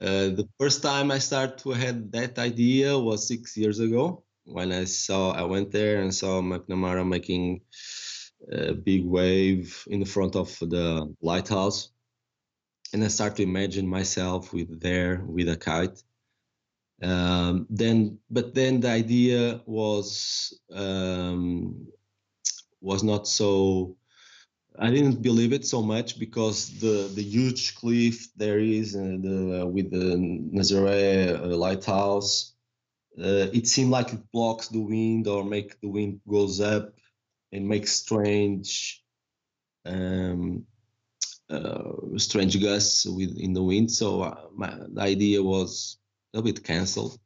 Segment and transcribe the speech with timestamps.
[0.00, 4.72] Uh, the first time I started to have that idea was six years ago when
[4.72, 7.62] I saw I went there and saw McNamara making
[8.50, 11.90] a big wave in the front of the lighthouse,
[12.92, 16.02] and I started to imagine myself with there with a kite.
[17.02, 21.88] Um, then, but then the idea was um,
[22.80, 23.96] was not so
[24.80, 29.66] I didn't believe it so much because the the huge cliff there is uh, the,
[29.66, 30.16] with the
[30.54, 32.54] Nazaré uh, lighthouse,
[33.18, 36.94] uh, it seemed like it blocks the wind or make the wind goes up
[37.50, 39.02] and makes strange
[39.84, 40.64] um,
[41.50, 43.90] uh, strange gusts with in the wind.
[43.90, 45.98] So uh, my, the idea was
[46.34, 47.18] a bit cancelled.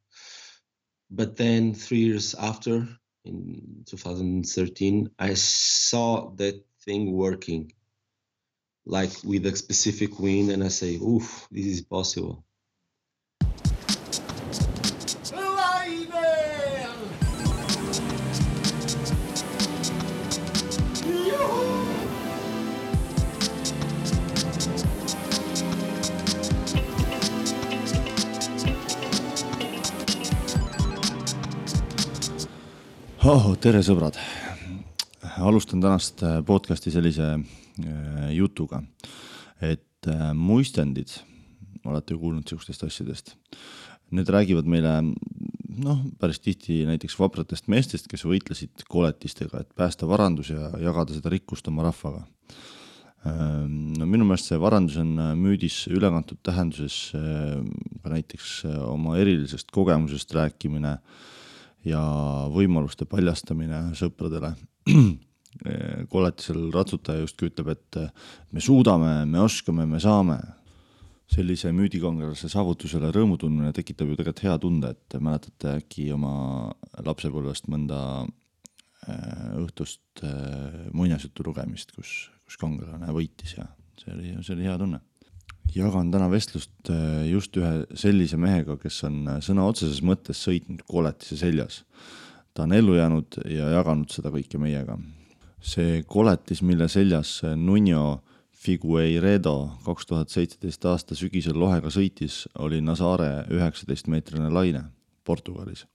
[1.11, 2.89] But then three years after,
[3.27, 7.73] in 2013, I saw that thing working
[8.85, 12.45] like with a specific wind and i say oof this is possible.
[33.25, 34.17] Oh, tere sõbrad
[35.41, 38.83] alustan tänast äh, podcast'i sellise äh, jutuga,
[39.63, 41.15] et äh, muistendid,
[41.89, 43.35] olete ju kuulnud sihukestest asjadest,
[44.13, 44.99] need räägivad meile
[45.83, 51.33] noh, päris tihti näiteks vapratest meestest, kes võitlesid koletistega, et päästa varandus ja jagada seda
[51.33, 52.27] rikkust oma rahvaga.
[53.27, 60.35] Ähm, no minu meelest see varandus on müüdis ülekantud tähenduses ka näiteks oma erilisest kogemusest
[60.35, 60.97] rääkimine
[61.87, 62.03] ja
[62.53, 64.53] võimaluste paljastamine sõpradele
[66.13, 68.01] koletisel ratsutaja justkui ütleb, et
[68.53, 70.41] me suudame, me oskame, me saame.
[71.33, 76.33] sellise müüdikangelase saavutusele rõõmu tundmine tekitab ju tegelikult hea tunde, et mäletate äkki oma
[77.07, 78.01] lapsepõlvest mõnda
[79.09, 83.65] äh, õhtust äh, muinasjutu lugemist, kus, kus kangelane võitis ja
[84.03, 85.01] see oli, see oli hea tunne.
[85.73, 86.93] jagan täna vestlust
[87.31, 91.81] just ühe sellise mehega, kes on sõna otseses mõttes sõitnud koletise seljas.
[92.55, 94.99] Ta on ellu jäänud ja jaganud seda kõike meiega
[95.63, 98.23] see koletis, mille seljas Nuno
[98.63, 104.85] Figueiredo kaks tuhat seitseteist aasta sügisel lohega sõitis, oli Nazare üheksateistmeetrine laine
[105.25, 105.87] Portugalis.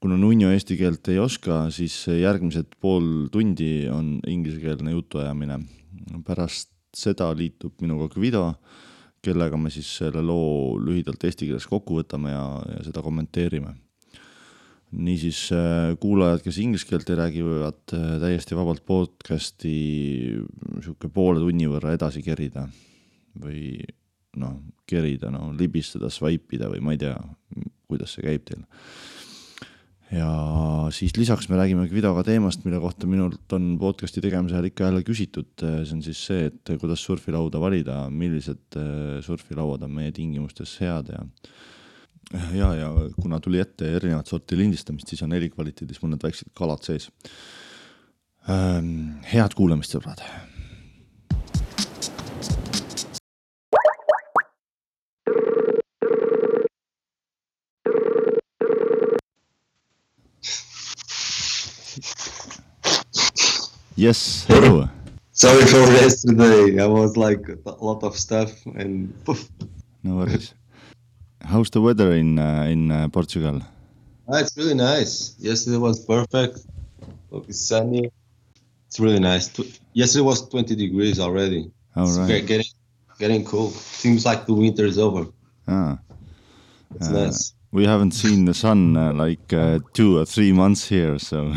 [0.00, 5.58] kuna Nuno eesti keelt ei oska, siis järgmised pool tundi on inglisekeelne jutuajamine.
[6.24, 8.54] pärast seda liitub minuga Guido,
[9.22, 13.74] kellega me siis selle loo lühidalt eesti keeles kokku võtame ja, ja seda kommenteerime
[14.94, 19.74] niisiis äh, kuulajad, kes inglise keelt ei räägi, võivad äh, täiesti vabalt podcast'i
[20.84, 22.66] sihuke poole tunni võrra edasi kerida
[23.40, 23.80] või
[24.38, 27.16] noh, kerida, no libistada, swipe ida või ma ei tea,
[27.90, 28.62] kuidas see käib teil.
[30.14, 30.30] ja
[30.94, 35.04] siis lisaks me räägime videoga teemast, mille kohta minult on podcast'i tegemise ajal ikka jälle
[35.06, 40.78] küsitud, see on siis see, et kuidas surfilauda valida, millised äh, surfilauad on meie tingimustes
[40.82, 41.24] head ja
[42.54, 42.90] ja, ja
[43.20, 47.10] kuna tuli ette erinevat sorti lindistamist, siis on helikvaliteedis mõned väiksed kalad sees.
[48.48, 50.24] Ähm, head kuulamist, sõbrad.
[63.96, 64.88] Yes, hello.
[65.32, 66.78] Sorry for yesterday.
[66.80, 69.14] I was like a lot of stuff and.
[70.04, 70.52] No worries.
[71.46, 73.60] How's the weather in uh, in uh, Portugal?
[74.28, 75.34] Ah, it's really nice.
[75.38, 76.58] Yesterday was perfect.
[77.30, 78.10] Look, it's sunny.
[78.86, 79.50] It's really nice.
[79.92, 81.70] Yesterday was 20 degrees already.
[81.96, 82.46] All it's right.
[82.46, 82.66] Getting
[83.18, 83.70] getting cool.
[83.70, 85.26] Seems like the winter is over.
[85.68, 85.98] Ah.
[86.94, 87.54] It's Uh, nice.
[87.72, 91.52] We haven't seen the sun uh, like uh, two or three months here, so.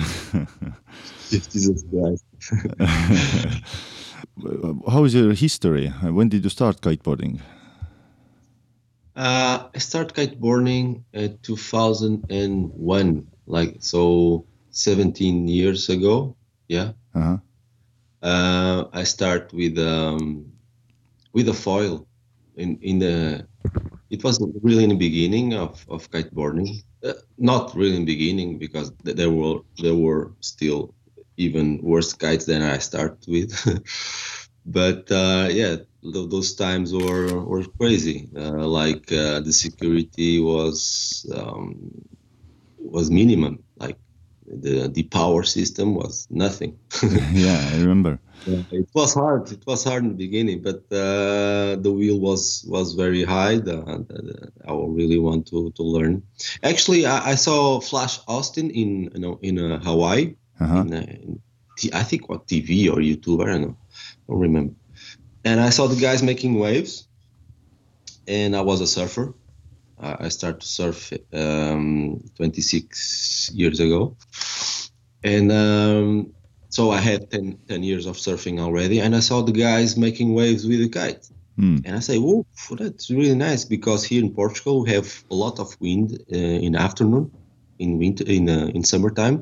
[1.29, 2.25] Jesus Christ.
[4.87, 5.89] How is your history?
[6.01, 7.39] When did you start kiteboarding?
[9.17, 16.35] Uh, I started kiteboarding in 2001, like so 17 years ago.
[16.67, 16.91] Yeah.
[17.15, 17.37] Uh-huh.
[18.21, 20.51] Uh, I start with um,
[21.33, 22.07] with a foil
[22.57, 23.47] in in the.
[24.11, 26.83] It was really in the beginning of of kiteboarding.
[27.03, 30.93] Uh, not really in the beginning because there were there were still
[31.37, 33.51] even worse kites than I started with.
[34.67, 38.29] but uh, yeah, those times were were crazy.
[38.35, 41.91] Uh, like uh, the security was um,
[42.77, 43.63] was minimum.
[43.77, 43.97] Like
[44.45, 46.79] the the power system was nothing.
[47.31, 48.19] yeah, I remember.
[48.45, 49.51] Yeah, it was hard.
[49.51, 53.57] It was hard in the beginning, but uh, the wheel was was very high.
[53.57, 53.77] The,
[54.07, 56.23] the, I really want to, to learn.
[56.63, 60.35] Actually, I, I saw Flash Austin in you know in uh, Hawaii.
[60.59, 60.81] Uh-huh.
[60.81, 61.41] In, uh, in
[61.77, 63.43] t- I think what TV or YouTube.
[63.43, 63.77] I don't know.
[63.77, 64.73] I don't remember.
[65.47, 67.07] And I saw the guys making waves,
[68.27, 69.33] and I was a surfer.
[69.97, 74.17] I started to surf um, 26 years ago,
[75.23, 76.33] and um,
[76.69, 78.99] so I had 10, 10 years of surfing already.
[78.99, 81.77] And I saw the guys making waves with a kite, Hmm.
[81.85, 82.45] and I say, "Whoa,
[82.81, 86.07] that's really nice!" Because here in Portugal we have a lot of wind
[86.37, 87.31] uh, in the afternoon,
[87.79, 89.37] in winter, in uh, in summertime,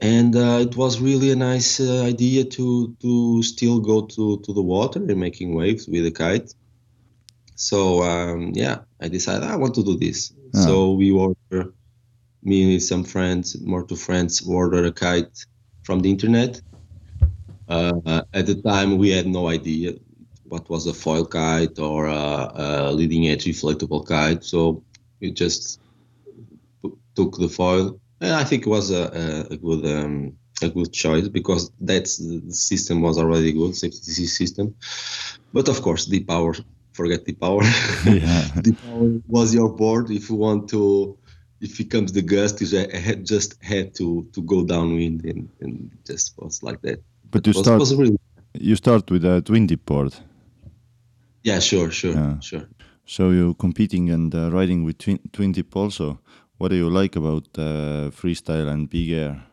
[0.00, 4.52] and uh, it was really a nice uh, idea to to still go to to
[4.52, 6.54] the water and making waves with a kite.
[7.54, 10.32] So um, yeah, I decided I want to do this.
[10.54, 10.60] Yeah.
[10.60, 11.72] So we order
[12.42, 15.44] me and some friends, more two friends, ordered a kite
[15.82, 16.60] from the internet.
[17.68, 19.94] Uh, at the time, we had no idea
[20.44, 24.44] what was a foil kite or a, a leading edge inflatable kite.
[24.44, 24.82] So
[25.20, 25.80] we just
[27.14, 29.04] took the foil, and I think it was a,
[29.50, 34.26] a, a good um, a good choice because that's the system was already good safety
[34.26, 34.74] system.
[35.52, 36.54] But of course, the power,
[36.92, 37.62] forget the power.
[38.04, 38.48] yeah.
[38.56, 40.10] the power was your board.
[40.10, 41.16] If you want to,
[41.60, 45.90] if it comes the gust, you had just had to to go downwind and, and
[46.04, 47.02] just was like that.
[47.30, 48.18] But you was, start was really
[48.54, 50.14] you start with a twin dip board.
[51.44, 52.40] yeah, sure, sure, Yeah.
[52.40, 52.68] sure.
[53.06, 56.18] So you're competing and uh, riding with twin, twin dip also.
[56.58, 59.44] What do you like about uh, freestyle and big air?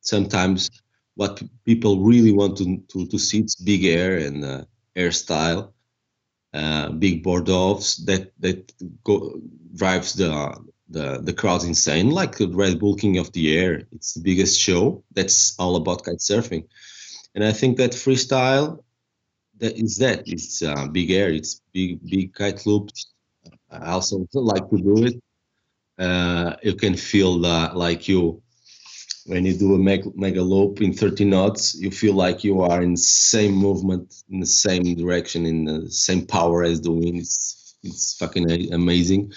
[0.00, 0.70] Sometimes
[1.16, 4.64] what people really want to to, to see is big air and uh,
[4.96, 5.74] air style,
[6.54, 8.72] uh, big board offs that that
[9.04, 9.38] go
[9.74, 10.30] drives the
[10.88, 12.10] the the crowds insane.
[12.10, 15.04] Like the Red Bull King of the Air, it's the biggest show.
[15.12, 16.64] That's all about kite surfing,
[17.34, 18.82] and I think that freestyle
[19.58, 21.28] that is that it's uh, big air.
[21.28, 23.12] It's big big kite loops.
[23.70, 25.22] I also like to do it.
[25.98, 28.42] Uh, you can feel the, like you
[29.28, 32.96] when you do a mega, loop in 30 knots, you feel like you are in
[32.96, 37.18] same movement, in the same direction, in the same power as the wind.
[37.18, 39.30] It's, it's fucking amazing.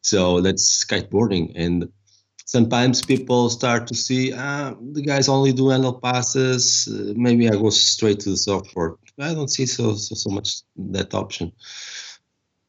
[0.00, 1.52] So that's skateboarding.
[1.54, 1.92] And
[2.46, 6.88] sometimes people start to see, ah, the guys only do handle passes.
[6.88, 8.94] Uh, maybe I go straight to the surfboard.
[9.18, 11.52] I don't see so, so, so much that option.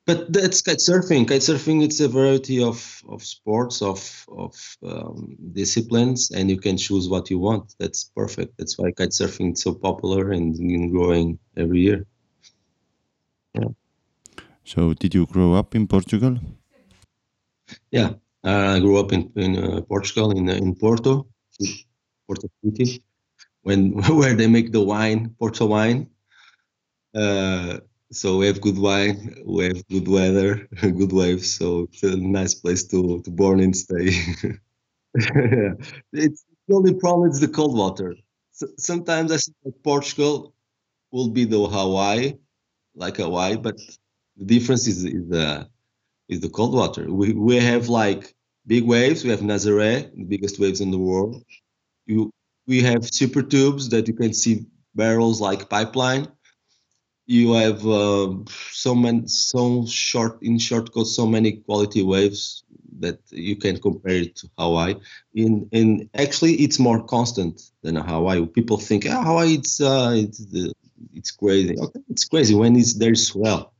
[0.07, 1.27] But that's kite surfing.
[1.27, 3.99] Kite surfing it's a variety of, of sports, of
[4.29, 7.75] of um, disciplines, and you can choose what you want.
[7.77, 8.57] That's perfect.
[8.57, 10.55] That's why kite surfing is so popular and
[10.91, 12.05] growing every year.
[13.53, 13.71] Yeah.
[14.63, 16.39] So did you grow up in Portugal?
[17.91, 18.13] Yeah,
[18.45, 21.27] I grew up in in uh, Portugal, in uh, in Porto,
[22.27, 23.03] Porto City,
[23.63, 26.07] when where they make the wine, Porto wine.
[27.13, 27.79] Uh,
[28.11, 31.57] so we have good wine, we have good weather, good waves.
[31.57, 34.09] So it's a nice place to to born and stay.
[35.15, 35.73] yeah.
[36.13, 38.15] It's the only problem is the cold water.
[38.51, 40.53] So, sometimes I think Portugal
[41.11, 42.33] will be the Hawaii,
[42.95, 43.77] like Hawaii, but
[44.37, 45.69] the difference is is the
[46.29, 47.11] is the cold water.
[47.11, 48.35] We we have like
[48.67, 49.23] big waves.
[49.23, 51.43] We have Nazaré, the biggest waves in the world.
[52.07, 52.31] You
[52.67, 54.65] we have super tubes that you can see
[54.95, 56.27] barrels like pipeline.
[57.27, 58.33] You have uh,
[58.71, 62.63] so many so short in short course so many quality waves
[62.99, 64.95] that you can compare it to Hawaii.
[65.35, 68.45] In in actually it's more constant than Hawaii.
[68.45, 70.73] People think ah, Hawaii it's uh, it's the
[71.13, 71.75] it's crazy.
[71.77, 73.73] Okay, it's crazy when it's there's swell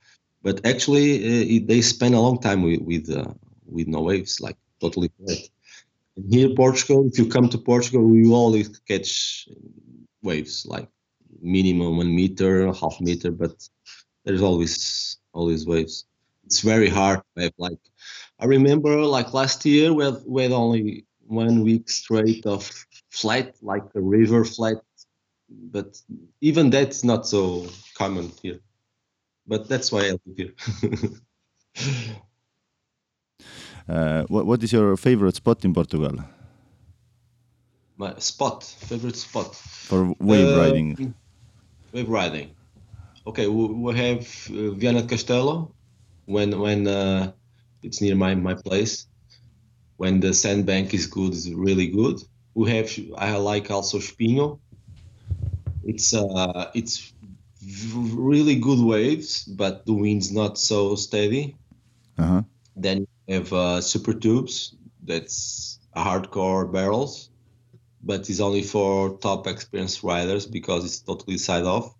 [0.47, 3.33] but actually uh, it, they spend a long time with with, uh,
[3.65, 5.39] with no waves like totally flat
[6.15, 9.47] and here portugal if you come to portugal you always catch
[10.21, 10.89] waves like
[11.41, 13.53] minimum one meter half meter but
[14.25, 16.05] there's always always waves
[16.45, 17.79] it's very hard to have like
[18.39, 22.69] i remember like last year we had, we had only one week straight of
[23.09, 24.77] flat like a river flat
[25.49, 26.01] but
[26.41, 27.65] even that's not so
[27.95, 28.59] common here
[29.47, 30.53] but that's why I live here.
[33.87, 36.11] Uh, what, what is your favorite spot in Portugal
[37.95, 39.55] My spot, favorite spot.
[39.55, 41.13] for wave Uh, riding?
[41.91, 42.55] Wave riding.
[43.25, 45.71] Okay, we, we have uh, Viana de Castelo
[46.25, 47.31] when when uh,
[47.83, 49.07] it's near my, my place.
[49.97, 52.21] When the sandbank is good, is really good.
[52.53, 54.59] We have I like also Espinho.
[55.83, 57.13] It's uh it's
[57.93, 61.55] really good waves, but the wind's not so steady.
[62.17, 62.43] Uh-huh.
[62.75, 64.75] Then you have uh, super tubes.
[65.03, 67.29] That's hardcore barrels.
[68.01, 71.93] But it's only for top experienced riders because it's totally side off.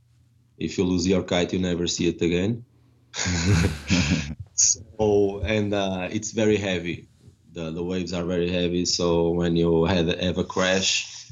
[0.57, 2.65] If you lose your kite, you never see it again.
[4.53, 7.07] so and uh, it's very heavy.
[7.53, 8.85] The the waves are very heavy.
[8.85, 11.31] So when you have, have a crash,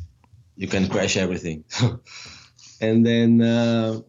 [0.55, 1.63] you can crash everything.
[2.81, 3.99] and then uh,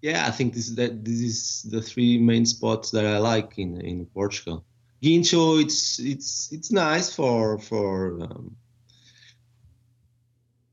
[0.00, 3.80] yeah, I think this that this is the three main spots that I like in
[3.80, 4.64] in Portugal.
[5.02, 8.56] Guincho, it's it's it's nice for for um,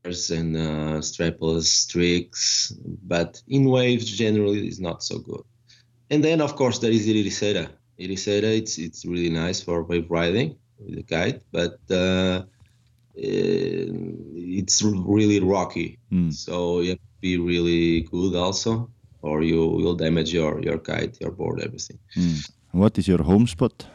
[0.04, 5.42] and uh, strapless tricks, but in waves generally is not so good.
[6.10, 7.68] And then of course there is Ericeira.
[7.98, 12.42] Ericeira, it's it's really nice for wave riding with a kite, but uh,
[13.14, 15.98] it's really rocky.
[16.10, 16.32] Mm.
[16.32, 18.90] So you have to be really good also,
[19.22, 21.98] or you will damage your your kite, your board, everything.
[22.16, 22.50] Mm.
[22.72, 23.86] What is your home spot?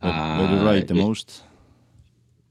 [0.00, 1.42] Where, where you ride the Uh, it- most?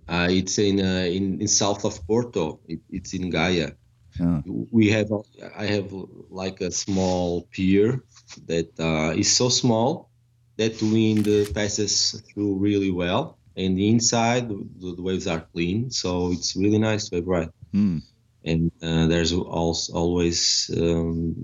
[0.10, 2.60] Uh, it's in, uh, in in south of Porto.
[2.68, 3.72] It, it's in Gaia.
[4.20, 4.42] Yeah.
[4.72, 5.10] We have
[5.56, 5.94] I have
[6.30, 8.04] like a small pier
[8.48, 10.10] that uh, is so small
[10.58, 16.32] that wind passes through really well, and the inside the, the waves are clean, so
[16.32, 17.51] it's really nice to have ride.
[17.74, 18.01] Mm.
[18.44, 21.36] And uh, there's also always um,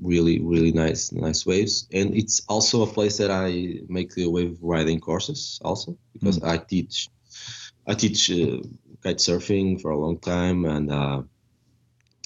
[0.00, 4.58] really really nice nice waves, and it's also a place that I make the wave
[4.62, 7.08] riding courses also because I teach
[7.86, 8.60] I teach uh,
[9.02, 11.22] kite surfing for a long time and uh,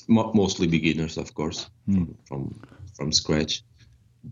[0.08, 2.14] mo- mostly beginners, of course, Mm.
[2.28, 2.54] from
[2.96, 3.62] from scratch.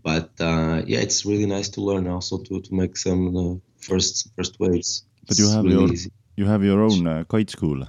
[0.03, 4.29] But uh, yeah, it's really nice to learn also to, to make some uh, first
[4.35, 5.03] first waves.
[5.27, 6.09] But you have really your- easy.
[6.37, 7.85] You have your own uh, kite school.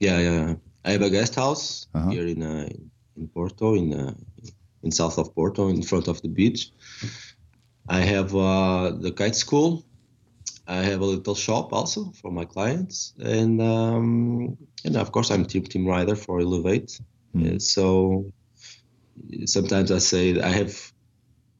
[0.00, 0.54] yeah yeah.
[0.84, 2.10] I have a guest house Uh-huh.
[2.10, 2.68] here in uh,
[3.16, 4.14] in Porto in uh,
[4.82, 6.70] in south of Porto in front of the beach.
[7.88, 9.84] I have uh, the kite school.
[10.66, 15.44] I have a little shop also for my clients, and um, and of course I'm
[15.44, 16.98] team team rider for Elevate.
[17.36, 17.60] Mm.
[17.60, 18.32] So
[19.44, 20.92] sometimes I say I have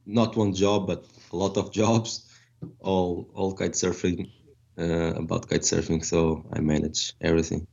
[0.05, 2.25] not one job but a lot of jobs,
[2.79, 4.31] all all kite surfing
[4.79, 6.03] uh, about kite surfing.
[6.03, 7.67] So I manage everything.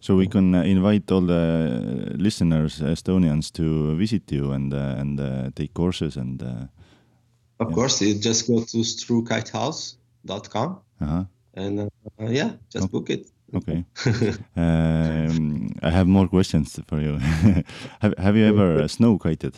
[0.00, 5.20] So we can uh, invite all the listeners, Estonians, to visit you and uh, and
[5.20, 6.42] uh, take courses and.
[6.42, 6.66] Uh,
[7.58, 7.74] Of Yeah.
[7.74, 11.24] course, you just go to struekitehouse.com uh-huh.
[11.54, 11.88] and uh,
[12.28, 12.92] yeah, just Okay.
[12.92, 13.30] book it.
[13.54, 13.84] Okay.
[14.56, 17.18] um, I have more questions for you.
[18.00, 19.54] have Have you ever uh, snow kited?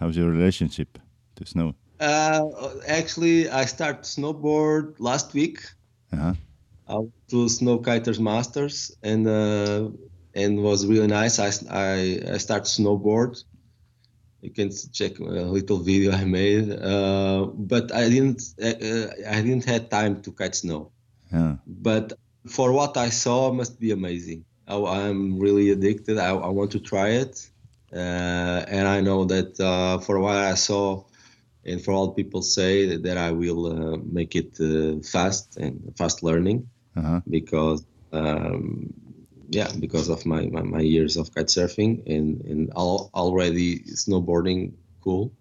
[0.00, 0.98] How's your relationship
[1.36, 1.74] to snow?
[2.00, 2.42] Uh,
[2.88, 5.58] actually, I started snowboard last week.
[6.12, 6.34] Uh-huh.
[6.90, 9.90] I went to Snow Kiters Masters and uh,
[10.34, 11.38] and was really nice.
[11.38, 13.44] I I, I started snowboard.
[14.42, 19.06] You can check a little video I made, uh, but I didn't uh,
[19.36, 20.90] I didn't have time to kite snow.
[21.32, 21.56] Yeah.
[21.66, 22.14] But
[22.46, 24.44] for what I saw, must be amazing.
[24.66, 26.18] I, I'm really addicted.
[26.18, 27.48] I, I want to try it,
[27.92, 31.04] uh, and I know that uh, for what I saw,
[31.64, 35.94] and for all people say that, that I will uh, make it uh, fast and
[35.96, 37.20] fast learning Uh-huh.
[37.28, 38.92] because um,
[39.48, 44.74] yeah because of my, my, my years of kite surfing and and al- already snowboarding
[45.02, 45.32] cool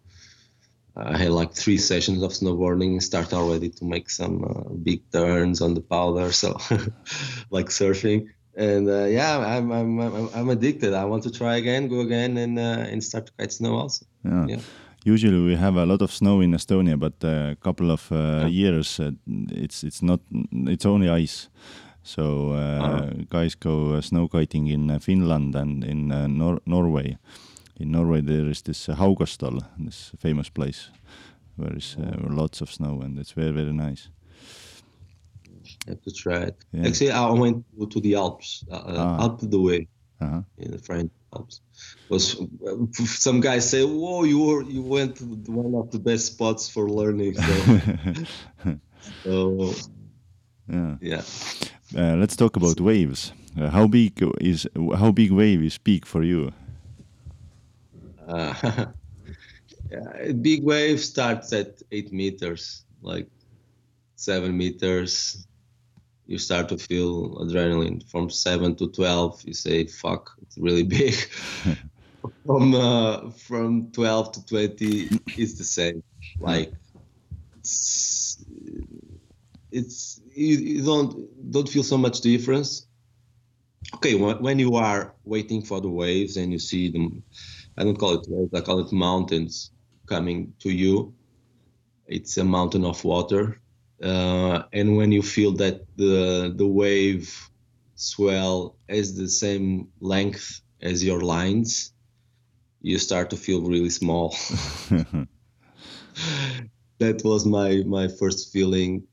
[0.95, 5.61] i had like three sessions of snowboarding start already to make some uh, big turns
[5.61, 6.49] on the powder so
[7.49, 11.87] like surfing and uh, yeah I'm, I'm I'm I'm addicted i want to try again
[11.87, 14.45] go again and uh, and start to kite snow also Yeah.
[14.47, 14.61] Yeah.
[15.05, 18.99] Usually we have a lot of snow in Estonia, but a couple of uh, years
[18.99, 19.11] uh,
[19.51, 20.19] it's it's not
[20.67, 21.49] it's only ice.
[22.03, 23.09] So uh, Uh-huh.
[23.29, 27.17] guys go uh, snow kiting in uh, Finland and in uh, Nor- Norway.
[27.79, 30.91] In Norway there is this Haukastal, this famous place
[31.57, 34.09] where is uh, lots of snow and it's very very nice.
[35.87, 36.87] have to try it Yeah.
[36.87, 39.25] actually i went to, the alps uh, Ah.
[39.25, 39.87] up the way
[40.21, 40.41] Uh-huh.
[40.57, 41.61] in the French Alps.
[42.09, 42.35] Was
[43.05, 46.89] some guys say, "Whoa, you were you went to one of the best spots for
[46.89, 47.53] learning." So,
[49.23, 49.73] so
[50.67, 50.95] yeah.
[51.01, 51.21] yeah,
[51.95, 53.31] Uh, let's talk about waves.
[53.57, 56.51] Uh, how big is how big wave is big for you?
[58.27, 58.53] uh,
[59.91, 63.27] yeah, big wave starts at eight meters, like
[64.15, 65.47] seven meters.
[66.29, 68.07] You start to feel adrenaline.
[68.07, 71.15] From seven to twelve, you say, "Fuck, it's really big."
[72.45, 76.03] from uh, from twelve to twenty, it's the same.
[76.39, 76.71] Like
[77.57, 78.45] it's
[79.71, 82.85] it's you, you don't don't feel so much difference.
[83.95, 87.23] Okay, when, when you are waiting for the waves and you see them,
[87.75, 89.71] I don't call it waves, I call it mountains
[90.05, 91.15] coming to you.
[92.05, 93.59] It's a mountain of water,
[94.03, 97.49] uh, and when you feel that the the wave
[97.95, 101.93] swell has the same length as your lines,
[102.81, 104.35] you start to feel really small.
[106.99, 109.03] that was my my first feeling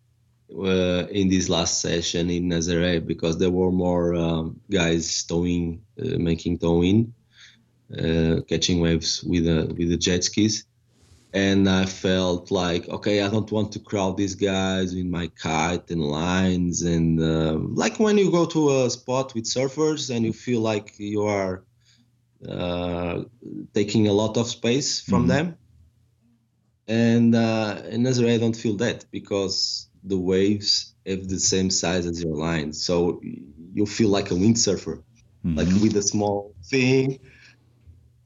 [0.52, 6.18] uh, in this last session in Nazaré because there were more um, guys towing, uh,
[6.18, 7.12] making towing,
[7.96, 10.64] uh, catching waves with the with the jet skis,
[11.36, 15.90] and I felt like okay, I don't want to crowd these guys with my kite
[15.90, 20.32] and lines and um, like when you go to a spot with surfers and you
[20.32, 21.62] feel like you are
[22.48, 23.24] uh,
[23.74, 25.28] taking a lot of space from mm-hmm.
[25.28, 25.58] them.
[26.88, 32.06] And uh, in Nazaré, I don't feel that because the waves have the same size
[32.06, 32.72] as your line.
[32.72, 33.20] So
[33.74, 35.02] you feel like a windsurfer,
[35.44, 35.54] mm-hmm.
[35.58, 37.18] like with a small thing.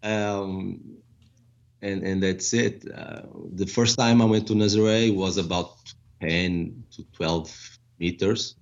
[0.02, 0.99] Um,
[1.82, 2.84] and, and that's it.
[2.92, 3.22] Uh,
[3.54, 5.76] the first time I went to Nazaré was about
[6.20, 8.56] 10 to 12 meters.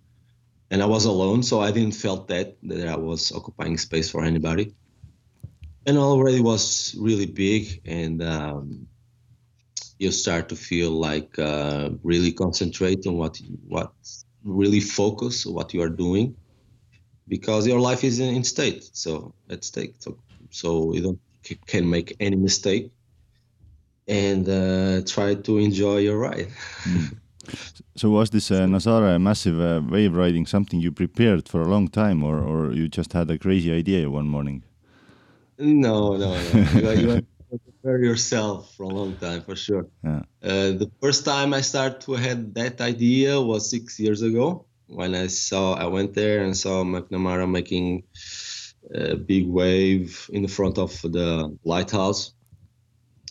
[0.70, 4.22] And I was alone, so I didn't felt that, that I was occupying space for
[4.22, 4.74] anybody.
[5.86, 8.86] And already was really big and um,
[9.98, 13.92] you start to feel like uh, really concentrate on what what
[14.44, 16.36] really focus what you are doing
[17.26, 20.16] because your life is in, in state so at stake so
[20.50, 21.20] so you don't
[21.66, 22.92] can make any mistake
[24.08, 26.48] and uh, try to enjoy your ride
[26.84, 27.16] mm.
[27.96, 31.88] so was this uh, Nazare massive uh, wave riding something you prepared for a long
[31.88, 34.62] time or, or you just had a crazy idea one morning
[35.58, 36.36] no no
[36.80, 37.26] no you,
[37.88, 39.86] prepare yourself for a long time for sure.
[40.04, 40.22] Yeah.
[40.42, 45.14] Uh, the first time I started to had that idea was six years ago when
[45.14, 48.04] I saw I went there and saw McNamara making
[48.94, 52.32] a big wave in the front of the lighthouse,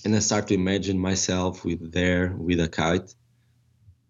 [0.06, 3.14] and I start to imagine myself with there with a kite.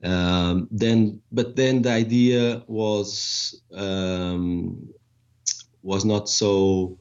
[0.03, 4.89] Um, then, but then the idea was um,
[5.81, 6.99] was not so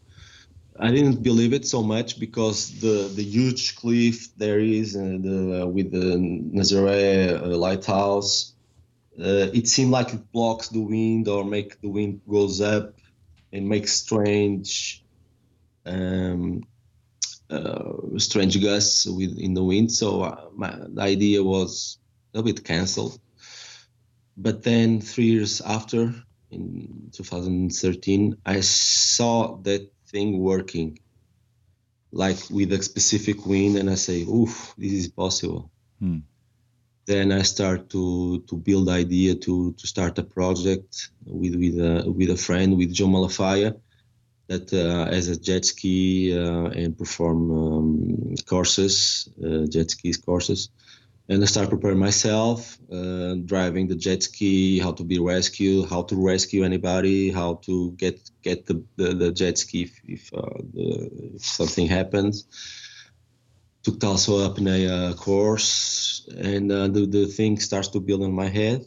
[0.78, 5.62] I didn't believe it so much because the the huge cliff there is and the,
[5.62, 6.16] uh, with the
[6.54, 8.54] Nazaré uh, lighthouse,
[9.18, 12.94] uh, it seemed like it blocks the wind or make the wind goes up
[13.52, 15.02] and makes strange,
[15.86, 16.62] um,
[17.50, 19.93] uh, strange gusts with in the wind.
[19.93, 21.99] So uh, my, the idea was
[22.35, 23.19] a bit cancelled.
[24.37, 26.15] But then three years after,
[26.50, 30.99] in 2013, I saw that thing working
[32.13, 36.19] like with a specific wind, and i say oof this is possible hmm.
[37.06, 42.11] then i start to to build idea to to start a project with with a
[42.11, 43.75] with a friend with joe malafaya
[44.49, 50.71] that uh, as a jet ski uh, and perform um, courses uh, jet skis courses
[51.28, 56.02] and I start preparing myself, uh, driving the jet ski, how to be rescued, how
[56.02, 60.63] to rescue anybody, how to get get the, the, the jet ski if, if, uh,
[60.73, 62.47] the, if, something happens.
[63.82, 68.32] Took also up in a uh, course, and the, the thing starts to build in
[68.32, 68.85] my head.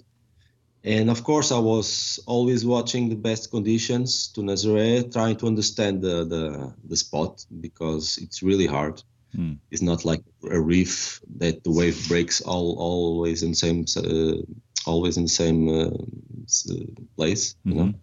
[0.83, 6.01] And of course, I was always watching the best conditions to Nazaré, trying to understand
[6.01, 9.03] the, the, the spot because it's really hard
[9.35, 9.59] Mm.
[9.69, 14.41] It's not like a reef that the wave breaks all always in the same uh,
[14.85, 17.53] always in the same uh, uh place.
[17.53, 17.69] Mm-hmm.
[17.69, 17.99] You know, mm-hmm.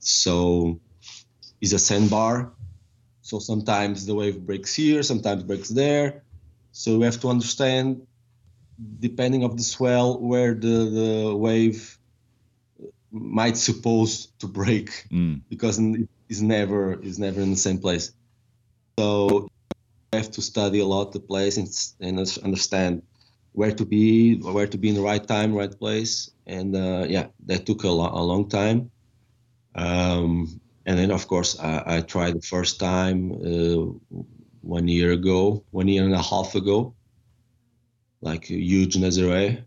[0.00, 0.80] so
[1.60, 2.52] it's a sandbar.
[3.22, 6.24] So sometimes the wave breaks here, sometimes breaks there.
[6.72, 8.06] So we have to understand,
[9.00, 11.98] depending of the swell, where the, the wave
[13.10, 15.40] might suppose to break, mm.
[15.48, 15.78] because
[16.28, 18.12] it's never is never in the same place.
[18.98, 19.48] So
[20.12, 21.68] I have to study a lot the place and,
[22.00, 23.02] and understand
[23.52, 26.30] where to be, where to be in the right time, right place.
[26.46, 28.90] And uh, yeah, that took a, lo- a long time.
[29.74, 34.18] Um, and then, of course, I, I tried the first time uh,
[34.60, 36.94] one year ago, one year and a half ago,
[38.24, 39.64] like a huge Nazaré,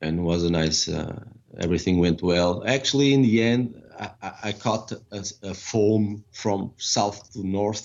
[0.00, 0.88] and was a nice.
[0.88, 1.20] Uh,
[1.58, 2.64] everything went well.
[2.66, 7.84] Actually, in the end, I, I caught a, a, foam from south to north.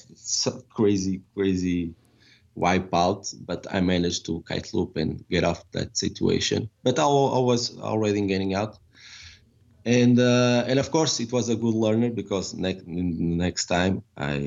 [0.70, 1.94] Crazy, crazy
[2.56, 6.70] wipe out, but I managed to kite loop and get off that situation.
[6.84, 8.78] But I, I was already getting out.
[9.86, 14.38] And uh, and of course it was a good learner because next next time I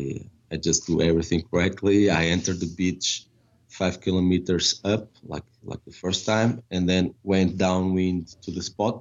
[0.52, 2.10] I just do everything correctly.
[2.10, 3.26] I entered the beach
[3.80, 8.96] five kilometers up like like the first time, and then went downwind to the spot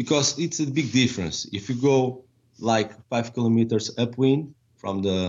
[0.00, 1.38] because it's a big difference.
[1.58, 2.24] If you go
[2.72, 4.42] like five kilometers upwind
[4.80, 5.20] from the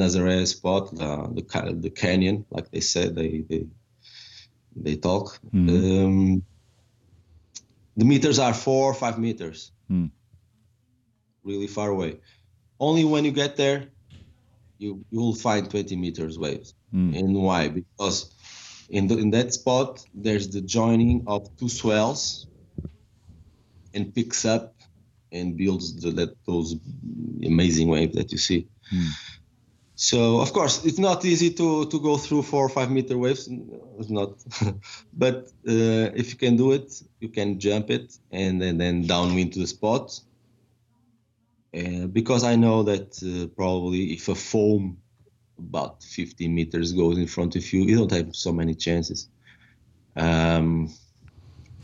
[0.00, 3.62] Nazaré spot, the, the the canyon, like they said, they they
[4.84, 5.26] they talk.
[5.54, 5.68] Mm.
[5.70, 6.42] Um,
[7.96, 10.08] the meters are four or five meters, Hmm.
[11.50, 12.12] really far away.
[12.78, 13.78] Only when you get there,
[14.80, 16.74] you you will find 20 meters waves.
[16.90, 17.14] Hmm.
[17.14, 17.68] And why?
[17.68, 18.34] Because
[18.88, 22.46] in the, in that spot there's the joining of two swells,
[23.94, 24.74] and picks up
[25.32, 26.76] and builds the, that those
[27.44, 28.68] amazing waves that you see.
[28.90, 29.08] Hmm.
[29.94, 33.48] So of course it's not easy to to go through four or five meter waves.
[33.98, 34.30] It's not,
[35.12, 39.52] but uh, if you can do it, you can jump it and then, then downwind
[39.52, 40.18] to the spot.
[41.76, 44.98] Uh, because I know that uh, probably if a foam
[45.58, 49.28] about 15 meters goes in front of you, you don't have so many chances.
[50.16, 50.88] Um,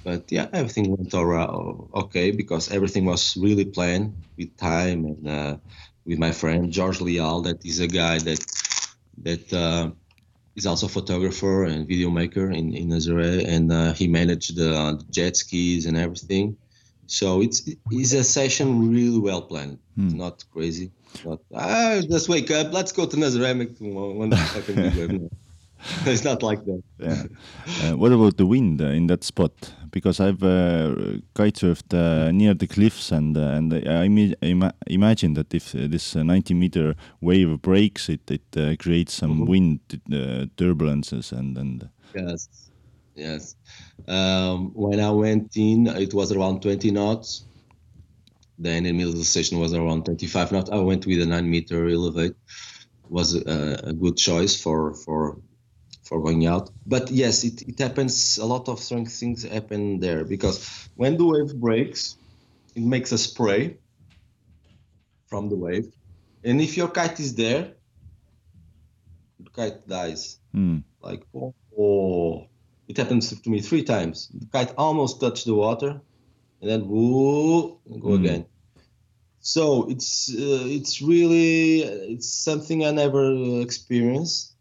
[0.03, 1.49] but yeah, everything went alright,
[1.95, 5.57] okay because everything was really planned with time and uh,
[6.05, 7.43] with my friend George Leal.
[7.43, 8.45] That is a guy that
[9.23, 9.91] that uh,
[10.57, 15.01] is also a photographer and video maker in in Nazaré, and uh, he managed the
[15.11, 16.57] jet skis and everything.
[17.07, 19.79] So it's it's a session really well planned.
[19.97, 20.91] It's not crazy.
[21.25, 22.73] Not ah, just wake up.
[22.73, 23.57] Let's go to Nazaré.
[23.57, 25.31] Make one, one fucking video.
[26.07, 26.83] It's not like that.
[26.99, 27.25] Yeah.
[27.83, 29.53] Uh, what about the wind uh, in that spot?
[29.91, 34.05] Because I've uh, kitesurfed uh, near the cliffs, and uh, and I
[34.43, 39.13] ima- imagine that if uh, this uh, 90 meter wave breaks, it it uh, creates
[39.15, 41.89] some wind uh, turbulences and and.
[42.15, 42.49] Yes,
[43.17, 43.57] yes.
[44.07, 47.45] Um, when I went in, it was around 20 knots.
[48.59, 50.71] Then in the middle of the session was around 25 knots.
[50.71, 52.35] I went with a nine meter elevate.
[53.09, 55.39] Was a, a good choice for for
[56.03, 56.71] for going out.
[56.87, 58.39] But yes, it, it happens.
[58.39, 62.17] A lot of strange things happen there because when the wave breaks,
[62.75, 63.77] it makes a spray
[65.29, 65.93] from the wave,
[66.43, 67.75] and if your kite is there,
[69.41, 70.79] the kite dies Hmm.
[71.01, 72.49] like oh, oh.
[72.89, 76.01] It happens to me three times the kite almost touched the water
[76.61, 78.21] and then woo and go Mm.
[78.21, 78.47] again
[79.41, 84.55] so it's uh, it's really it's something i never experienced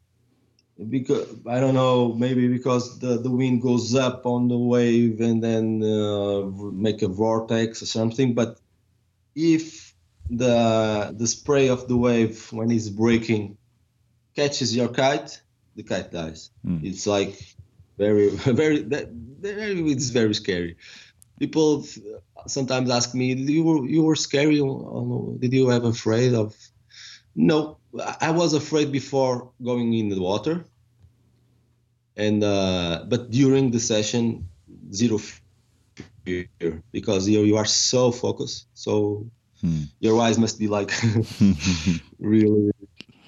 [0.90, 5.42] because i don't know maybe because the, the wind goes up on the wave and
[5.44, 6.42] then uh,
[6.88, 8.60] make a vortex or something but
[9.36, 9.94] if
[10.30, 13.58] the the spray of the wave when it's breaking
[14.36, 15.42] catches your kite
[15.76, 16.52] the kite dies.
[16.66, 16.84] Mm.
[16.84, 17.36] It's like
[17.98, 18.30] very,
[18.62, 20.78] very, that, very, it's very scary.
[21.40, 21.86] People
[22.48, 24.58] sometimes ask me, "You were, you were scary?
[25.40, 26.56] Did you have afraid of?"
[27.36, 27.80] No,
[28.22, 30.66] I was afraid before going in the water,
[32.16, 34.50] and uh, but during the session,
[34.94, 35.20] zero
[36.26, 36.48] fear
[36.92, 39.26] because you you are so focused, so
[39.62, 39.84] Hmm.
[40.02, 40.92] your eyes must be like
[42.20, 42.72] really,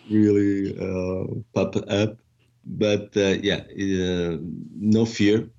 [0.10, 2.18] really uh, pop up.
[2.68, 4.38] But uh, yeah, uh,
[4.76, 5.50] no fear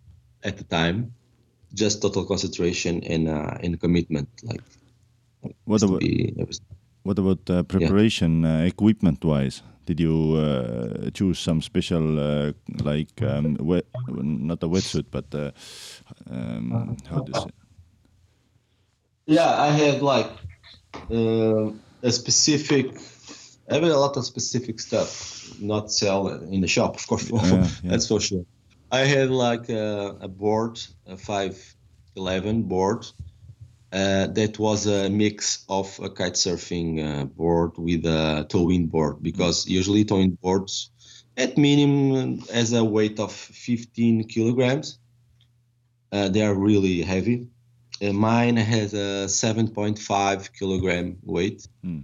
[0.45, 1.15] at the time,
[1.75, 4.29] just total concentration and uh, and commitment.
[4.45, 4.63] Like
[5.65, 6.61] What about be, was-
[7.03, 9.63] what about uh, preparation uh, equipment wise?
[9.87, 12.53] Did you uh, choose some special uh,
[12.85, 15.51] like um, wet, not a wetsuit, but uh,
[16.31, 17.51] um, how do you say?
[19.27, 20.31] yeah, I had like
[21.11, 21.71] uh,
[22.03, 22.99] a specific.
[23.71, 27.31] I have a lot of specific stuff, not sell in the shop, of course.
[27.31, 27.69] Yeah, yeah.
[27.85, 28.45] That's for sure.
[28.91, 33.07] I had like a, a board, a 511 board,
[33.93, 39.23] uh, that was a mix of a kite surfing uh, board with a towing board
[39.23, 40.91] because usually towing boards
[41.39, 44.99] at minimum has a weight of 15 kilograms.
[46.13, 47.47] Uh, they are really heavy.
[48.03, 51.67] Uh, mine has a 7.5 kilogram weight.
[51.83, 52.01] Hmm.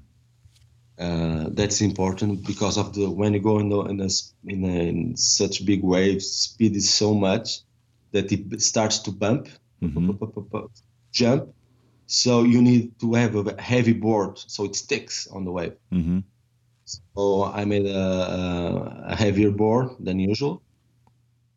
[0.98, 4.64] Uh, that's important because of the when you go in the in, the, s- in,
[4.64, 7.60] a, in such big waves, speed is so much
[8.12, 9.48] that it starts to bump,
[9.82, 10.18] Mhm.
[11.12, 11.52] jump.
[12.06, 15.74] So you need to have a heavy board so it sticks on the wave.
[15.90, 16.20] hmm
[16.84, 17.98] So I made a,
[18.38, 20.62] a, a heavier board than usual,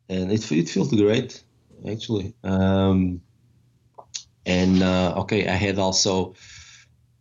[0.08, 1.44] and it it feels great
[1.86, 2.34] actually.
[2.42, 3.20] Um,
[4.46, 6.34] and uh, okay, I had also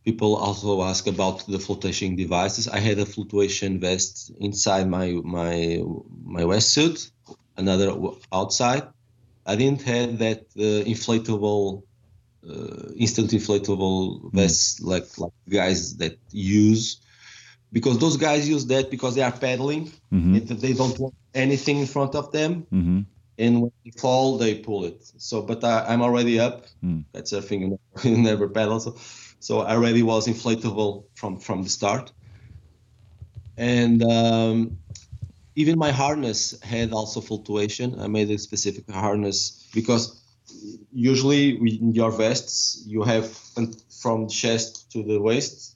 [0.08, 2.65] people also ask about the flotation devices.
[2.78, 5.54] I had a flotation vest inside my my
[6.38, 6.98] my wetsuit,
[7.62, 7.88] another
[8.39, 8.84] outside.
[9.52, 11.84] I didn't have that uh, inflatable,
[12.52, 14.00] uh, instant inflatable
[14.39, 16.86] vests like like guys that use,
[17.72, 19.84] because those guys use that because they are paddling.
[20.12, 21.15] hmm If they don't want
[21.46, 23.02] anything in front of them, hmm
[23.39, 25.02] and when they fall, they pull it.
[25.28, 26.65] So, but I, I'm already up.
[26.84, 27.04] Mm.
[27.13, 28.80] That's a thing you, you never paddle.
[28.80, 28.96] So,
[29.39, 32.12] so I already was inflatable from from the start,
[33.58, 34.78] and um,
[35.56, 38.00] even my harness had also fluctuation.
[38.00, 40.21] I made a specific harness because
[40.91, 43.28] usually in your vests you have
[44.02, 45.76] from the chest to the waist,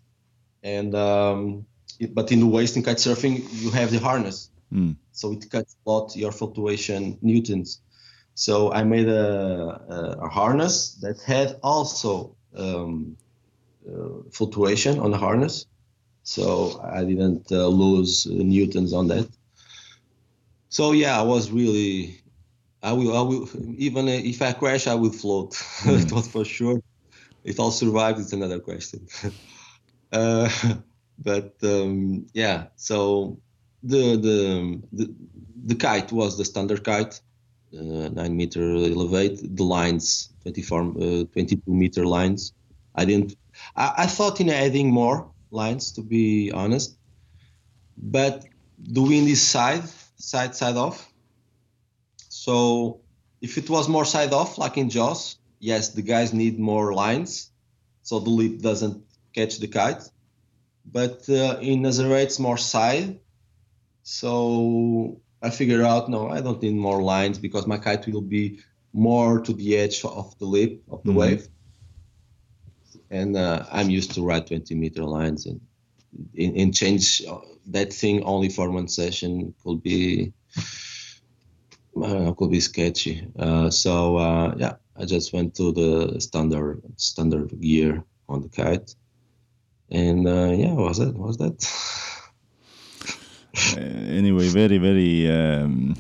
[0.63, 1.65] and um,
[2.00, 4.95] it, but in the waist in kite surfing you have the harness, Mm.
[5.12, 7.82] so it cuts a lot your fluctuation newtons.
[8.36, 9.26] So I made a,
[9.89, 13.17] a, a harness that had also um,
[14.32, 15.65] fluctuation on the harness,
[16.24, 19.28] so I didn't uh, lose uh, newtons on that.
[20.70, 22.22] So yeah, I was really,
[22.82, 25.52] I will, I will, even if I crash, I will float.
[25.82, 26.00] Mm.
[26.00, 26.80] that was for sure.
[27.44, 29.08] If I'll survive, it's another question.
[30.12, 30.50] uh,
[31.20, 33.39] but um, yeah, so
[33.84, 35.15] the, the the
[35.65, 37.20] the kite was the standard kite,
[37.78, 39.39] uh, nine meter elevate.
[39.56, 42.54] The lines, 24, uh, 22 meter lines.
[42.96, 43.36] I didn't.
[43.76, 46.97] I, I thought in adding more lines, to be honest,
[47.97, 48.45] but
[48.82, 49.84] doing this side,
[50.15, 51.12] side, side off.
[52.30, 53.02] So
[53.41, 57.52] if it was more side off, like in Jaws, yes, the guys need more lines,
[58.02, 60.04] so the lip doesn't catch the kite.
[60.86, 63.19] But uh, in Nazaré, it's more side.
[64.04, 68.60] So I figured out, no, I don't need more lines because my kite will be
[68.93, 71.15] more to the edge of the lip of the Mhm.
[71.15, 71.47] wave.
[73.12, 75.60] And uh, I'm used to ride 20 meter lines and,
[76.38, 82.52] and change uh, that thing only for one session could be, I don't know, could
[82.52, 83.28] be sketchy.
[83.38, 88.95] Uh, so uh, yeah, I just went to the standard standard gear on the kite.
[89.91, 91.58] And uh, yeah, was that was that?
[93.54, 95.93] Uh, anyway, very, very, um,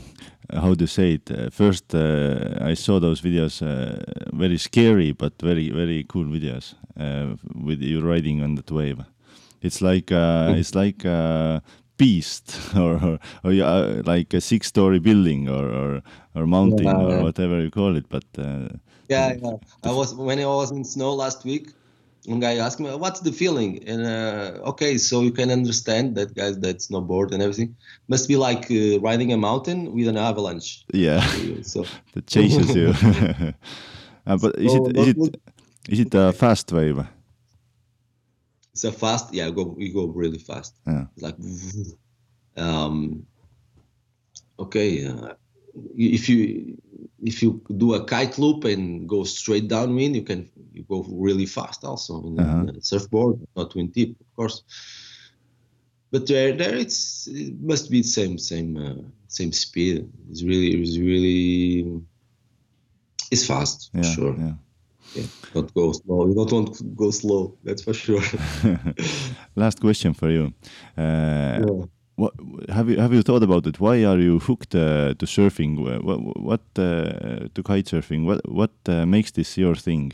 [0.59, 1.31] how to say it?
[1.31, 4.01] Uh, first, uh, I saw those videos, uh,
[4.33, 8.99] very scary, but very, very cool videos uh, with you riding on that wave.
[9.61, 10.59] It's like, uh, Mm.
[10.59, 11.61] it's like a
[11.97, 16.01] beast or, or, or uh, like a six story building or, or,
[16.35, 17.21] or mountain Yeah, or yeah.
[17.21, 18.09] whatever you call it.
[18.09, 18.69] But uh,
[19.09, 19.57] Yeah, yeah.
[19.83, 21.71] I was when I was in snow last week.
[22.25, 26.35] One guy asked me, "What's the feeling?" And uh, okay, so you can understand that
[26.35, 27.75] guys that snowboard and everything
[28.07, 30.85] must be like uh, riding a mountain with an avalanche.
[30.93, 31.21] yeah,
[31.63, 32.89] So that chases you.
[34.27, 35.37] uh, but is So it, is it,
[35.89, 37.03] is it a fast wave?
[38.73, 39.33] it's a fast.
[39.33, 40.75] Yeah, go we go really fast.
[40.87, 41.05] Yeah.
[41.17, 41.35] Like,
[42.57, 43.25] um,
[44.59, 45.33] okay, uh,
[45.97, 46.77] if you
[47.23, 51.45] if you do a kite loop and go straight downwind, you can you go really
[51.45, 52.71] fast also in, Uh-huh.
[52.81, 54.63] surfboard, not wind tip, of course.
[56.11, 60.09] But there, there it's it must be the same same uh, same speed.
[60.29, 62.01] It's really it's really
[63.31, 64.35] it's fast for Yeah, sure.
[64.37, 64.55] yeah.
[65.15, 66.27] Yeah, don't go slow.
[66.27, 67.57] You don't want to go slow.
[67.63, 68.21] That's for sure.
[69.55, 70.53] Last question for you.
[70.97, 71.85] Uh, Yeah.
[72.21, 72.33] What
[72.77, 73.79] have you have you thought about it?
[73.79, 75.71] Why are you hooked uh, to surfing?
[76.07, 78.21] What what uh, to kite surfing?
[78.29, 80.13] What what uh, makes this your thing?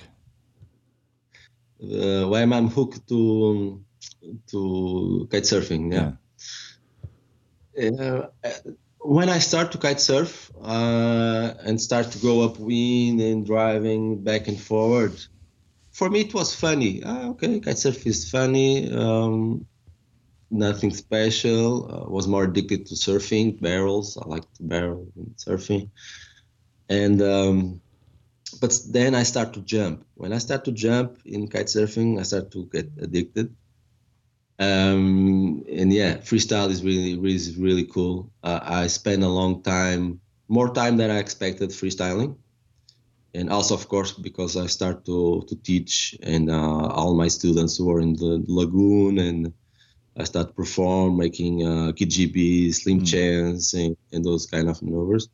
[1.83, 3.83] uh, why am I hooked to
[4.51, 5.93] to kite surfing?
[5.93, 6.13] Yeah.
[7.79, 8.27] Uh,
[8.99, 14.47] when I start to kite surf uh, and start to go upwind and driving back
[14.47, 15.13] and forward,
[15.91, 17.03] for me it was funny.
[17.05, 18.91] Ah, okay, kite surf is funny.
[18.91, 19.67] Um,
[20.49, 21.91] nothing special.
[21.91, 24.17] Uh, was more addicted to surfing, barrels.
[24.17, 25.89] I like to barrel and surfing,
[26.89, 27.81] and um,
[28.61, 30.05] but then I start to jump.
[30.15, 33.55] When I start to jump in kite surfing, I start to get addicted.
[34.59, 38.31] Um, and yeah, freestyle is really, really, really cool.
[38.41, 42.37] Uh, I spent a long time, more time than I expected freestyling.
[43.33, 47.77] And also, of course, because I start to, to teach and uh, all my students
[47.77, 49.53] who are in the lagoon and
[50.19, 53.05] I start to perform making uh, KGB, slim Mm.
[53.13, 55.29] chance and, and those kind of maneuvers.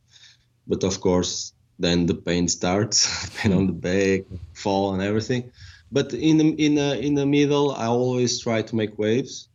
[0.68, 4.22] But of course, then the pain starts, pain on the back,
[4.54, 5.52] fall and everything.
[5.92, 9.50] But in the in the in the middle, I always try to make waves.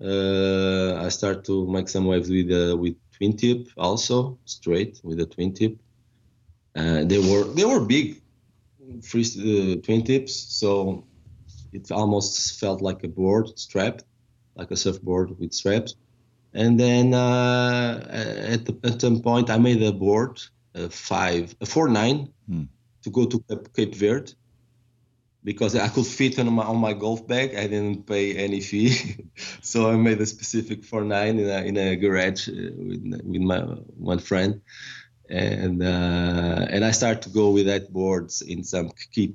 [0.00, 5.20] Uh, I start to make some waves with uh, with twin tip also straight with
[5.20, 5.76] a twin tip.
[6.76, 8.22] Uh, they were they were big,
[9.02, 11.04] free uh, twin tips, so
[11.72, 14.04] it almost felt like a board strapped,
[14.58, 15.94] like a surfboard with straps.
[16.54, 18.06] And then uh,
[18.54, 20.40] at, the, at some point, I made a board,
[20.74, 22.64] a five, a four nine, Hmm.
[23.04, 24.32] to go to Cape, Cape Verde
[25.44, 27.54] because I could fit on my on my golf bag.
[27.54, 28.90] I didn't pay any fee,
[29.62, 33.42] so I made a specific four nine in a in a garage uh, with with
[33.42, 33.60] my
[34.10, 34.60] one friend,
[35.30, 39.28] and uh, and I started to go with that boards in some key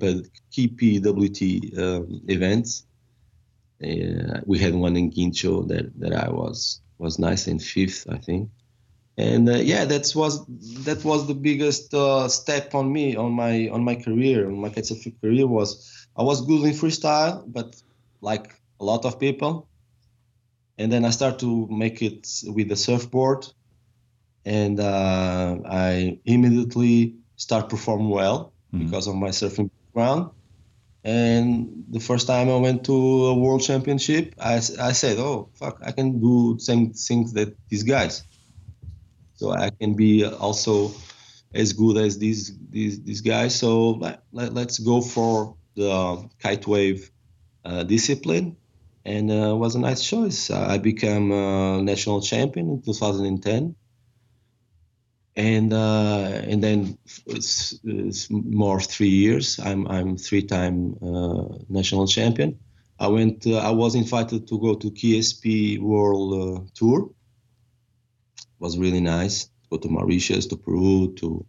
[0.50, 2.86] key PWT um, events.
[3.82, 8.18] Uh, we had one in Guincho that that I was was nice in fifth, I
[8.18, 8.50] think.
[9.16, 10.44] and uh, yeah, that was
[10.84, 14.70] that was the biggest uh, step on me on my on my career, on my
[14.70, 17.80] kitesurfing career was I was good in freestyle, but
[18.20, 19.68] like a lot of people,
[20.78, 23.46] and then I started to make it with the surfboard,
[24.44, 28.84] and uh, I immediately start perform well mm-hmm.
[28.84, 30.30] because of my surfing background.
[31.04, 35.78] And the first time I went to a world championship, I, I said, "Oh fuck,
[35.84, 38.24] I can do same things that these guys."
[39.34, 40.92] So I can be also
[41.52, 43.54] as good as these these these guys.
[43.54, 47.10] So let, let, us go for the kite wave
[47.66, 48.56] uh, discipline,
[49.04, 50.50] and uh, was a nice choice.
[50.50, 53.76] I became a national champion in 2010
[55.36, 59.58] and uh, and then it's, it's, more three years.
[59.58, 62.58] I'm I'm three time uh, national champion.
[63.00, 63.46] I went.
[63.46, 67.10] Uh, I was invited to go to KSP World uh, Tour.
[68.38, 69.50] It was really nice.
[69.70, 71.44] Go to Mauritius, to Peru, to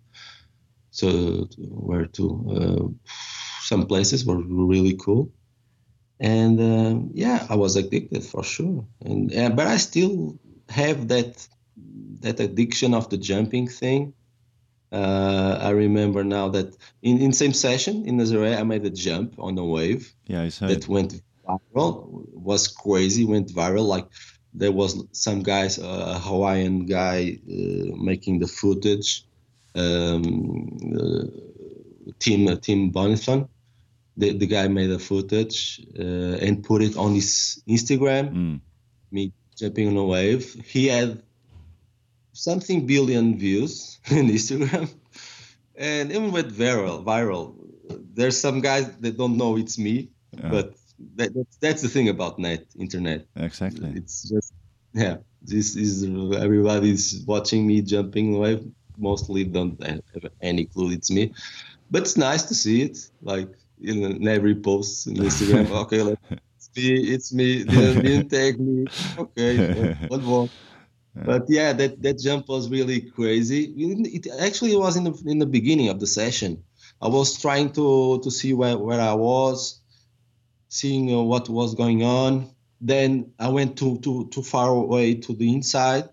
[0.89, 3.11] so to, where to uh,
[3.61, 5.31] some places were really cool.
[6.19, 8.87] And uh, yeah, I was addicted for sure.
[9.01, 11.47] And but I still have that
[12.21, 14.13] that addiction of the jumping thing.
[14.91, 19.35] Uh, I remember now that in, in same session in Nazaré, I made a jump
[19.39, 20.13] on a wave.
[20.27, 20.88] Yeah, I saw that it.
[20.88, 22.29] went viral.
[22.33, 23.25] Was crazy.
[23.25, 23.85] Went viral.
[23.85, 24.07] Like
[24.53, 29.25] there was some guys, uh, a Hawaiian guy, uh, making the footage.
[29.75, 31.25] Um, uh,
[32.19, 33.49] Tim Tim Bonifan,
[34.15, 38.33] the, the guy made a footage uh, and put it on his Instagram.
[38.33, 38.59] Mm.
[39.11, 40.53] Me jumping on a wave.
[40.65, 41.21] He had
[42.35, 44.93] something billion views in Instagram,
[45.75, 47.03] and even went viral.
[47.03, 47.55] Viral.
[48.13, 50.49] There's some guys that don't know it's me, yeah.
[50.49, 50.75] but
[51.15, 53.25] that, that's, that's the thing about net internet.
[53.35, 53.91] Exactly.
[53.95, 54.53] It's just
[54.93, 55.17] yeah.
[55.41, 58.63] This is everybody's watching me jumping away.
[58.97, 61.33] Mostly don't have any clue it's me,
[61.91, 63.09] but it's nice to see it.
[63.21, 63.49] Like
[63.81, 65.69] in every post in Instagram.
[65.83, 66.19] okay, like,
[66.57, 66.95] it's me.
[67.13, 67.63] It's me.
[67.63, 68.87] Didn't, didn't tag me.
[69.17, 70.49] Okay, what more?
[71.23, 73.73] But yeah, that, that jump was really crazy.
[73.78, 76.63] It actually was in the in the beginning of the session.
[77.01, 79.80] I was trying to to see where, where I was,
[80.67, 82.49] seeing uh, what was going on.
[82.82, 86.10] Then I went too too too far away to the inside.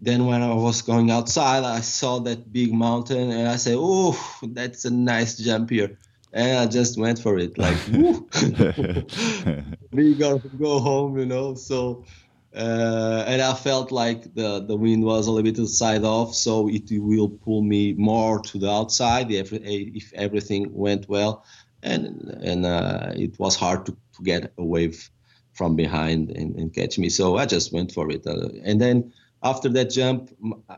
[0.00, 4.18] Then when I was going outside, I saw that big mountain, and I said, "Oh,
[4.42, 5.98] that's a nice jump here."
[6.32, 7.76] And I just went for it, like,
[9.92, 11.54] we gotta go home, you know.
[11.54, 12.04] So
[12.54, 16.68] uh, and I felt like the, the wind was a little bit side off, so
[16.68, 21.44] it will pull me more to the outside if, if everything went well.
[21.82, 25.10] And and uh, it was hard to, to get a wave
[25.52, 28.24] from behind and, and catch me, so I just went for it.
[28.26, 29.12] Uh, and then
[29.42, 30.30] after that jump,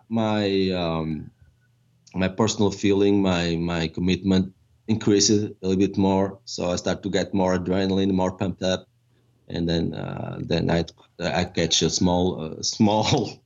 [0.08, 1.30] my um,
[2.14, 4.54] my personal feeling, my my commitment
[4.88, 6.38] increased a little bit more.
[6.46, 8.88] So I start to get more adrenaline, more pumped up
[9.48, 10.84] and then uh, then I
[11.20, 13.38] I catch a small uh, small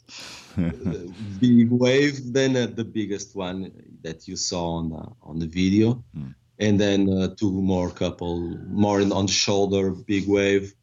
[1.40, 6.02] big wave, then uh, the biggest one that you saw on the, on the video,
[6.16, 6.34] mm.
[6.58, 10.74] and then uh, two more couple more on the shoulder big wave.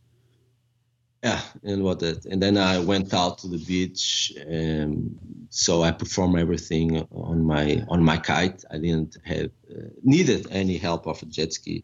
[1.23, 5.17] Yeah, and what that, and then I went out to the beach, and
[5.49, 8.63] so I performed everything on my on my kite.
[8.69, 11.83] I didn't have uh, needed any help of a jet ski.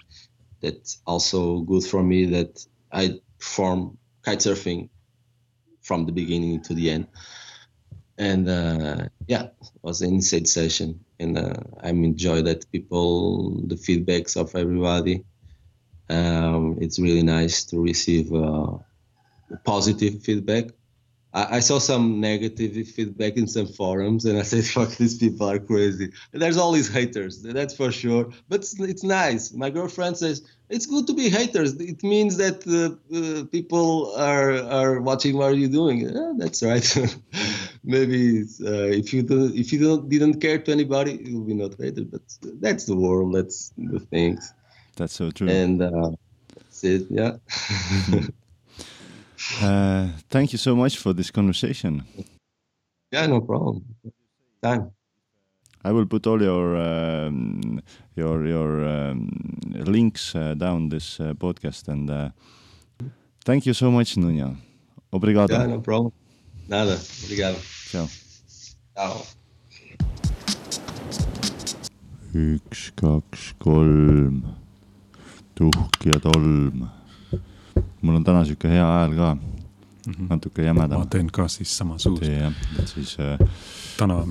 [0.62, 2.26] That's also good for me.
[2.26, 4.90] That I perform kite surfing
[5.82, 7.08] from the beginning to the end.
[8.18, 13.76] And uh, yeah, it was an insane session, and uh, I enjoy that people, the
[13.76, 15.24] feedbacks of everybody.
[16.10, 18.78] Um, it's really nice to receive uh,
[19.64, 20.66] positive feedback
[21.34, 25.50] I, I saw some negative feedback in some forums, and I said, "Fuck, these people
[25.50, 28.32] are crazy." And there's these haters, that's for sure.
[28.50, 29.54] But it's, it's nice.
[29.54, 31.74] My girlfriend says it's good to be haters.
[31.76, 36.00] It means that uh, uh, people are are watching what are you doing.
[36.00, 36.88] Yeah, that's right.
[37.84, 41.54] Maybe uh, if you do, if you don't didn't care to anybody, you will be
[41.54, 42.12] not hated.
[42.12, 42.22] But
[42.62, 43.36] that's the world.
[43.36, 44.54] That's the things.
[44.96, 45.50] That's so true.
[45.50, 46.12] And uh,
[46.56, 47.08] that's it.
[47.10, 47.38] Yeah.
[49.62, 52.04] Uh, thank you so much for this conversation.
[53.12, 53.84] Yeah, no problem.
[54.62, 54.92] Time.
[55.84, 57.82] I will put all your um,
[58.16, 59.30] your your um,
[59.74, 62.30] links uh, down this uh, podcast and uh,
[63.44, 64.58] thank you so much, Nuno.
[65.12, 65.54] Obrigado.
[65.54, 66.14] Yeah, no problem.
[66.68, 66.98] Nada.
[67.26, 67.58] Obrigado.
[67.89, 68.08] Ciao.
[68.96, 69.26] Ciao.
[72.34, 74.44] üks, kaks, kolm.
[75.54, 76.88] tuhk ja tolm
[78.01, 79.36] mul on täna sihuke hea hääl ka.
[79.36, 80.28] mm -hmm.
[80.30, 80.99] natuke jämedam.
[80.99, 82.24] ma teen ka siis sama suust.
[82.24, 83.49] tee jah, et siis äh,
[83.97, 84.28] täna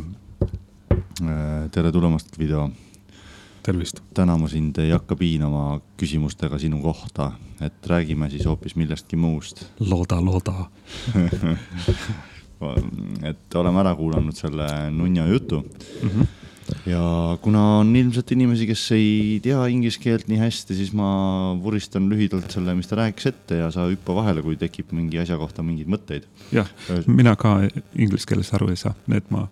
[1.22, 2.70] äh, tere tulemast, video.
[3.62, 4.00] tervist.
[4.14, 9.64] täna ma sind ei hakka piinama küsimustega sinu kohta, et räägime siis hoopis millestki muust.
[9.80, 10.70] looda, looda
[13.30, 15.66] et oleme ära kuulanud selle nunna jutu
[16.02, 16.08] mm.
[16.08, 16.26] -hmm.
[16.88, 17.02] Ja
[17.42, 21.08] kuna on ilmselt inimesi, kes ei tea inglise keelt nii hästi, siis ma
[21.62, 25.38] vuristan lühidalt selle, mis ta rääkis ette ja sa hüppa vahele, kui tekib mingi asja
[25.40, 26.28] kohta mingeid mõtteid.
[26.54, 26.70] jah,
[27.06, 27.58] mina ka
[27.94, 29.46] inglise keeles aru ei saa, nii et ma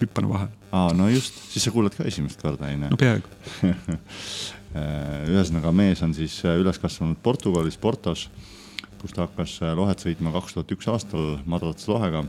[0.00, 0.66] hüppan vahele.
[0.72, 2.90] aa, no just, siis sa kuulad ka esimest korda, onju.
[2.90, 3.28] no peaaegu
[5.34, 8.28] ühesõnaga, mees on siis üles kasvanud Portugalis, Portos
[9.04, 12.24] kus ta hakkas äh, lohet sõitma kaks tuhat üks aastal madalates lohega.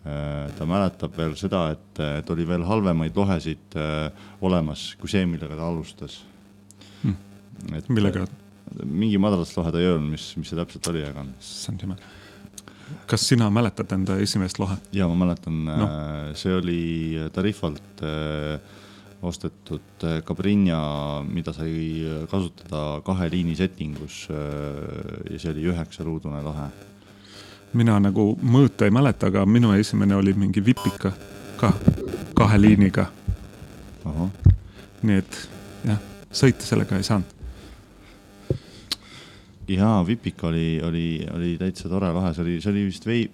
[0.00, 4.06] Äh, ta mäletab veel seda, et, et oli veel halvemaid lohesid äh,
[4.40, 6.22] olemas kui see, millega ta alustas
[7.02, 7.82] hmm..
[7.92, 8.24] millega?
[8.80, 11.26] mingi madalast lohe ta ei öelnud, mis, mis see täpselt oli, aga.
[11.36, 12.00] issand jumal.
[13.12, 14.78] kas sina mäletad enda esimest lohe?
[14.96, 15.92] ja ma mäletan no.,
[16.32, 16.80] see oli
[17.36, 18.56] Tarifalt äh,
[19.20, 20.80] ostetud äh, Cabrinha,
[21.28, 26.70] mida sai kasutada kahe liini settingus äh, ja see oli üheksaruudune lahe.
[27.76, 31.12] Mina nagu mõõta ei mäleta, aga minu esimene oli mingi vipika
[31.60, 31.72] ka,
[32.36, 33.10] kahe liiniga.
[35.02, 35.36] nii et
[35.86, 36.00] jah,
[36.32, 37.36] sõita sellega ei saanud.
[39.70, 43.28] Jaa, Vipik oli, oli, oli täitsa tore lahe, see oli, see oli vist vei-,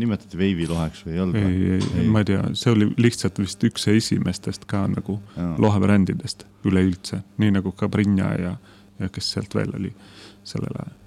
[0.00, 1.36] nimetati veiviloheks või ei olnud?
[1.36, 5.18] ei, ei, ei., ma ei tea, see oli lihtsalt vist üks esimestest ka nagu
[5.60, 8.56] lohebrändidest üleüldse, nii nagu Cabrinha ja,
[8.96, 9.92] ja kes sealt veel oli
[10.40, 11.03] sellel ajal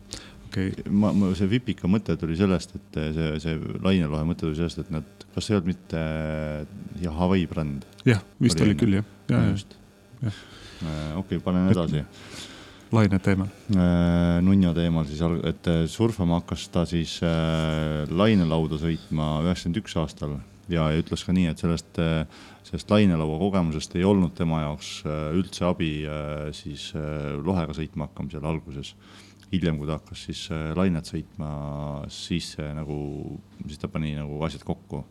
[0.58, 0.90] okay..
[0.90, 4.92] ma, ma, see Vipika mõte tuli sellest, et see, see lainelohe mõte tuli sellest, et
[4.94, 6.04] nad, kas see ei olnud mitte
[7.04, 7.88] ja Hawaii bränd?
[8.08, 9.78] jah, vist oli, oli küll jah, ja, ja just.
[10.26, 12.04] Äh, okei panen edasi
[12.94, 13.50] laine teemal?
[14.46, 20.38] Nunno teemal siis, et surfama hakkas ta siis äh, lainelauda sõitma üheksakümmend üks aastal
[20.72, 22.00] ja, ja ütles ka nii, et sellest
[22.68, 25.92] sellest lainelaua kogemusest ei olnud tema jaoks üldse abi
[26.56, 26.90] siis
[27.46, 28.90] lohega sõitma hakkamisel alguses.
[29.52, 31.50] Hiljem, kui ta hakkas siis äh, lainet sõitma,
[32.12, 32.98] siis see nagu,
[33.66, 35.04] siis ta pani nagu asjad kokku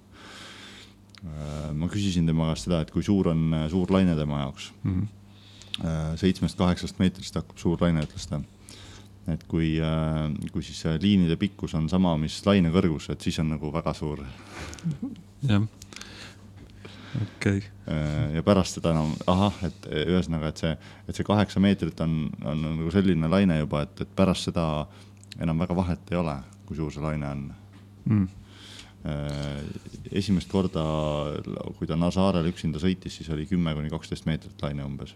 [1.24, 1.70] äh,.
[1.76, 4.97] ma küsisin tema käest seda, et kui suur on äh, suur laine tema jaoks mm.
[4.97, 5.14] -hmm
[6.16, 8.39] seitsmest-kaheksast meetrist hakkab suur laine, ütles ta.
[9.28, 9.74] et kui,
[10.55, 14.22] kui siis liinide pikkus on sama, mis laine kõrgus, et siis on nagu väga suur.
[15.43, 15.66] jah,
[17.23, 17.63] okay..
[17.87, 20.73] Äh, ja pärast seda enam, ahah, et ühesõnaga, et see,
[21.07, 24.67] et see kaheksa meetrit on, on nagu selline laine juba, et, et pärast seda
[25.43, 26.35] enam väga vahet ei ole,
[26.67, 27.47] kui suur see laine on.
[28.07, 28.27] Mm.
[30.11, 30.83] Esimest korda,
[31.79, 35.15] kui ta Nazarel üksinda sõitis, siis oli kümme kuni kaksteist meetrit laine umbes.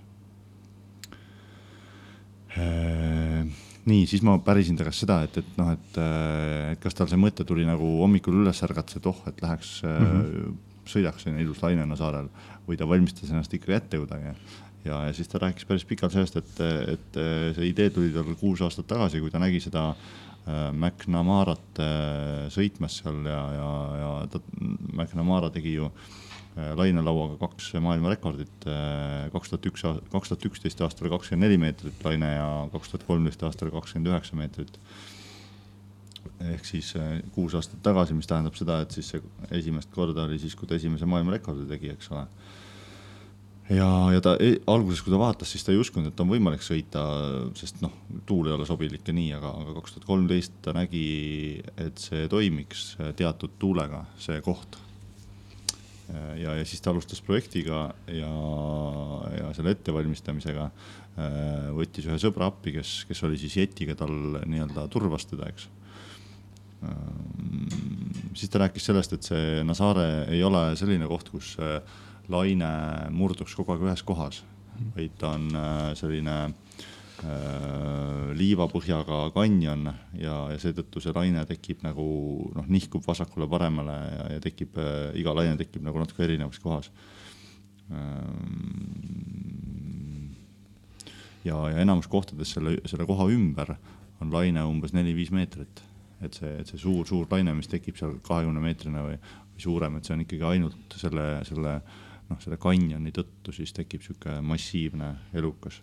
[2.58, 3.46] Äh,
[3.86, 7.20] nii, siis ma pärisin ta käest seda, et, et noh, äh, et kas tal see
[7.20, 10.58] mõte tuli nagu hommikul üles ärgates, et oh, et läheks mm, -hmm.
[10.88, 12.30] Sõidaks sinna ilus Lainena saarel
[12.68, 14.34] või ta valmistas ennast ikkagi ette kuidagi.
[14.84, 16.64] ja, ja siis ta rääkis päris pikalt sellest, et,
[16.94, 17.20] et
[17.56, 19.90] see idee tuli tal kuus aastat tagasi, kui ta nägi seda
[20.72, 21.82] McNamarat
[22.50, 23.70] sõitmas seal ja, ja,
[24.00, 24.40] ja ta,
[24.94, 26.08] McNamara tegi ju äh,
[26.58, 32.02] Äh, lainelauaga kaks maailmarekordit, äh, kaks tuhat üks, kaks tuhat üksteist aastal kakskümmend neli meetrit
[32.02, 34.80] laine ja kaks tuhat kolmteist aastal kakskümmend üheksa meetrit.
[36.52, 39.22] Ehk siis äh, kuus aastat tagasi, mis tähendab seda, et siis see
[39.60, 42.26] esimest korda oli siis, kui ta esimese maailmarekordi tegi, eks ole.
[43.76, 46.64] ja, ja ta e, alguses, kui ta vaatas, siis ta ei uskunud, et on võimalik
[46.64, 47.06] sõita,
[47.58, 47.94] sest noh,
[48.28, 51.08] tuul ei ole sobilik ja nii, aga, aga kaks tuhat kolmteist ta nägi,
[51.76, 54.80] et see toimiks teatud tuulega, see koht
[56.40, 58.30] ja, ja siis ta alustas projektiga ja,
[59.36, 64.12] ja selle ettevalmistamisega äh, võttis ühe sõbra appi, kes, kes oli siis jetiga tal
[64.44, 65.68] nii-öelda turvas teda, eks.
[66.84, 71.56] Äh, siis ta rääkis sellest, et see Nazare ei ole selline koht, kus
[72.30, 72.70] laine
[73.10, 74.44] murduks kogu aeg ühes kohas,
[74.94, 75.50] vaid ta on
[75.98, 76.36] selline
[77.20, 82.04] Äh, liivapõhjaga kanjon ja, ja seetõttu see laine tekib nagu
[82.54, 86.88] noh, nihkub vasakule-paremale ja, ja tekib, äh, iga laine tekib nagu natuke erinevas kohas.
[87.92, 89.20] Ähm,
[91.44, 93.74] ja, ja enamus kohtades selle, selle koha ümber
[94.24, 95.84] on laine umbes neli-viis meetrit.
[96.20, 99.18] Et see, et see suur-suur laine, mis tekib seal kahekümne meetrine või,
[99.54, 101.78] või suurem, et see on ikkagi ainult selle, selle
[102.30, 105.80] noh, selle kanjoni tõttu siis tekib sihuke massiivne elukas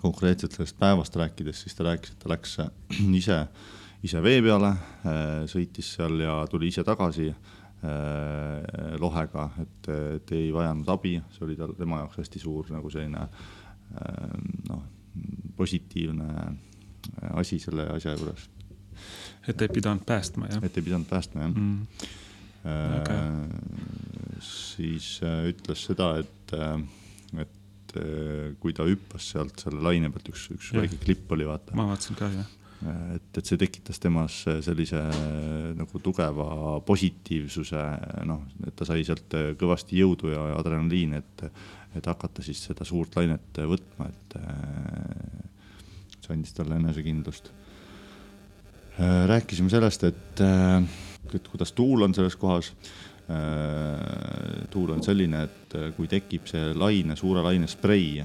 [0.00, 2.70] konkreetselt sellest päevast rääkides, siis ta rääkis, et ta läks äh,
[3.20, 3.40] ise,
[4.06, 4.74] ise vee peale,
[5.04, 7.36] äh, sõitis seal ja tuli ise tagasi äh,
[9.00, 13.26] lohega, et, et ei vajanud abi, see oli tal, tema jaoks hästi suur nagu selline
[14.70, 14.82] noh,
[15.58, 16.26] positiivne
[17.34, 18.44] asi selle asja juures.
[19.48, 20.64] Et ei pidanud päästma, jah.
[20.64, 22.08] et ei pidanud päästma, jah mm..
[22.60, 23.06] Äh,
[24.44, 26.82] siis äh, ütles seda, et äh,,
[27.40, 27.94] et
[28.60, 30.82] kui ta hüppas sealt selle laine pealt, üks, üks ja.
[30.82, 31.74] väike klipp oli, vaata.
[31.74, 32.50] ma vaatasin ka, jah
[32.88, 35.00] et, et see tekitas temas sellise
[35.76, 37.82] nagu tugeva positiivsuse,
[38.28, 41.44] noh, et ta sai sealt kõvasti jõudu ja adrenaliini, et,
[41.98, 44.38] et hakata siis seda suurt lainet võtma, et
[46.20, 47.52] see andis talle enesekindlust.
[49.00, 50.40] Rääkisime sellest, et,
[51.34, 52.72] et kuidas tuul on selles kohas.
[54.70, 58.18] tuul on selline, et kui tekib see laine, suure laine sprei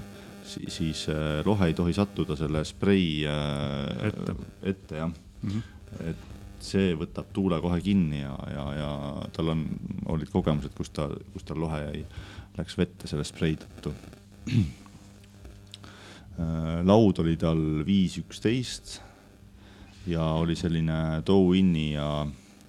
[0.45, 5.49] siis, äh, lohe ei tohi sattuda selle sprei äh, ette, ette jah mm.
[5.49, 5.61] -hmm.
[6.09, 6.17] et
[6.59, 8.91] see võtab tuule kohe kinni ja, ja, ja
[9.34, 9.65] tal on,
[10.05, 12.05] olid kogemused, kus ta, kus tal lohe jäi,
[12.57, 13.93] läks vette selle sprei tõttu.
[16.36, 18.97] Äh, laud oli tal viis üksteist
[20.08, 22.10] ja oli selline toe-in'i ja,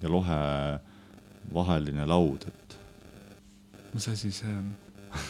[0.01, 0.41] ja lohe
[1.53, 2.77] vaheline laud, et.
[3.93, 4.75] mis asi see on?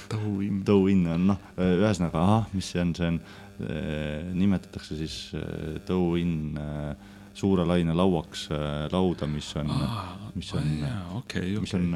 [0.10, 0.64] Toe-in.
[0.66, 3.20] Toe-in on noh, ühesõnaga, ahah, mis see on, see on,
[3.62, 8.47] eh, nimetatakse siis eh, toe-in eh, suure laine lauaks
[8.89, 11.62] lauda, mis on ah,, mis on oh,, okay, okay.
[11.62, 11.91] mis on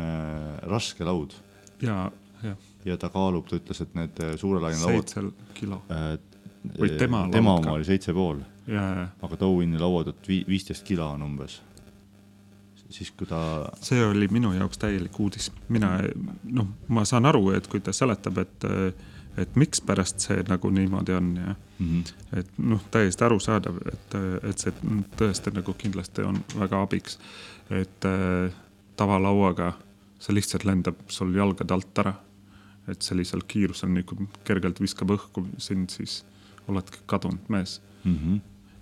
[0.69, 1.33] raske laud.
[1.81, 2.03] ja,
[2.45, 2.67] jah.
[2.85, 5.09] ja ta kaalub, ta ütles, et need suure laine lauad.
[5.09, 6.13] seitse kilo äh,.
[6.77, 7.33] või tema laud.
[7.33, 8.43] tema oma oli seitse pool.
[8.67, 11.61] Aga toe-in'i lauad, et viisteist kilo on umbes
[12.91, 13.69] siis kui ta.
[13.81, 15.93] see oli minu jaoks täielik uudis, mina
[16.43, 18.65] noh, ma saan aru, et kui ta seletab, et,
[19.41, 22.39] et mikspärast see nagu niimoodi on ja mm -hmm.
[22.39, 24.17] et noh, täiesti arusaadav, et,
[24.49, 24.73] et see
[25.17, 27.19] tõesti nagu kindlasti on väga abiks.
[27.69, 28.51] et äh,
[28.95, 29.73] tavalauaga
[30.19, 32.13] see lihtsalt lendab sul jalgade alt ära.
[32.87, 36.25] et sellisel kiirusel nagu kergelt viskab õhku sind, siis
[36.67, 38.15] oledki kadunud mees mm.
[38.15, 38.39] -hmm.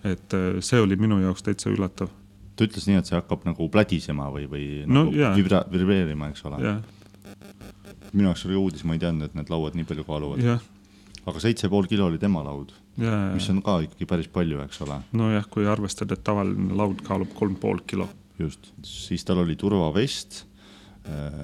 [0.07, 2.11] Et äh, see oli minu jaoks täitsa üllatav.
[2.55, 5.35] Ta ütles nii, et see hakkab nagu plädisema või, või no, nagu yeah.
[5.37, 6.59] vibra-, vibreerima, eks ole.
[6.63, 6.81] Yeah..
[8.11, 10.43] minu jaoks oli uudis, ma ei teadnud, et need lauad nii palju kaaluvad.
[10.43, 10.63] Yeah..
[11.29, 14.83] aga seitse pool kilo oli tema laud yeah,, mis on ka ikkagi päris palju, eks
[14.85, 14.99] ole.
[15.19, 18.09] nojah, kui arvestada, et tavaline laud kaalub kolm pool kilo.
[18.39, 20.43] just, siis tal oli turvavest
[21.07, 21.39] äh,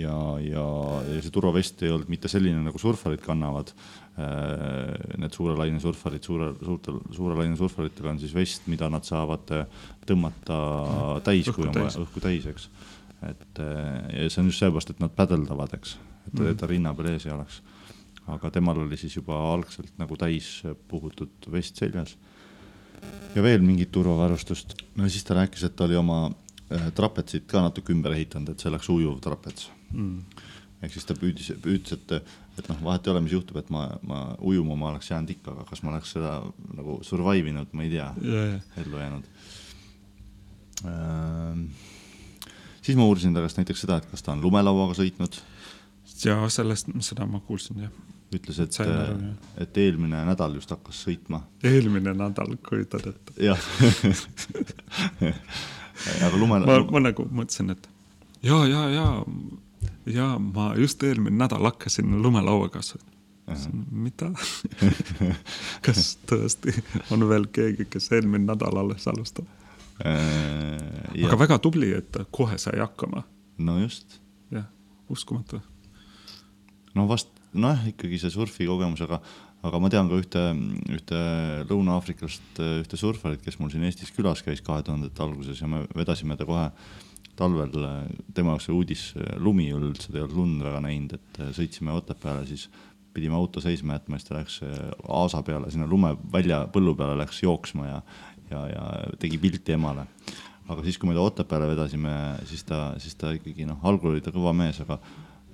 [0.00, 0.66] ja, ja,
[1.08, 3.72] ja see turvavest ei olnud mitte selline, nagu surfarid kannavad,
[4.16, 9.52] need suure laine surfarid, suure, suurtel, suure laine surfaritel on siis vest, mida nad saavad
[9.52, 10.60] äh, tõmmata
[11.26, 12.70] täis, kui on vaja, õhku täis, eks.
[13.28, 16.56] et äh, ja see on just sellepärast, et nad pädeldavad, eks, et mm -hmm.
[16.56, 17.62] ta rinna peal ees ei oleks.
[18.26, 22.16] aga temal oli siis juba algselt nagu täis puhutud vest seljas.
[23.34, 24.74] ja veel mingit turvavarustust.
[24.96, 26.30] no siis ta rääkis, et ta oli oma
[26.94, 30.22] trapetsit ka natuke ümber ehitanud, et see oleks ujuv trapets mm
[30.82, 33.84] ehk siis ta püüdis, püüdis, et, et noh, vahet ei ole, mis juhtub, et ma,
[34.06, 36.38] ma ujuma ma oleks jäänud ikka, aga kas ma oleks seda
[36.78, 39.28] nagu survive inud, ma ei tea yeah., ellu jäänud
[40.88, 41.66] ähm,.
[42.80, 45.40] siis ma uurisin ta käest näiteks seda, et kas ta on lumelauaga sõitnud.
[46.24, 47.92] ja sellest, seda ma kuulsin jah.
[48.36, 48.80] ütles, et,
[49.62, 51.42] et eelmine nädal just hakkas sõitma.
[51.64, 53.36] eelmine nädal, kujutad ette?
[53.50, 53.60] jah
[56.26, 56.64] aga lume.
[56.64, 57.88] ma, ma nagu mõtlesin, et
[58.46, 59.06] ja, ja, ja
[60.06, 63.14] ja ma just eelmine nädal hakkasin lumelauaga sõitma.
[63.90, 64.30] mida
[65.86, 66.74] kas tõesti
[67.14, 69.46] on veel keegi, kes eelmine nädal alles alustab
[70.04, 71.24] äh,?
[71.26, 73.24] aga väga tubli, et kohe sai hakkama.
[73.58, 74.20] no just.
[74.50, 74.68] jah,
[75.08, 75.60] uskumatu.
[76.94, 79.20] no vast, nojah, ikkagi see surfi kogemus, aga,
[79.66, 80.44] aga ma tean ka ühte,
[80.98, 81.22] ühte
[81.70, 86.38] Lõuna-Aafrikast ühte surfarit, kes mul siin Eestis külas käis kahe tuhandete alguses ja me vedasime
[86.38, 86.70] ta kohe
[87.36, 87.72] talvel
[88.34, 89.06] tema jaoks oli uudis,
[89.42, 92.68] lumi ei olnud üldse, ta ei olnud lund väga näinud, et sõitsime Otepääle, siis
[93.16, 94.80] pidime auto seisma jätma, siis ta läks äh,
[95.20, 98.00] aasa peale, sinna lumevälja põllu peale läks jooksma ja,
[98.50, 98.88] ja, ja
[99.20, 100.06] tegi pilti emale.
[100.66, 102.12] aga siis, kui me ta Otepääle vedasime,
[102.50, 104.98] siis ta, siis ta ikkagi noh, algul oli ta kõva mees, aga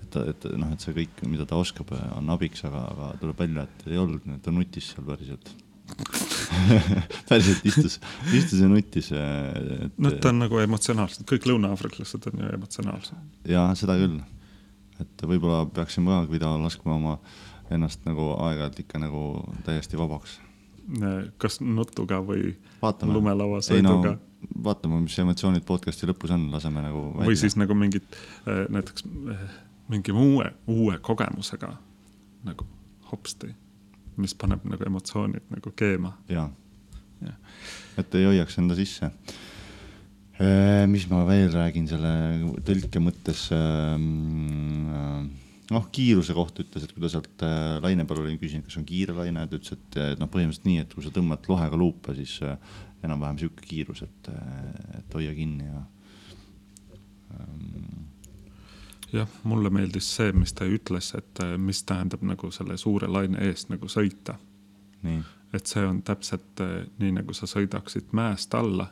[0.03, 3.67] et, et noh, et see kõik, mida ta oskab, on abiks, aga, aga tuleb välja,
[3.69, 5.53] et ei olnud, ta nutis seal päriselt
[7.29, 7.99] päriselt istus,
[8.35, 9.11] istus ja nuttis.
[9.13, 13.23] noh, ta on nagu emotsionaalselt, kõik lõuna-aafriklased on ju emotsionaalsed.
[13.49, 14.21] ja seda küll,
[15.03, 17.17] et võib-olla peaksime ka Guido laskma oma
[17.73, 19.23] ennast nagu aeg-ajalt ikka nagu
[19.67, 20.39] täiesti vabaks.
[21.39, 23.17] kas nutuga või vaatame.
[23.17, 24.19] lumelauasõiduga no,?
[24.67, 27.09] vaatame, mis emotsioonid podcast'i lõpus on, laseme nagu.
[27.21, 29.49] või siis nagu mingit äh, näiteks äh,
[29.93, 31.77] mingi uue, uue kogemusega
[32.47, 32.67] nagu
[33.13, 33.53] hopsti
[34.21, 36.17] mis paneb nagu emotsioonid nagu keema.
[36.29, 36.51] jaa
[37.23, 37.35] ja.,
[38.01, 39.11] et ei hoiaks enda sisse.
[40.91, 42.13] mis ma veel räägin selle
[42.67, 45.31] tõlke mõttes ähm,?
[45.73, 48.87] noh, kiiruse kohta ütles, et kui ta sealt äh, laine peal oli küsinud, kas on
[48.89, 52.35] kiire laine, ta ütles, et noh, põhimõtteliselt nii, et kui sa tõmbad lohega luupe, siis
[52.45, 52.57] äh,
[53.07, 54.29] enam-vähem sihuke kiirus, et,
[54.99, 55.85] et hoia kinni ja
[57.39, 58.12] ähm....
[59.13, 63.69] jah, mulle meeldis see, mis ta ütles, et mis tähendab nagu selle suure laine eest
[63.73, 64.39] nagu sõita.
[65.53, 66.61] et see on täpselt
[66.99, 68.89] nii, nagu sa sõidaksid mäest alla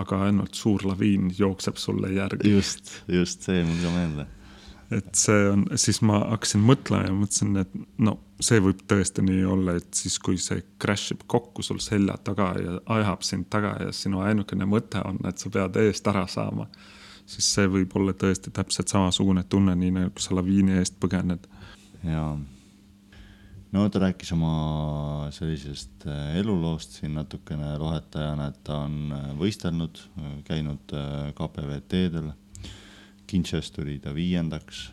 [0.00, 2.50] aga ainult suur laviin jookseb sulle järgi.
[2.50, 4.26] just, just see mul ka meelde.
[4.90, 9.44] et see on, siis ma hakkasin mõtlema ja mõtlesin, et no see võib tõesti nii
[9.48, 13.74] olla, et siis, kui see crash ib kokku sul selja taga ja ajab sind taga
[13.82, 16.68] ja sinu ainukene mõte on, et sa pead eest ära saama,
[17.26, 21.48] siis see võib olla tõesti täpselt samasugune tunne, nii nagu sa laviini eest põgened.
[22.04, 22.36] jaa
[23.76, 30.02] no ta rääkis oma sellisest äh, eluloost siin natukene lohetajana, et ta on äh, võistelnud,
[30.16, 30.94] äh, käinud
[31.36, 32.32] KPVT-del.
[33.26, 34.92] Kinches tuli ta viiendaks,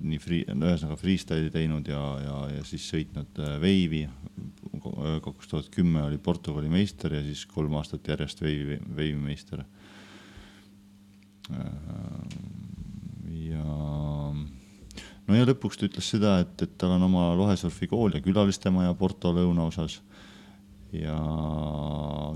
[0.00, 4.00] nii free, ühesõnaga freestyle'i teinud ja, ja, ja siis sõitnud veivi.
[5.22, 9.62] kaks tuhat kümme oli Portugali meister ja siis kolm aastat järjest veivi, veivimeister.
[13.50, 13.64] Ja
[15.30, 19.32] no ja lõpuks ta ütles seda, et, et tal on oma lohesurfikool ja külalistemaja Porto
[19.36, 20.00] lõunaosas.
[20.90, 21.16] ja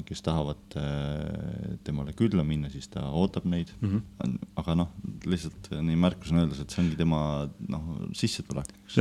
[0.07, 3.89] kes tahavad eh, temale külla minna, siis ta ootab neid mm.
[3.91, 4.37] -hmm.
[4.63, 4.93] aga noh,
[5.27, 8.99] lihtsalt nii märkusena öeldes, et see ongi tema noh, sissetulek, eks.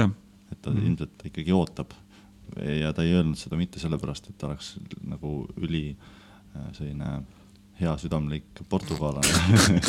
[0.51, 0.87] et ta mm -hmm.
[0.87, 1.93] ilmselt ikkagi ootab
[2.57, 7.21] ja ta ei öelnud seda mitte sellepärast, et ta oleks nagu üli eh, selline
[7.83, 9.79] hea südamlik portugallane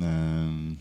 [0.00, 0.72] ehm,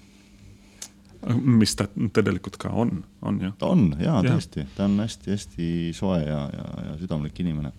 [1.62, 3.52] mis ta tegelikult ka on, on ju.
[3.60, 4.34] ta on ja, ja.
[4.34, 7.72] tõesti, ta on hästi-hästi soe ja, ja, ja südamlik inimene.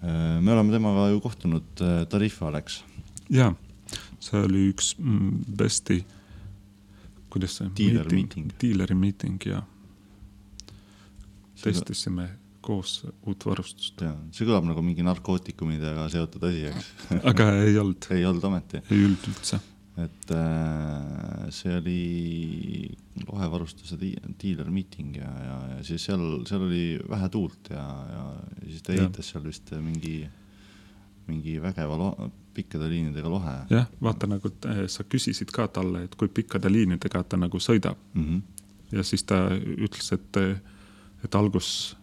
[0.00, 2.82] Äh, me oleme temaga ju kohtunud äh, Tarifa Alex.
[3.32, 3.52] ja,
[4.20, 6.00] see oli üks mm, besti,
[7.32, 7.70] kuidas see.
[7.76, 8.52] Dealer meeting.
[8.62, 9.62] Dealeri meeting ja
[11.62, 12.30] testisime
[12.66, 14.02] koos uut varustust.
[14.02, 16.92] ja, see kõlab nagu mingi narkootikumidega seotud asi, eks
[17.32, 18.82] aga ei olnud ei olnud ometi?
[18.90, 19.62] ei olnud üldse
[19.96, 22.00] et äh, see oli
[23.24, 28.24] lohevarustuse diiler meeting ja, ja, ja siis seal, seal oli vähe tuult ja, ja
[28.66, 30.18] siis ta ehitas seal vist mingi,
[31.30, 33.56] mingi vägeva lo-, pikkade liinidega lohe.
[33.72, 37.96] jah, vaata nagu äh, sa küsisid ka talle, et kui pikkade liinidega ta nagu sõidab
[38.12, 38.26] mm.
[38.26, 38.66] -hmm.
[38.98, 40.42] ja siis ta ütles, et,
[41.24, 41.95] et algus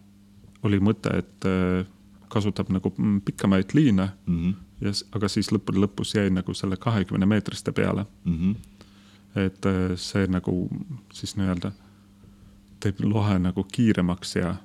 [0.64, 1.86] oli mõte, et äh,
[2.28, 2.90] kasutab nagu
[3.24, 4.38] pikemaid liine mm.
[4.38, 8.36] -hmm ja, aga siis lõppude lõpus jäi nagu selle kahekümne meetriste peale mm.
[8.38, 8.54] -hmm.
[9.46, 10.68] et äh, see nagu
[11.12, 11.72] siis nii-öelda
[12.80, 14.56] teeb lohe nagu kiiremaks ja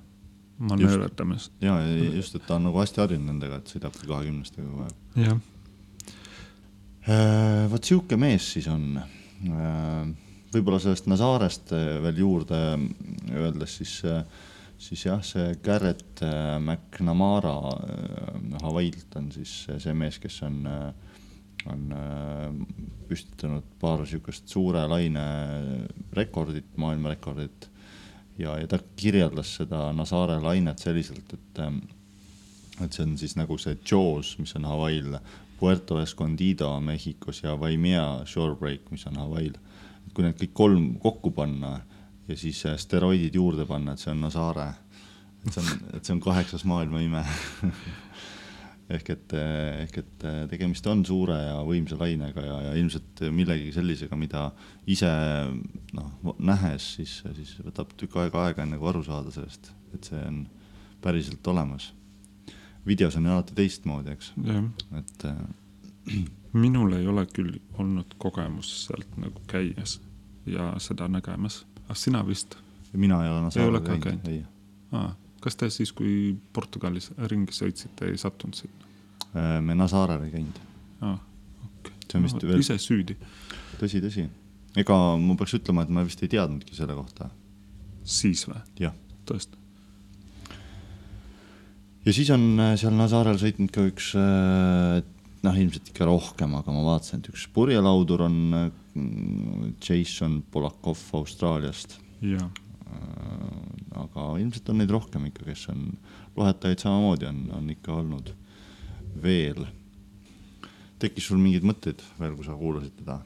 [0.58, 1.52] manööverdamas.
[1.62, 4.98] ja, ja just, et ta on nagu hästi harjunud nendega, et sõidabki kahekümnestega kogu aeg.
[5.28, 5.40] jah
[7.08, 7.72] äh,.
[7.72, 9.00] vot sihuke mees siis on
[10.54, 11.72] võib-olla sellest Nazarest
[12.04, 12.58] veel juurde
[13.32, 14.02] öeldes, siis
[14.80, 20.94] siis jah, see Garrett äh, McNamara äh, Hawaiilt on siis see mees, kes on, äh,
[21.70, 21.90] on
[23.10, 25.26] püstitanud paar niisugust suure laine
[26.16, 27.70] rekordit, maailmarekordit.
[28.40, 31.62] ja, ja ta kirjeldas seda Nazare lainet selliselt, et,
[32.86, 35.20] et see on siis nagu see Jaws, mis on Hawaii'l,
[35.60, 39.60] Puerto Escondido Mehhikos ja Waimea Shorebreak, mis on Hawaii'l.
[40.08, 41.82] et kui need kõik kolm kokku panna
[42.30, 44.70] ja siis äh, steroidid juurde panna, et see on Nazare.
[45.46, 47.24] et see on, et see on kaheksas maailma ime
[48.96, 53.24] ehk et, äh, ehk et äh, tegemist on suure ja võimsa lainega ja, ja ilmselt
[53.36, 54.50] millegi sellisega, mida
[54.90, 55.12] ise
[55.98, 60.22] noh, nähes, siis, siis võtab tükk aega aega, enne kui aru saada sellest, et see
[60.26, 60.44] on
[61.02, 61.94] päriselt olemas.
[62.86, 64.34] videos on ju alati teistmoodi, eks,
[64.98, 66.20] et äh,
[66.54, 70.00] minul ei ole küll olnud kogemust sealt nagu käies
[70.50, 72.58] ja seda nägemas ah sina vist?
[72.94, 74.44] mina ei ole Nasaarel käinud, ei.
[74.96, 75.12] Ah,
[75.42, 78.88] kas te siis, kui Portugalis ringi sõitsite, ei sattunud sinna?
[79.30, 80.62] Äh, me Nasaarel ei käinud
[81.06, 81.20] ah,.
[81.70, 81.94] Okay.
[82.08, 82.64] see on vist no, veel.
[82.66, 83.18] ise süüdi.
[83.82, 84.26] tõsi, tõsi.
[84.80, 87.30] ega ma peaks ütlema, et ma vist ei teadnudki selle kohta.
[88.04, 88.90] siis või?
[89.30, 89.58] tõesti?
[92.06, 95.00] ja siis on äh, seal Nasaarel sõitnud ka üks äh,
[95.46, 98.38] noh, ilmselt ikka rohkem, aga ma vaatasin, et üks purjelaudur on
[99.80, 102.00] Jason Polakov Austraaliast.
[102.24, 102.44] Äh,
[104.04, 105.90] aga ilmselt on neid rohkem ikka, kes on,
[106.38, 108.34] lohetajaid samamoodi on, on ikka olnud
[109.24, 109.68] veel.
[111.00, 113.22] tekkis sul mingeid mõtteid veel, kui sa kuulasid teda?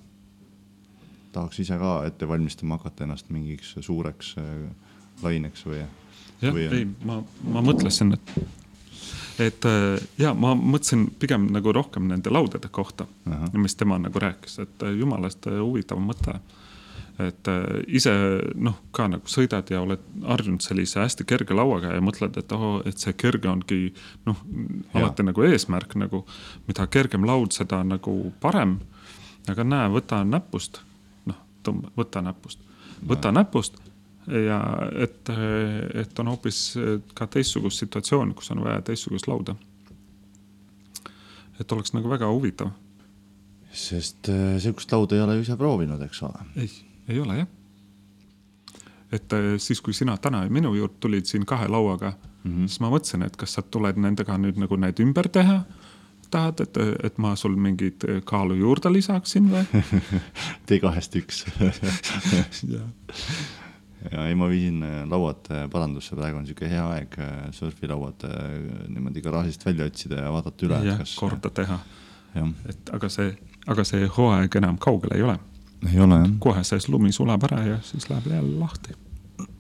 [1.34, 4.68] tahaks ise ka ette valmistama hakata ennast mingiks suureks äh,
[5.26, 5.82] laineks või?
[6.44, 8.36] jah, ei, ma, ma mõtlesin, et
[9.40, 13.08] et äh, ja ma mõtlesin pigem nagu rohkem nende laudade kohta,
[13.54, 16.40] mis tema nagu rääkis, et äh, jumalast äh, huvitav mõte.
[17.22, 17.46] et
[17.94, 18.12] ise
[18.58, 22.80] noh, ka nagu sõidad ja oled harjunud sellise hästi kerge lauaga ja mõtled, et oo,
[22.90, 23.92] et see kerge ongi
[24.26, 24.40] noh,
[24.98, 26.24] alati nagu eesmärk nagu,
[26.66, 28.80] mida kergem laud, seda nagu parem.
[29.48, 30.82] aga näe, võta näpust,
[31.30, 32.66] noh, tõmba, võta näpust,
[33.06, 33.38] võta ja.
[33.44, 33.78] näpust
[34.28, 34.60] ja
[35.04, 35.30] et,
[36.04, 36.62] et on hoopis
[37.16, 39.56] ka teistsugust situatsiooni, kus on vaja teistsugust lauda.
[41.60, 42.72] et oleks nagu väga huvitav.
[43.72, 46.48] sest äh, sihukest lauda ei ole ju ise proovinud, eks ole.
[46.56, 46.70] ei
[47.08, 47.48] ei ole jah.
[49.12, 52.14] et äh, siis, kui sina täna minu juurde tulid siin kahe lauaga
[52.44, 52.68] mm, -hmm.
[52.68, 55.64] siis ma mõtlesin, et kas sa tuled nendega nüüd nagu need ümber teha
[56.32, 59.84] tahad, et, et ma sul mingit kaalu juurde lisaksin või
[60.66, 61.46] tee kahest üks
[64.12, 64.28] ja.
[64.28, 67.18] ei, ma viisin äh, lauad äh, parandusse, praegu on sihuke hea aeg
[67.56, 68.28] surfilauad
[68.90, 70.84] niimoodi garaažist välja otsida ja vaadata üle.
[70.90, 71.80] jah korda teha.
[72.70, 73.34] et aga see,
[73.68, 75.40] aga see hooaeg enam kaugel ei ole
[75.92, 76.32] ei ole jah.
[76.40, 78.96] kohe see lumi sulab ära ja siis läheb jälle lahti.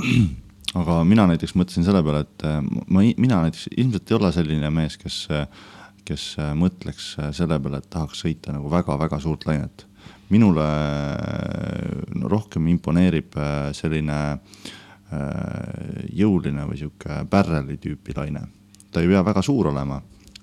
[0.80, 4.70] aga mina näiteks mõtlesin selle peale, et äh, ma, mina näiteks ilmselt ei ole selline
[4.74, 5.20] mees, kes,
[6.08, 9.88] kes äh, mõtleks äh, selle peale, et tahaks sõita nagu väga-väga suurt lainet.
[10.32, 10.68] Minule
[12.30, 13.36] rohkem imponeerib
[13.76, 14.20] selline
[16.16, 18.48] jõuline või sihuke barrel'i tüüpi laine.
[18.92, 20.00] ta ei pea väga suur olema,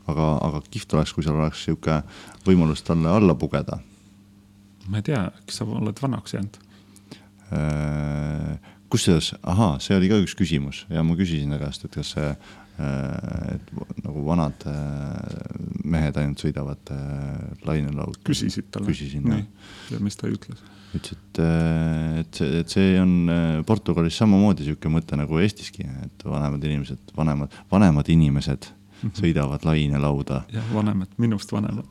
[0.07, 2.03] aga, aga kihvt oleks, kui seal oleks sihuke
[2.47, 3.81] võimalus talle alla pugeda
[4.91, 6.59] ma ei tea, kas sa oled vanaks jäänud?
[7.55, 12.15] Äh, kusjuures, ahaa, see oli ka üks küsimus ja ma küsisin ta käest, et kas
[12.17, 13.71] see, äh, et
[14.05, 14.75] nagu vanad äh,
[15.85, 16.93] mehed ainult sõidavad
[17.67, 18.21] lainelaud.
[18.27, 18.91] küsisid talle?
[18.91, 19.47] küsisin jah.
[19.95, 20.65] ja mis ta ütles?
[20.97, 21.41] ütles, et,
[22.25, 27.55] et see, et see on Portugalis samamoodi sihuke mõte nagu Eestiski, et vanemad inimesed, vanemad,
[27.71, 29.17] vanemad inimesed -hmm.
[29.17, 30.45] sõidavad lainelauda.
[30.53, 31.87] jah, vanemad, minust vanemad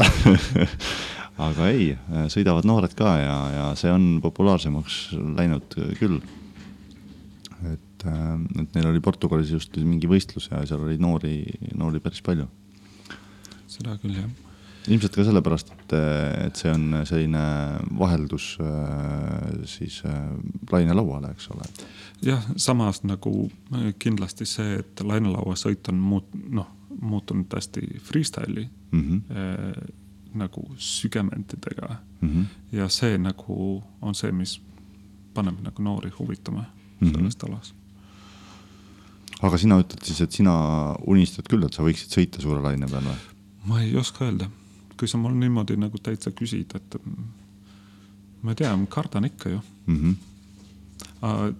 [1.50, 1.94] aga ei,
[2.32, 5.00] sõidavad noored ka ja, ja see on populaarsemaks
[5.38, 6.20] läinud küll.
[8.00, 11.42] Et, et neil oli Portugalis just mingi võistlus ja seal oli noori,
[11.78, 12.48] noori päris palju.
[13.70, 14.30] seda küll jah.
[14.88, 15.96] ilmselt ka sellepärast, et,
[16.48, 17.44] et see on selline
[18.00, 18.56] vaheldus
[19.70, 20.02] siis
[20.72, 21.70] lainelauale, eks ole.
[22.26, 23.50] jah, samas nagu
[24.00, 26.70] kindlasti see, et lainelauasõit on muut-, noh,
[27.00, 29.02] muutunud hästi freestyle'i mm.
[29.08, 29.98] -hmm
[30.34, 32.30] nagu sügamentidega mm.
[32.30, 32.46] -hmm.
[32.72, 34.62] ja see nagu on see, mis
[35.34, 37.16] paneb nagu noori huvituma mm -hmm.
[37.16, 37.76] sellest alast.
[39.42, 40.54] Aga sina ütled siis, et sina
[41.08, 43.20] unistad küll, et sa võiksid sõita suure laine peal või?
[43.70, 44.50] ma ei oska öelda,
[44.98, 46.98] kui sa mul niimoodi nagu täitsa küsid, et
[48.42, 50.02] ma ei tea, ma kardan ikka ju mm.
[50.02, 50.16] -hmm.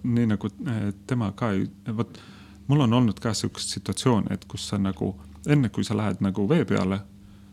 [0.02, 1.50] Nii nagu eh, tema ka
[1.96, 2.20] vot
[2.66, 5.14] mul on olnud ka sihukest situatsiooni, et kus sa nagu
[5.46, 7.00] enne kui sa lähed nagu vee peale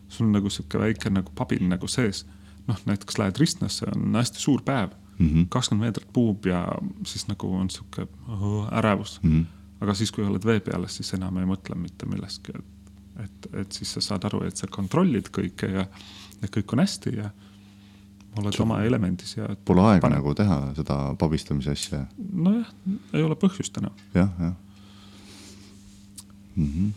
[0.08, 2.26] sul on nagu sihuke väike nagu pabin nagu sees.
[2.68, 5.42] noh, näiteks lähed Ristnasse, on hästi suur päev, mhm.
[5.48, 5.84] kakskümmend mm -hmm.
[5.84, 6.68] meetrit puhub ja
[7.06, 9.30] siis nagu on sihuke oh, ärevus mm.
[9.30, 9.44] -hmm.
[9.80, 13.80] Aga siis, kui oled vee peal, siis enam ei mõtle mitte millestki, et, et, et
[13.80, 15.86] siis sa saad aru, et sa kontrollid kõike ja,
[16.42, 17.30] ja kõik on hästi ja
[18.38, 19.48] oled Sul oma elemendis ja.
[19.66, 20.20] Pole aega pane...
[20.20, 22.04] nagu teha seda pabistamise asja.
[22.18, 22.70] nojah,
[23.16, 23.94] ei ole põhjust enam.
[24.14, 24.54] jah, jah
[26.54, 26.72] mm.
[26.72, 26.96] -hmm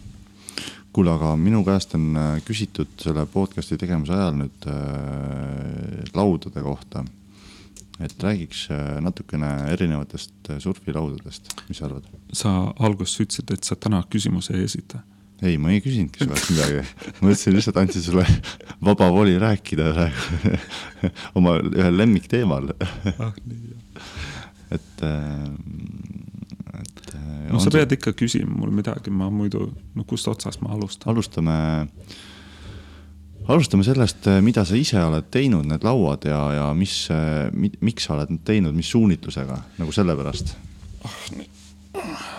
[0.92, 7.06] kuule, aga minu käest on äh, küsitud selle podcast'i tegemise ajal nüüd äh, laudade kohta.
[8.06, 12.10] Et räägiks äh, natukene erinevatest äh, surfilaudadest, mis sa arvad?
[12.34, 15.04] sa alguses ütlesid, et sa täna küsimusi ei esita.
[15.42, 16.84] ei, ma ei küsinudki sinult midagi,
[17.20, 18.26] ma mõtlesin lihtsalt andsin sulle
[18.90, 20.10] vaba voli rääkida
[21.40, 23.78] oma ühel lemmikteemal ah, nii,
[24.78, 25.48] et äh,
[26.80, 27.16] et.
[27.16, 28.00] Äh, no sa pead see...
[28.00, 31.12] ikka küsima mul midagi, ma muidu, no kust otsast ma alustan?
[31.14, 31.56] alustame,
[33.48, 37.50] alustame sellest, äh, mida sa ise oled teinud, need lauad ja, ja mis, äh,
[37.82, 40.54] miks sa oled need teinud, mis suunitlusega, nagu sellepärast
[41.06, 41.18] oh,?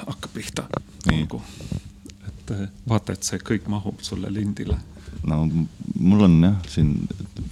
[0.07, 0.67] hakkab pihta.
[1.11, 1.43] nagu,
[2.29, 2.55] et
[2.89, 4.79] vaata, et see kõik mahub sulle lindile.
[5.29, 5.45] no
[5.99, 6.95] mul on jah, siin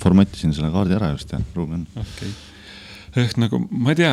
[0.01, 1.91] formatisin selle kaardi ära just ja ruumi on.
[1.97, 2.39] okei okay
[3.17, 4.11] ehk nagu ma ei tea,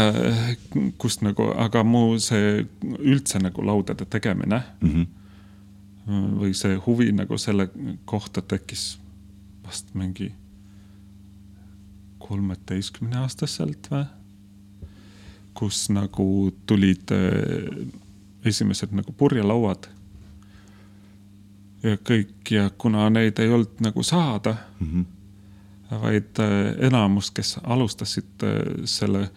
[0.98, 6.32] kust nagu, aga mu see üldse nagu laudade tegemine mm -hmm.
[6.42, 7.70] või see huvi nagu selle
[8.06, 8.98] kohta tekkis
[9.68, 10.32] vast mingi
[12.24, 14.06] kolmeteistkümne aastaselt või?
[15.58, 17.88] kus nagu tulid äh,
[18.46, 19.88] esimesed nagu purjelauad.
[21.84, 25.06] ja kõik ja kuna neid ei olnud nagu saada mm, -hmm
[26.02, 29.30] vaid äh, enamus, kes alustasid äh, selle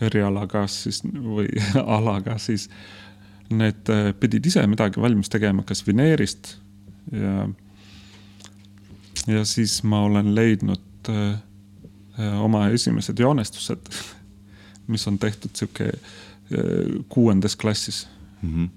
[0.00, 1.48] erialaga siis või
[1.98, 2.70] alaga, siis
[3.50, 6.56] need pidid ise midagi valmis tegema, kas vineerist
[7.12, 7.48] ja,
[9.26, 11.10] ja siis ma olen leidnud
[12.40, 13.90] oma esimesed joonestused,
[14.86, 18.08] mis on tehtud sihuke äh, kuuendas klassis
[18.42, 18.54] mm.
[18.54, 18.68] -hmm.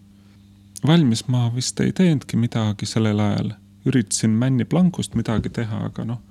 [0.88, 3.52] valmis ma vist ei teinudki midagi sellel ajal,
[3.86, 6.22] üritasin Männi Blancust midagi teha, aga noh,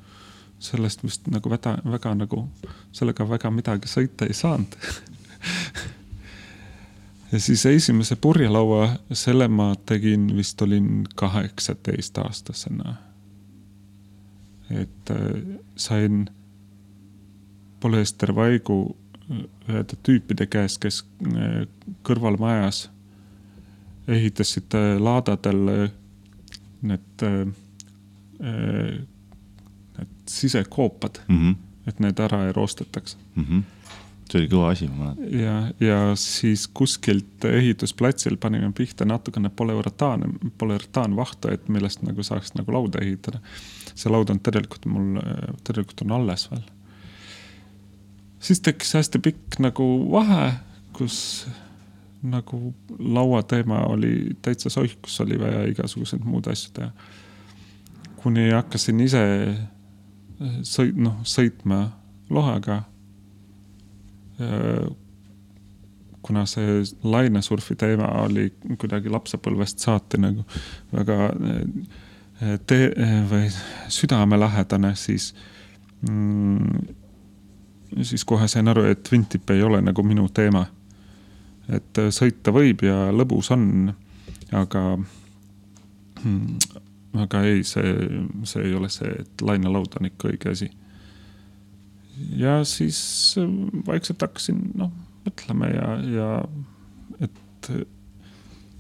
[0.59, 2.49] sellest vist nagu väga, väga nagu,
[2.93, 4.77] sellega väga midagi sõita ei saanud
[7.33, 12.95] ja siis esimese purjelaua, selle ma tegin, vist olin kaheksateistaastasena.
[14.71, 16.29] Et äh, sain
[17.81, 18.97] polüestervaigu
[19.69, 21.65] ühede tüüpide käest, kes äh,
[22.07, 22.89] kõrvalmajas
[24.09, 25.91] ehitasid äh, laadadel
[26.83, 27.25] need,
[29.99, 31.57] need sisekoopad Mm -hmm.
[31.87, 33.63] et need ära ei roostetaks Mm -hmm.
[34.29, 35.41] See oli kõva asi, ma mäletan.
[35.41, 42.73] ja, ja siis kuskilt ehitusplatsil panime pihta natukene polüuretaani, polüuretaanvahtu, et millest nagu saaks nagu
[42.73, 43.41] lauda ehitada.
[43.95, 45.23] see laud on tegelikult mul,
[45.65, 46.67] tegelikult on alles veel.
[48.41, 50.53] siis tekkis hästi pikk nagu vahe,
[50.93, 51.49] kus
[52.23, 56.93] nagu lauateema oli täitsa soih, kus oli vaja igasuguseid muud asju teha.
[58.17, 59.25] kuni hakkasin ise
[60.67, 61.87] sõit-, noh, sõitma
[62.31, 62.83] lohaga
[66.23, 70.45] kuna see lainesurfi teema oli kuidagi lapsepõlvest saati nagu
[70.93, 71.17] väga
[72.67, 72.95] te-
[73.31, 73.49] või
[73.89, 75.35] südamelähedane, siis
[76.09, 76.95] mm,,
[78.03, 80.67] siis kohe sain aru, et Twintip ei ole nagu minu teema.
[81.69, 83.93] et sõita võib ja lõbus on,
[84.57, 84.83] aga
[86.25, 86.59] mm,
[87.25, 87.93] aga ei, see,
[88.45, 90.71] see ei ole see, et lainelaud on ikka õige asi
[92.39, 93.01] ja siis
[93.87, 94.93] vaikselt hakkasin noh,
[95.27, 96.31] mõtlema ja, ja
[97.25, 97.71] et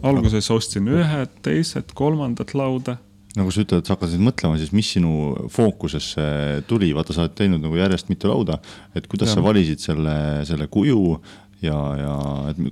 [0.07, 2.99] alguses ostsin ühed, teised, kolmandad lauda.
[3.39, 5.11] nagu sa ütled, et sa hakkasid mõtlema, siis mis sinu
[5.55, 6.22] fookusesse
[6.70, 8.59] tuli, vaata, sa oled teinud nagu järjest mitu lauda,
[8.99, 9.39] et kuidas ja.
[9.39, 10.14] sa valisid selle,
[10.49, 11.18] selle kuju
[11.62, 12.14] ja, ja
[12.53, 12.62] et.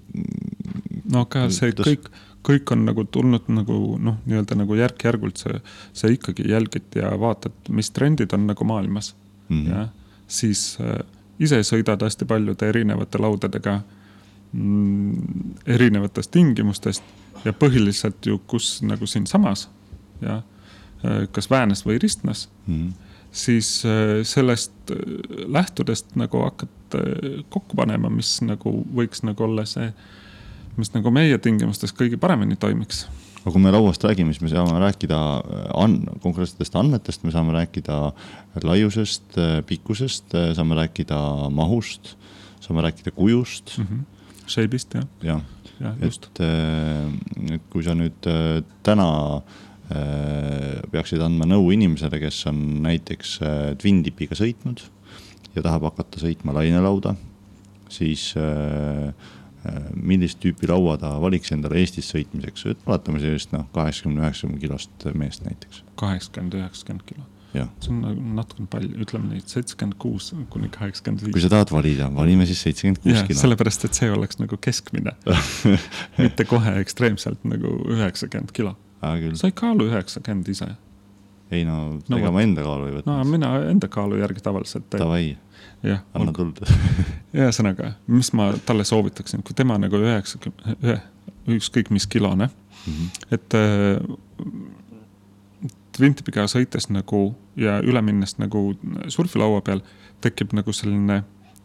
[1.13, 1.91] no aga see kuidas...
[1.91, 2.09] kõik,
[2.47, 5.61] kõik on nagu tulnud nagu noh, nii-öelda nagu järk-järgult see,
[5.95, 9.15] sa ikkagi jälgid ja vaatad, mis trendid on nagu maailmas
[9.49, 9.61] mm.
[9.61, 9.71] -hmm.
[9.71, 9.95] jah
[10.27, 10.99] siis äh,
[11.39, 13.81] ise sõidad hästi paljude erinevate laudadega
[14.53, 17.03] mm, erinevatest tingimustest
[17.45, 19.69] ja põhiliselt ju, kus nagu siinsamas
[20.21, 20.41] ja
[21.05, 22.93] äh, kas Väänes või Ristnas mm, -hmm.
[23.33, 24.73] siis äh, sellest
[25.47, 26.73] lähtudest nagu hakkad
[27.51, 29.91] kokku panema, mis nagu võiks nagu olla see,
[30.77, 33.07] mis nagu meie tingimustes kõige paremini toimiks
[33.47, 37.55] aga kui me lauast räägime, siis me saame rääkida äh, an-, konkreetsetest andmetest, me saame
[37.55, 38.11] rääkida
[38.67, 41.19] laiusest, äh, pikkusest, äh, saame rääkida
[41.55, 42.17] mahust,
[42.65, 43.87] saame rääkida kujust mm.
[43.87, 44.03] -hmm.
[44.51, 45.07] Shape'ist jah.
[45.23, 45.41] jah
[45.81, 46.41] ja, ja, et,
[47.53, 48.27] et kui sa nüüd
[48.83, 49.09] täna
[50.91, 53.39] peaksid andma nõu inimesele, kes on näiteks
[53.79, 54.81] Twin Tipiga sõitnud
[55.55, 57.15] ja tahab hakata sõitma lainelauda,
[57.89, 59.13] siis Äh,
[59.95, 65.09] millist tüüpi laua ta valiks endale Eestis sõitmiseks, et vaatame sellist noh, kaheksakümne, üheksakümne kilost
[65.19, 65.83] meest näiteks.
[66.01, 67.27] kaheksakümmend, üheksakümmend kilo.
[67.57, 71.37] see on nagu natukene palju, ütleme nii, et seitsekümmend kuus kuni kaheksakümmend viis.
[71.37, 73.41] kui sa tahad valida, valime siis seitsekümmend kuus kilo.
[73.41, 75.17] sellepärast, et see oleks nagu keskmine
[76.25, 78.77] mitte kohe ekstreemselt nagu üheksakümmend kilo.
[79.03, 80.75] sa ei kaalu üheksakümmend ise.
[81.51, 83.11] ei no, no, ega ma enda kaalu ei võta.
[83.11, 84.91] no mina enda kaalu järgi tavaliselt.
[84.93, 85.37] Davai
[86.15, 86.63] anna tuld
[87.37, 90.97] ühesõnaga, mis ma talle soovitaksin, kui tema nagu üheksakümne, ühe,
[91.57, 93.37] ükskõik mis kilone mm, -hmm.
[93.37, 94.01] et äh,
[95.97, 98.75] Twintipiga sõites nagu ja üle minnes nagu
[99.09, 99.81] surfilaua peal
[100.21, 101.23] tekib nagu selline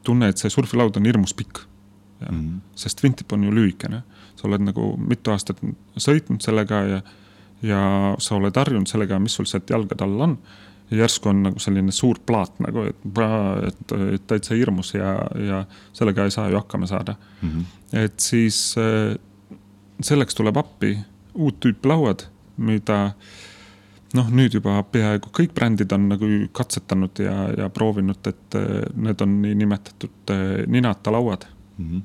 [0.08, 1.66] tunne, et see surfilaud on hirmus pikk.
[2.22, 2.60] Mm -hmm.
[2.76, 4.04] sest Twintip on ju lühikene,
[4.36, 5.58] sa oled nagu mitu aastat
[5.98, 7.02] sõitnud sellega ja,
[7.62, 10.38] ja sa oled harjunud sellega, mis sul sealt jalgade all on
[10.92, 13.06] järsku on nagu selline suur plaat nagu, et,
[13.68, 15.14] et, et täitsa hirmus ja,
[15.48, 15.64] ja
[15.94, 17.50] sellega ei saa ju hakkama saada mm.
[17.50, 17.64] -hmm.
[18.04, 19.16] et siis äh,
[20.02, 20.98] selleks tuleb appi
[21.34, 22.26] uut tüüpi lauad,
[22.58, 23.12] mida
[24.14, 29.22] noh, nüüd juba peaaegu kõik brändid on nagu katsetanud ja, ja proovinud, et äh, need
[29.22, 31.46] on niinimetatud äh, ninata lauad
[31.78, 31.90] mm.
[31.90, 32.02] -hmm.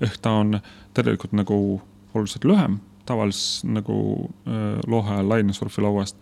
[0.00, 0.60] ehk ta on
[0.94, 1.82] tegelikult nagu
[2.14, 4.30] oluliselt lühem tavalises nagu
[4.86, 6.16] lohe lainesurfilauast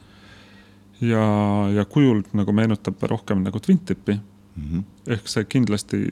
[1.09, 1.24] ja,
[1.74, 4.64] ja kujult nagu meenutab rohkem nagu Twin Tipi mm.
[4.70, 4.84] -hmm.
[5.16, 6.05] ehk see kindlasti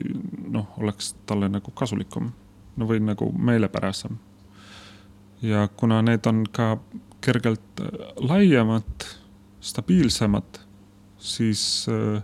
[0.51, 2.31] noh, oleks talle nagu kasulikum
[2.77, 4.17] no või nagu meelepärasem.
[5.41, 6.77] ja kuna need on ka
[7.21, 9.05] kergelt äh, laiemad,
[9.61, 10.59] stabiilsemad,
[11.17, 12.23] siis, äh,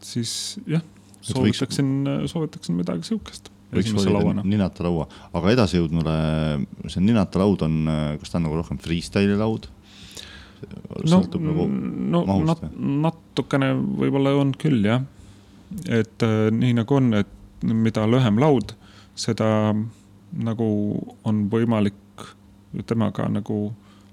[0.00, 0.82] siis jah,
[1.20, 6.16] soovitaksin võiks..., soovitaksin midagi sihukest võiks valida ninata laua, aga edasijõudnule,
[6.86, 7.78] see ninata laud on,
[8.20, 9.68] kas ta on nagu rohkem freestyle'i laud?
[11.04, 15.04] Sõltub no, nagu no, mahust nat, natukene võib-olla on küll jah.
[15.88, 17.32] et äh, nii nagu on, et
[17.66, 18.74] mida lühem laud,
[19.16, 19.48] seda
[20.36, 20.68] nagu
[21.24, 21.94] on võimalik
[22.86, 23.70] temaga nagu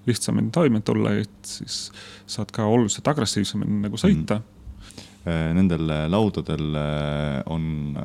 [0.07, 1.87] lihtsamini toime tulla, et siis
[2.27, 4.43] saad ka oluliselt agressiivsemini nagu sõita mm.
[4.43, 4.59] -hmm.
[5.55, 6.75] Nendel laudadel
[7.45, 7.95] on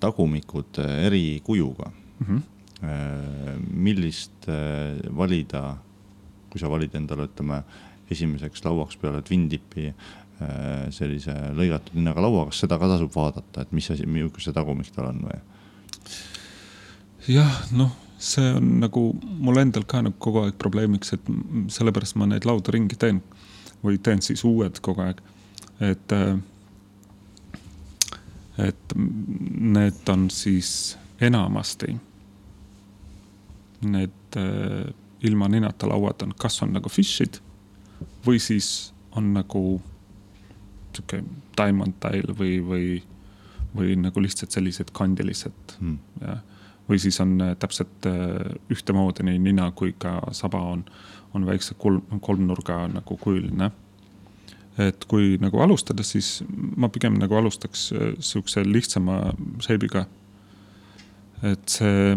[0.00, 2.26] tagumikud eri kujuga mm.
[2.26, 2.42] -hmm.
[3.70, 4.48] millist
[5.16, 5.76] valida,
[6.50, 7.62] kui sa valid endale, ütleme
[8.10, 9.92] esimeseks lauaks peale Twin Tipi
[10.90, 14.88] sellise lõigatud hinnaga laua, kas seda ka tasub vaadata, et mis asi, milline see tagumik
[14.94, 15.40] tal on või?
[17.28, 19.02] jah, noh see on nagu
[19.40, 21.28] mul endal ka nagu kogu aeg probleemiks, et
[21.72, 23.22] sellepärast ma neid laudu ringi teen
[23.80, 25.22] või teen siis uued kogu aeg.
[25.80, 26.36] et, äh,
[28.68, 31.96] et need on siis enamasti
[33.80, 34.92] need äh,
[35.22, 37.40] ilma ninata lauad on, kas on nagu fish'id
[38.26, 39.80] või siis on nagu
[40.94, 41.22] sihuke
[41.58, 42.86] diamond tile või, või,
[43.76, 45.98] või nagu lihtsalt sellised kandilised hmm.
[46.24, 46.40] jah
[46.90, 50.84] või siis on äh, täpselt äh, ühtemoodi nii nina kui ka saba on,
[51.34, 53.70] on väikse kolm, kolmnurga nagu kujuline.
[54.80, 59.20] et kui nagu alustada, siis ma pigem nagu alustaks äh, sihukese lihtsama
[59.60, 60.06] shape'iga.
[61.42, 62.16] et see,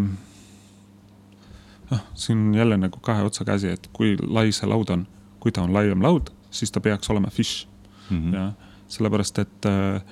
[1.90, 5.06] noh, siin on jälle nagu kahe otsaga asi, et kui lai see laud on,
[5.40, 7.66] kui ta on laiem laud, siis ta peaks olema fish
[8.10, 8.16] mm.
[8.16, 8.34] -hmm.
[8.34, 8.52] ja
[8.88, 10.02] sellepärast, et äh,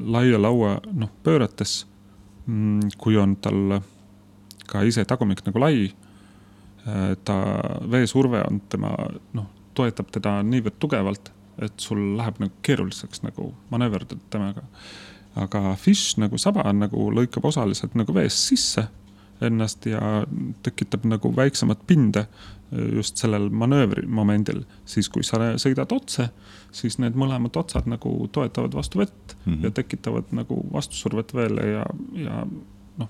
[0.00, 1.86] laia laua, noh, pöörates
[2.48, 3.82] Mm, kui on tal
[4.68, 5.88] ka ise tagumik nagu lai,
[6.88, 7.36] äh, ta
[7.92, 8.94] veesurve on tema,
[9.36, 11.28] noh, toetab teda niivõrd tugevalt,
[11.60, 14.64] et sul läheb nagu keeruliseks nagu manööverdada temaga.
[15.38, 18.88] aga fish nagu saba nagu lõikab osaliselt nagu veest sisse
[19.40, 20.00] ennast ja
[20.62, 22.26] tekitab nagu väiksemat pinde
[22.94, 26.28] just sellel manöövrimomendil, siis kui sa sõidad otse,
[26.74, 29.64] siis need mõlemad otsad nagu toetavad vastu vett mm -hmm.
[29.64, 32.46] ja tekitavad nagu vastusurvet veel ja, ja
[32.96, 33.08] noh,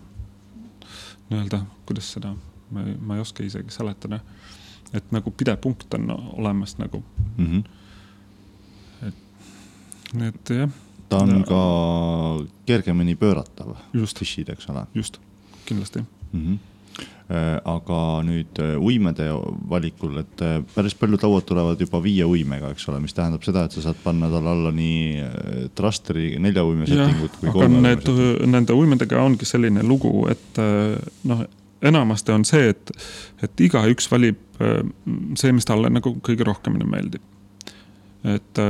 [1.30, 2.34] nii-öelda, kuidas seda,
[2.70, 4.20] ma ei, ma ei oska isegi seletada.
[4.92, 7.04] et nagu pidepunkt on olemas nagu
[7.36, 7.46] mm.
[7.46, 7.64] -hmm.
[9.08, 9.14] et,
[10.22, 10.70] et jah.
[11.08, 13.76] ta on ja, ka kergemini pööratav.
[13.92, 14.86] just, eks ole.
[14.94, 15.20] just,
[15.66, 16.40] kindlasti mm.
[16.40, 16.66] -hmm
[17.28, 19.26] aga nüüd äh, uimede
[19.68, 23.66] valikul, et äh, päris paljud lauad tulevad juba viie uimega, eks ole, mis tähendab seda,
[23.68, 25.26] et sa saad panna talle alla nii
[25.76, 28.46] trusteri nelja uime settingut kui kolme uime settingut.
[28.48, 30.62] Nende uimedega ongi selline lugu, et
[31.28, 31.44] noh,
[31.92, 32.96] enamasti on see, et,
[33.44, 34.40] et igaüks valib
[35.36, 37.28] see, mis talle nagu kõige rohkemini meeldib.
[38.24, 38.64] et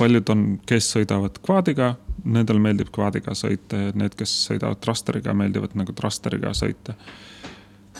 [0.00, 5.76] paljud on, kes sõidavad kvaadiga, nendel meeldib kvaadiga sõita ja need, kes sõidavad trusteriga, meeldivad
[5.78, 6.96] nagu trusteriga sõita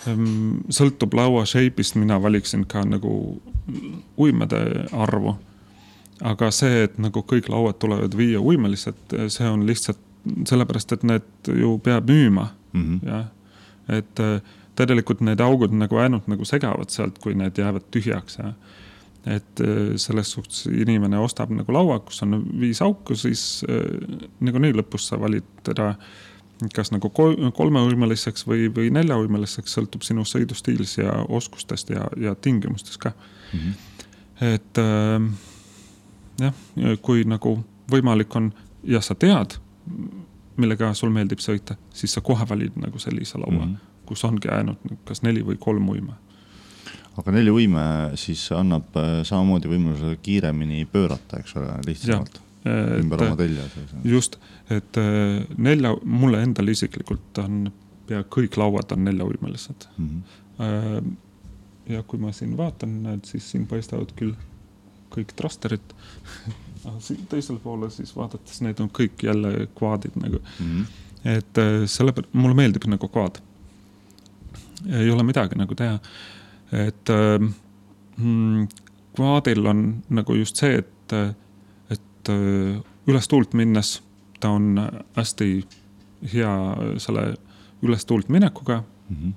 [0.08, 3.12] Ehm, sõltub laua shape'ist, mina valiksin ka nagu
[4.18, 5.36] uimede arvu.
[6.20, 10.00] aga see, et nagu kõik lauad tulevad viia uimelised, see on lihtsalt
[10.44, 13.08] sellepärast, et need ju peab müüma mm, -hmm.
[13.08, 13.24] jah.
[13.88, 14.42] et äh,
[14.76, 18.52] tegelikult need augud nagu ainult nagu segavad sealt, kui need jäävad tühjaks ja
[19.26, 23.84] et äh, selles suhtes inimene ostab nagu laua, kus on viis auku, siis äh,
[24.40, 25.94] niikuinii lõpus sa valid teda
[26.74, 27.08] kas nagu
[27.56, 33.58] kolmeuimeliseks või, või neljauimeliseks, sõltub sinu sõidustiilist ja oskustest ja, ja tingimustest ka mm.
[33.58, 34.54] -hmm.
[34.54, 35.28] et äh,
[36.40, 37.58] jah, kui nagu
[37.90, 38.52] võimalik on
[38.84, 39.56] ja sa tead,
[40.60, 44.04] millega sul meeldib sõita, siis sa kohe valid nagu sellise laua mm, -hmm.
[44.06, 46.12] kus ongi ainult kas neli või kolm uime.
[47.20, 47.82] Aga neli uime
[48.20, 53.64] siis annab äh, samamoodi võimaluse kiiremini pöörata, eks ole, lihtsamalt ümber oma telje.
[54.04, 54.36] just,
[54.68, 57.70] et äh, nelja, mulle endale isiklikult on
[58.10, 60.22] pea kõik lauad on neljauimelised mm.
[60.58, 61.12] -hmm.
[61.94, 64.34] ja kui ma siin vaatan, siis siin paistavad küll
[65.14, 65.94] kõik trusterid
[66.88, 70.66] aga siin teisel poole siis vaadates, need on kõik jälle kvaadid nagu mm.
[70.66, 70.84] -hmm.
[71.36, 73.40] et sellepärast mulle meeldib nagu kvaad.
[74.90, 75.98] ei ole midagi nagu teha.
[76.72, 78.68] Et mm,
[79.16, 81.14] kvaadil on nagu just see, et
[81.90, 84.00] et äh, üles tuult minnes
[84.40, 84.76] ta on
[85.16, 85.48] hästi
[86.32, 86.52] hea
[87.00, 87.24] selle
[87.82, 89.16] üles tuult minekuga mm.
[89.16, 89.32] -hmm.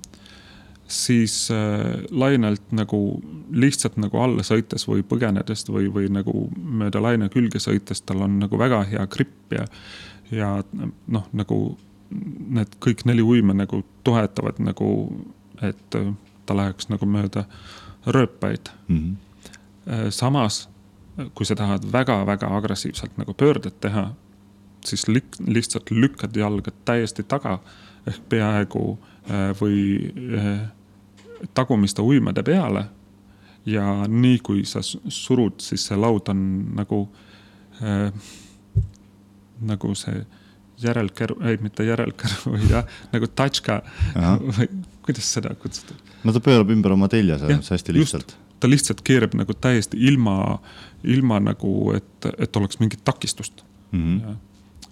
[0.88, 7.28] siis äh, lainelt nagu lihtsalt nagu alla sõites või põgenedes või, või nagu mööda laine
[7.28, 9.66] külge sõites, tal on nagu väga hea gripp ja,
[10.30, 10.62] ja
[11.06, 11.78] noh, nagu
[12.48, 14.90] need kõik neli uime nagu toetavad nagu,
[15.62, 15.96] et
[16.46, 17.44] ta läheks nagu mööda
[18.06, 18.98] rööpaid mm.
[18.98, 20.10] -hmm.
[20.10, 20.68] samas
[21.34, 24.08] kui sa tahad väga-väga agressiivselt nagu pöördet teha,
[24.84, 25.06] siis
[25.46, 27.58] lihtsalt lükkad jalga täiesti taga
[28.06, 28.98] ehk peaaegu
[29.30, 29.78] äh, või
[30.38, 30.66] äh,
[31.54, 32.88] tagumiste uimade peale.
[33.66, 36.40] ja nii kui sa surud, siis see laud on
[36.76, 36.98] nagu
[37.80, 38.12] äh,,
[39.60, 40.26] nagu see
[40.84, 43.78] järelkäru, ei mitte järelkäru, jah, nagu tatška
[44.58, 44.68] või
[45.04, 45.94] kuidas seda kutsuda.
[46.24, 48.36] no ta pöörab ümber oma telje selles mõttes hästi lihtsalt.
[48.60, 50.58] ta lihtsalt keerab nagu täiesti ilma,
[51.04, 54.20] ilma nagu, et, et oleks mingit takistust Mhm.
[54.20, 54.34] Ja.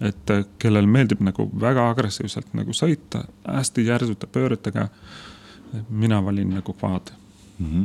[0.09, 4.89] et äh, kellel meeldib nagu väga agressiivselt nagu sõita, hästi järsute pööretega.
[5.89, 7.13] mina valin nagu kvaad.
[7.59, 7.85] Mhm.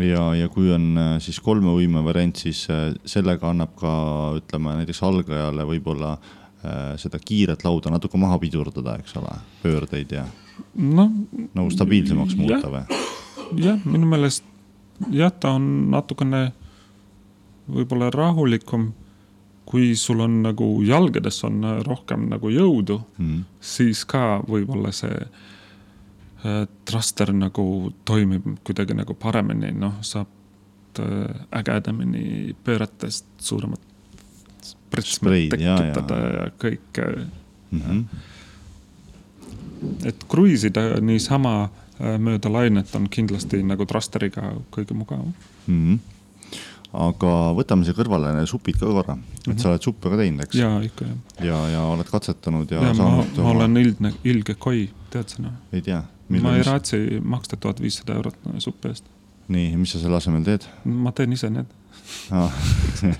[0.00, 3.92] ja, ja kui on äh, siis kolme võime variant, siis äh, sellega annab ka
[4.40, 6.18] ütleme näiteks algajale võib-olla
[6.98, 9.30] seda kiiret lauda natuke maha pidurdada, eks ole,
[9.62, 10.24] pöördeid ja
[10.74, 11.10] noh,
[11.54, 12.84] nagu stabiilsemaks muuta või?
[13.62, 14.44] jah, minu meelest
[15.14, 16.52] jah, ta on natukene
[17.68, 18.92] võib-olla rahulikum.
[19.68, 23.42] kui sul on nagu jalgades on rohkem nagu jõudu, Mhm.
[23.60, 25.26] siis ka võib-olla see
[26.44, 30.26] äh, thruster nagu toimib kuidagi nagu paremini, noh, saab
[30.98, 33.80] äh, ägedamini pööratest suuremat
[35.04, 37.26] Spreid, tekitada ja, ja kõike.
[37.70, 38.04] Mhm.
[40.08, 45.34] Et kruiisida niisama äh, mööda lainet on kindlasti nagu thrusteriga kõige mugavam.
[45.66, 45.98] Mhm.
[46.88, 50.56] aga võtame siia kõrvale supid ka korra, et sa oled suppe ka teinud, eks?
[50.56, 51.18] ja ikka jah.
[51.44, 55.58] ja, ja oled katsetanud ja, ja, saanud ma olen ildne, ilge koi, tead sa noh?
[55.72, 56.00] ei tea,
[56.32, 59.04] ma ei raatsi maksta tuhat viissada eurot suppe eest.
[59.52, 61.68] nii, mis sa selle asemel teed ma teen ise need.
[62.30, 62.52] Ah?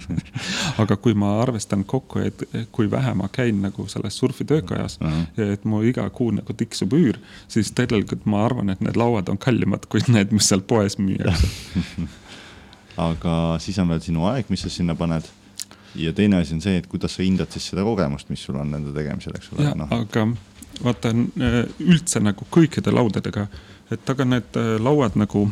[0.82, 5.26] aga kui ma arvestan kokku, et kui vähe ma käin nagu selles surfitöökojas Ahah.
[5.36, 7.18] ja et mu iga kuu nagu tiksub üür,
[7.48, 11.50] siis tegelikult ma arvan, et need lauad on kallimad kui need, mis seal poes müüakse.
[13.08, 15.26] aga siis on veel sinu aeg, mis sa sinna paned.
[15.98, 18.70] ja teine asi on see, et kuidas sa hindad siis seda kogemust, mis sul on
[18.70, 20.26] nende tegemisel, eks ole noh, aga
[20.84, 23.46] vaata üldse nagu kõikide laudadega,
[23.90, 25.48] et aga need äh, lauad nagu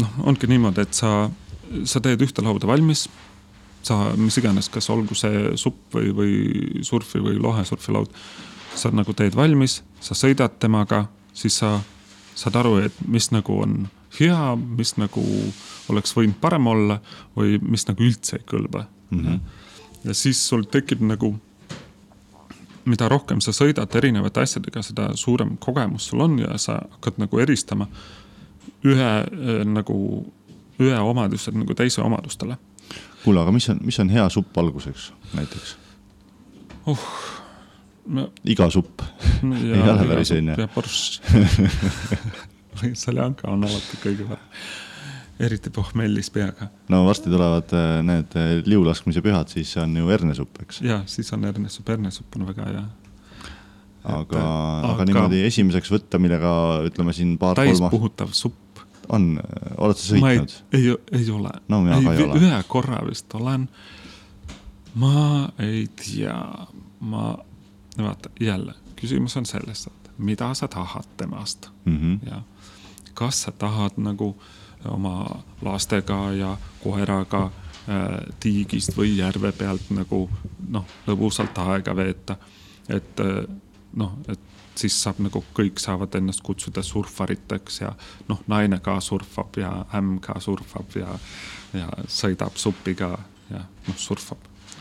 [0.00, 1.30] noh, ongi niimoodi, et sa,
[1.84, 3.08] sa teed ühte lauda valmis.
[3.86, 6.32] sa, mis iganes, kas olgu see supp või, või
[6.82, 8.10] surfi või lohesurfi laud.
[8.74, 11.80] sa nagu teed valmis, sa sõidad temaga, siis sa
[12.36, 13.86] saad aru, et mis nagu on
[14.18, 15.22] hea, mis nagu
[15.88, 16.98] oleks võinud parem olla
[17.36, 19.20] või mis nagu üldse ei kõlba mm.
[19.20, 19.40] -hmm.
[20.04, 21.34] ja siis sul tekib nagu
[22.86, 27.38] mida rohkem sa sõidad erinevate asjadega, seda suurem kogemus sul on ja sa hakkad nagu
[27.42, 27.88] eristama
[28.84, 29.96] ühe äh, nagu,
[30.80, 32.58] ühe omadused nagu teise omadustele.
[33.24, 35.76] kuule, aga mis on, mis on hea supp alguseks näiteks?
[38.06, 39.02] no iga supp.
[39.42, 40.58] Ei ole päris, on ju?
[40.62, 40.98] ja borš
[42.76, 44.60] või saljanka on alati kõige parem.
[45.46, 50.62] eriti pohmellis peaga no varsti tulevad äh, need äh, liulaskmise pühad, siis on ju hernesupp,
[50.66, 50.80] eks.
[50.86, 52.84] ja siis on hernesupp, hernesupp on väga hea.
[54.04, 56.52] aga, aga, aga- niimoodi esimeseks võtta, millega
[56.86, 58.62] ütleme siin aastat täispuhutav supp
[59.08, 59.40] on,
[59.76, 61.80] oled sa sõitnud?, ei, ei ole No
[62.40, 63.68] ühe korra vist olen.
[64.94, 66.36] ma ei tea,
[67.00, 67.38] ma,
[67.98, 72.18] vaata jälle, küsimus on selles, et mida sa tahad temast Mhm.
[72.26, 72.42] ja
[73.14, 74.36] kas sa tahad nagu
[74.88, 77.44] oma lastega ja koeraga
[77.88, 80.28] äh, tiigist või järve pealt nagu
[80.68, 82.36] noh, lõbusalt aega veeta.
[82.88, 83.44] et äh,
[83.94, 84.40] noh, et
[84.78, 87.92] siis saab nagu kõik saavad ennast kutsuda surfariteks ja
[88.28, 91.18] noh, naine ka surfab ja ämm ka surfab ja,
[91.76, 93.14] ja sõidab supiga
[93.50, 94.38] ja noh, surfab.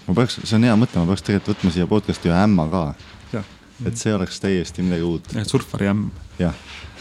[0.07, 2.83] ma peaks, see on hea mõte, ma peaks tegelikult võtma siia podcast'i ühe ämma ka,
[3.85, 6.11] et see oleks täiesti midagi uut, surfari ämm,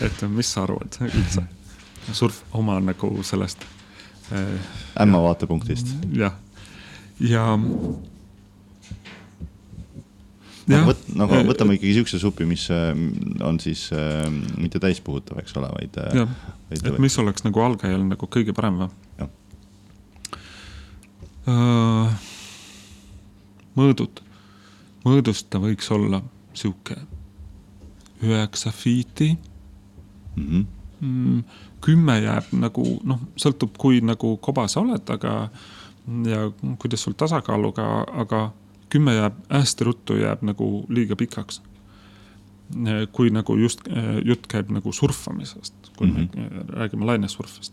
[0.03, 1.47] et mis sa arvad üldse?
[2.13, 3.65] surf oma nagu sellest
[4.33, 4.61] äh,
[5.01, 5.95] ämma vaatepunktist.
[6.13, 6.35] jah,
[7.21, 7.59] ja.
[10.69, 12.93] Aga võt-, nagu võtame ikkagi siukse supi, mis äh,
[13.45, 14.27] on siis äh,
[14.61, 15.99] mitte täispuhutav, eks ole, vaid.
[16.17, 16.37] jah,
[16.75, 19.33] et mis oleks nagu algajal nagu kõige parem või Jah.?
[23.77, 24.23] mõõdud,
[25.05, 26.23] mõõdust ta võiks olla
[26.57, 26.97] sihuke
[28.25, 29.35] üheksa fiiti
[30.37, 30.61] Mhm.
[31.01, 31.45] mm,.
[31.81, 35.51] kümme jääb nagu noh, sõltub, kui nagu koba sa oled, aga
[36.29, 36.47] ja
[36.81, 37.85] kuidas sul tasakaaluga,
[38.25, 38.41] aga
[38.93, 41.63] kümme jääb hästi ruttu jääb nagu liiga pikaks.
[43.13, 43.81] kui nagu just
[44.25, 46.37] jutt käib nagu surfamisest, kui mm -hmm.
[46.37, 47.73] me räägime lainesurfist.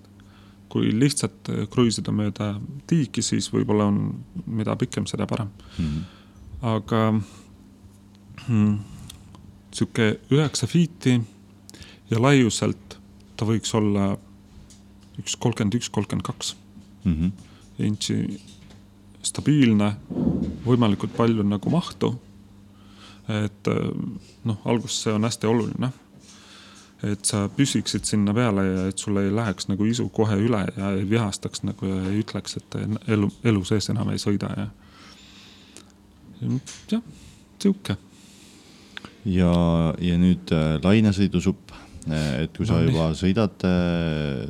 [0.69, 5.49] kui lihtsalt kruiisida mööda tiiki, siis võib-olla on, mida pikem, seda parem.
[5.79, 5.97] Mhm.
[6.61, 7.21] aga
[8.47, 8.79] mm,
[9.71, 11.21] sihuke üheksa fiiti
[12.11, 12.99] ja laiuselt
[13.37, 14.17] ta võiks olla
[15.19, 16.55] üks kolmkümmend üks, kolmkümmend kaks
[17.05, 17.27] Mhm.
[17.79, 18.41] intsi
[19.25, 19.93] stabiilne,
[20.65, 22.15] võimalikult palju nagu mahtu.
[23.29, 23.89] et äh,
[24.43, 25.91] noh, alguses see on hästi oluline.
[27.03, 30.91] et sa püsiksid sinna peale ja et sul ei läheks nagu isu kohe üle ja
[30.93, 32.75] ei vihastaks nagu ja ei ütleks, et
[33.07, 34.67] elu, elu sees enam ei sõida ja.
[36.91, 37.01] jah,
[37.59, 37.97] sihuke.
[39.25, 39.53] ja,
[39.97, 41.73] ja nüüd äh, lainesõidusupp,
[42.09, 43.63] et kui sa no, juba sõidad,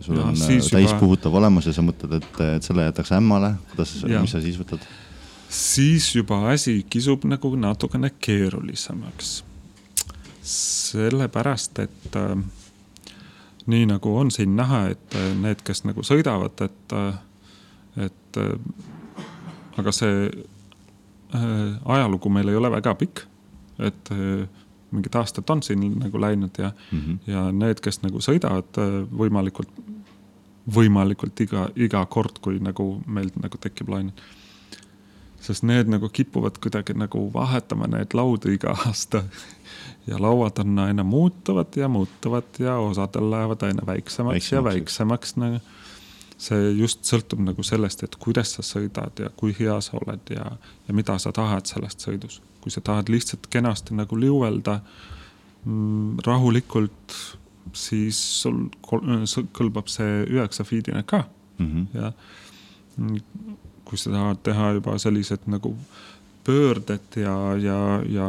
[0.05, 1.41] sul ja, on täispuhutav juba...
[1.41, 4.85] olemas ja sa mõtled, et, et selle jätaks ämmale, kuidas, mis sa siis võtad?
[5.51, 9.43] siis juba asi kisub nagu natukene keerulisemaks.
[10.41, 12.37] sellepärast, et äh,
[13.65, 17.19] nii nagu on siin näha, et äh, need, kes nagu sõidavad, et, äh,
[18.07, 18.55] et äh,
[19.77, 20.31] aga see
[21.35, 23.27] äh, ajalugu meil ei ole väga pikk.
[23.79, 24.47] et äh,
[24.91, 27.17] mingid aastad on siin nagu läinud ja mm, -hmm.
[27.31, 29.71] ja need, kes nagu sõidavad äh, võimalikult,
[30.75, 34.13] võimalikult iga, iga kord, kui nagu meil nagu tekib laine
[35.41, 39.23] sest need nagu kipuvad kuidagi nagu vahetama neid laudu iga aasta.
[40.07, 45.35] ja lauad on aina muutuvad ja muutuvad ja osadel lähevad aina väiksemaks, väiksemaks ja väiksemaks
[45.35, 45.59] nagu.
[46.41, 50.45] see just sõltub nagu sellest, et kuidas sa sõidad ja kui hea sa oled ja,
[50.87, 52.41] ja mida sa tahad sellest sõidus.
[52.61, 54.79] Kui sa tahad lihtsalt kenasti nagu liuelda
[55.65, 57.17] mm, rahulikult,
[57.73, 61.23] siis sul kõlbab see üheksa feed'ine ka
[61.57, 61.67] mm.
[61.67, 61.85] -hmm.
[61.93, 62.13] ja
[63.85, 65.75] kui sa tahad teha juba sellised nagu
[66.43, 67.79] pöörded ja, ja,
[68.09, 68.27] ja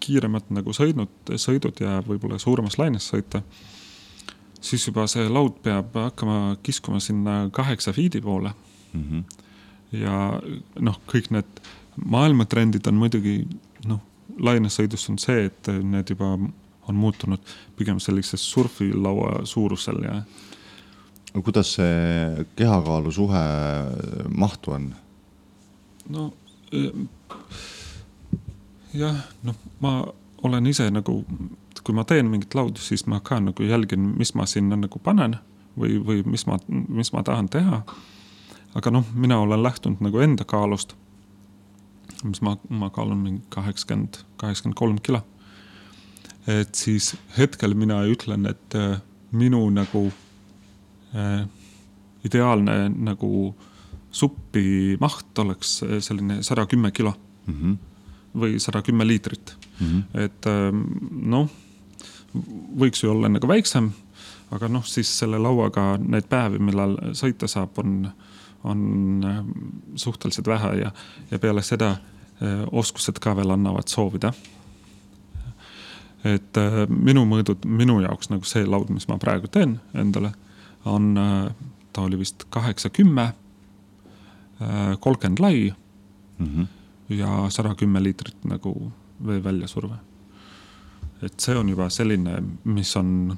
[0.00, 3.42] kiiremad nagu sõidnud, sõidud ja võib-olla suuremas laines sõita,
[4.60, 8.52] siis juba see laud peab hakkama kiskuma sinna kaheksa feed'i poole
[8.92, 9.04] mm.
[9.04, 9.24] -hmm.
[10.00, 10.40] ja
[10.80, 11.60] noh, kõik need
[12.04, 13.42] maailmatrendid on muidugi
[13.88, 14.00] noh,
[14.38, 16.34] lainesõidus on see, et need juba
[16.90, 17.40] on muutunud
[17.78, 20.22] pigem sellises surfilaua suurusel ja
[21.44, 23.42] kuidas see kehakaalu suhe
[24.34, 24.94] mahtu on?
[26.08, 26.30] no
[28.94, 30.04] jah, noh, ma
[30.42, 31.20] olen ise nagu,
[31.84, 35.36] kui ma teen mingit laudu, siis ma ka nagu jälgin, mis ma sinna nagu panen
[35.78, 37.82] või, või mis ma, mis ma tahan teha.
[38.74, 40.94] aga noh, mina olen lähtunud nagu enda kaalust.
[42.24, 45.22] Mis ma, ma kaalun mingi kaheksakümmend, kaheksakümmend kolm kilo.
[46.48, 49.00] et siis hetkel mina ütlen, et äh,
[49.36, 50.06] minu nagu
[51.14, 51.44] äh,
[52.24, 53.54] ideaalne nagu
[54.10, 57.14] suppi maht oleks selline sada kümme kilo
[57.46, 57.54] mm.
[57.54, 57.76] -hmm.
[58.40, 59.86] või sada kümme liitrit mm.
[59.86, 60.20] -hmm.
[60.24, 60.82] et ähm,
[61.30, 61.50] noh,
[62.78, 63.92] võiks ju olla nagu väiksem,
[64.50, 68.10] aga noh, siis selle lauaga neid päevi, millal sõita saab, on,
[68.64, 69.44] on äh,
[69.94, 70.92] suhteliselt vähe ja,
[71.30, 72.09] ja peale seda äh,
[72.72, 74.32] oskused ka veel annavad soovida
[76.24, 80.32] et äh, minu mõõdud, minu jaoks nagu see laud, mis ma praegu teen endale,
[80.88, 81.12] on,
[81.92, 83.32] ta oli vist kaheksa, kümme,
[85.00, 85.72] kolmkümmend lai
[86.38, 86.66] mm -hmm.
[87.16, 88.92] ja sada kümme liitrit nagu
[89.26, 89.94] vee väljasurve.
[91.22, 93.36] et see on juba selline, mis on,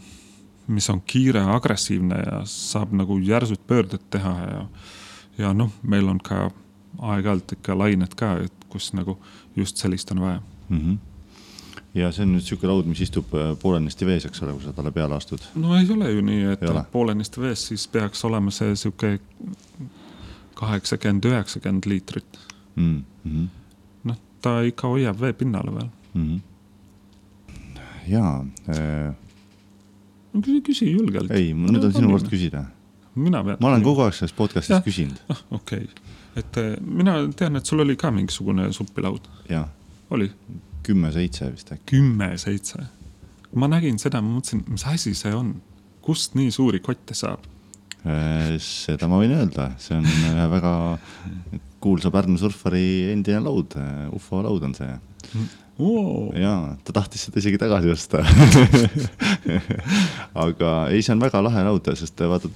[0.67, 4.67] mis on kiire, agressiivne ja saab nagu järsud pöörded teha ja,
[5.39, 6.51] ja noh, meil on ka
[6.99, 9.19] aeg-ajalt ikka lained ka, et kus nagu
[9.57, 10.79] just sellist on vaja mm.
[10.79, 11.01] -hmm
[11.95, 14.73] ja see on nüüd sihuke laud, mis istub äh, poolenisti vees, eks ole, kui sa
[14.77, 15.45] talle peale astud?
[15.61, 19.19] no ei ole ju nii, et poolenisti vees, siis peaks olema see sihuke
[20.59, 22.39] kaheksakümmend, üheksakümmend liitrit
[22.77, 23.03] mm.
[23.27, 23.49] -hmm.
[24.09, 26.29] noh, ta ikka hoiab vee pinnale veel mm.
[26.29, 27.81] -hmm.
[28.09, 29.15] jaa äh....
[30.33, 31.31] no küsi, küsi julgelt.
[31.31, 32.65] ei, nüüd on sinu kord küsida.
[33.15, 33.61] mina pean.
[33.61, 34.83] ma olen kogu aeg selles podcast'is ja.
[34.85, 35.21] küsinud.
[35.29, 39.29] ah, okei okay., et äh, mina tean, et sul oli ka mingisugune suppilaud.
[40.11, 40.31] oli?
[40.83, 41.97] kümme-seitse vist äkki.
[41.97, 42.87] kümme-seitse.
[43.55, 45.55] ma nägin seda, ma mõtlesin, mis asi see on,
[46.03, 47.53] kust nii suuri kotte saab
[48.03, 50.71] Äh, seda ma võin öelda, see on ühe väga
[51.83, 54.91] kuulsa Pärnu surfari endine laud, äh, ufo laud on see
[55.79, 56.33] oh..
[56.35, 58.25] ja ta tahtis seda isegi tagasi osta
[60.47, 62.51] aga ei, see on väga lahe laud, sest vaata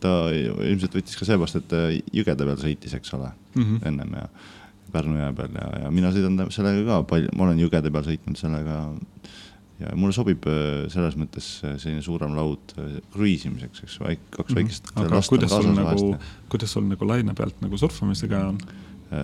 [0.00, 3.84] ta ilmselt võttis ka seepärast, et jõgede peal sõitis, eks ole mm, -hmm.
[3.90, 4.28] ennem ja
[4.92, 8.40] Pärnu jää peal ja, ja mina sõidan sellega ka palju, ma olen jõgede peal sõitnud
[8.40, 8.78] sellega
[9.78, 14.56] ja mulle sobib äh, selles mõttes äh, selline suurem laud äh, kruiisimiseks, eks, väik-, kaks
[14.56, 14.96] väikest mm.
[14.96, 15.06] -hmm.
[15.06, 16.08] aga kuidas sul nagu,
[16.50, 18.60] kuidas sul nagu laine pealt nagu surfamisega on?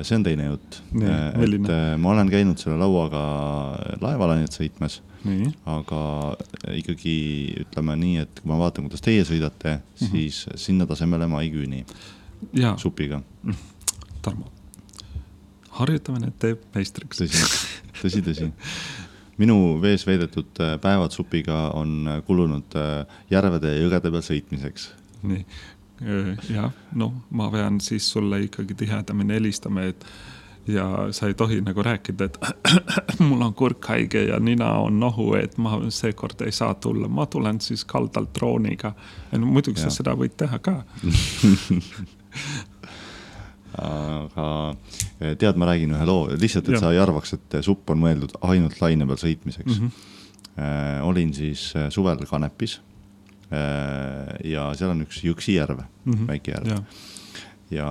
[0.01, 0.78] see on teine jutt.
[0.97, 1.66] et
[2.01, 3.24] ma olen käinud selle lauaga
[4.01, 5.03] laevalainet sõitmas,
[5.77, 6.01] aga
[6.81, 7.15] ikkagi
[7.65, 10.11] ütleme nii, et kui ma vaatan, kuidas teie sõidate mm, -hmm.
[10.11, 11.85] siis sinna tasemele ma ei küüni.
[12.77, 13.23] supiga.
[13.43, 13.55] Mm.
[14.23, 14.53] Tarmo,
[15.71, 17.21] harjutamine teeb meistriks.
[17.21, 17.47] tõsi,
[18.03, 18.53] tõsi, tõsi
[19.41, 24.91] minu vees veedetud äh, päevad supiga on äh, kulunud äh, järvede ja jõgede peal sõitmiseks.
[25.25, 25.45] nii,
[26.53, 26.71] jah,
[27.01, 30.05] noh, ma pean siis sulle ikkagi tihedamini helistama, et
[30.69, 32.39] ja sa ei tohi nagu rääkida, et
[33.27, 37.27] mul on kurk haige ja nina on nohu, et ma seekord ei saa tulla, ma
[37.27, 38.95] tulen siis kaldalt drooniga.
[39.32, 40.82] no muidugi sa seda võid teha ka
[43.85, 44.49] aga
[45.20, 46.81] eh, tead, ma räägin ühe loo, lihtsalt, et Ja.
[46.81, 49.91] sa ei arvaks, et supp on mõeldud ainult laine peal sõitmiseks mm.
[49.91, 51.03] -hmm.
[51.03, 52.81] olin siis eh, suvel Kanepis
[53.51, 56.12] eh, ja seal on üks Jõksi järv mm.
[56.12, 56.27] -hmm.
[56.27, 56.85] väike järv
[57.70, 57.89] ja, ja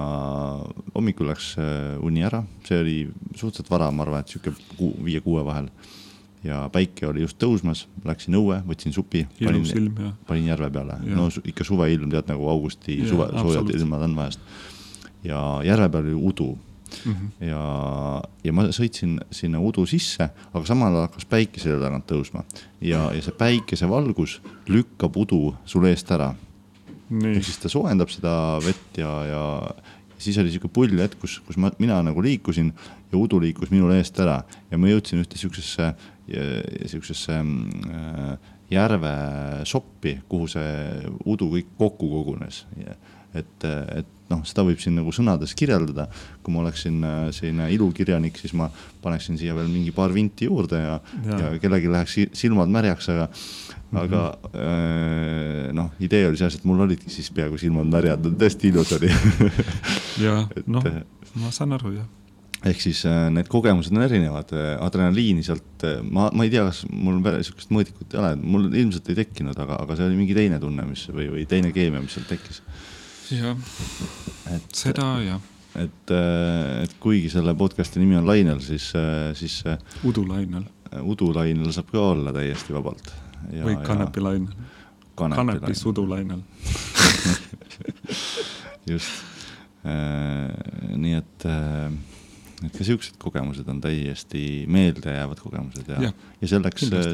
[0.96, 2.98] hommikul läks äh, uni ära, see oli
[3.36, 5.70] suhteliselt vara, ma arvan, et sihuke kuu, viie-kuue vahel.
[6.44, 10.70] ja päike oli just tõusmas, läksin õue, võtsin supi, panin, ilus ilm ja panin järve
[10.76, 11.16] peale, Jah.
[11.16, 14.54] no ikka suveilm, tead nagu augusti Jaa, suve, soojad ilmad on vahest.
[15.24, 16.50] ja järve peal oli udu
[17.06, 17.46] mm -hmm.
[17.48, 22.44] ja, ja ma sõitsin sinna udu sisse, aga samal ajal hakkas päike selle tagant tõusma
[22.82, 26.34] ja, ja see päikesevalgus lükkab udu sul eest ära
[27.22, 28.34] ehk siis ta soojendab seda
[28.64, 29.44] vett ja, ja
[30.24, 32.72] siis oli sihuke pull hetk, kus, kus ma, mina nagu liikusin
[33.12, 34.40] ja udu liikus minule eest ära
[34.72, 35.92] ja ma jõudsin ühte siuksesse,
[36.92, 39.14] siuksesse äh, järve
[39.70, 42.64] soppi, kuhu see udu kõik kokku kogunes.
[43.34, 46.08] et, et noh, seda võib siin nagu sõnades kirjeldada.
[46.44, 48.70] kui ma oleksin äh, selline ilukirjanik, siis ma
[49.04, 53.10] paneksin siia veel mingi paar vinti juurde ja, ja, ja kellelgi läheks si- silmad märjaks,
[53.14, 53.30] aga
[53.94, 58.96] Aga äh, noh, idee oli selles, et mul olidki siis peaaegu silmad märjad, tõesti ilus
[58.98, 59.12] oli.
[60.24, 61.00] Ja et, noh äh,,
[61.42, 62.10] ma saan aru jah,
[62.70, 64.52] ehk siis äh, need kogemused on erinevad,
[64.86, 69.10] adrenaliini sealt, ma, ma ei tea, kas mul veel sihukest mõõdikut ei ole, mul ilmselt
[69.10, 72.14] ei tekkinud, aga, aga see oli mingi teine tunne, mis või, või teine keemia, mis
[72.18, 72.62] seal tekkis.
[73.34, 73.58] jah,
[74.54, 75.50] et, seda jah,
[75.82, 76.16] et,
[76.86, 78.92] et kuigi selle podcast'i nimi on Lainel, siis,
[79.40, 79.62] siis
[80.06, 80.70] udulainel
[81.02, 83.14] udulainel saab ka olla täiesti vabalt.
[83.52, 84.56] Või kanepilainel,
[85.20, 86.42] kanepis udulainel.
[88.92, 89.24] just
[89.88, 90.50] äh,,
[91.00, 91.94] nii et äh,
[92.64, 96.12] et ka siuksed kogemused on täiesti meeldejäävad kogemused ja, ja,
[96.42, 97.08] ja selleks äh,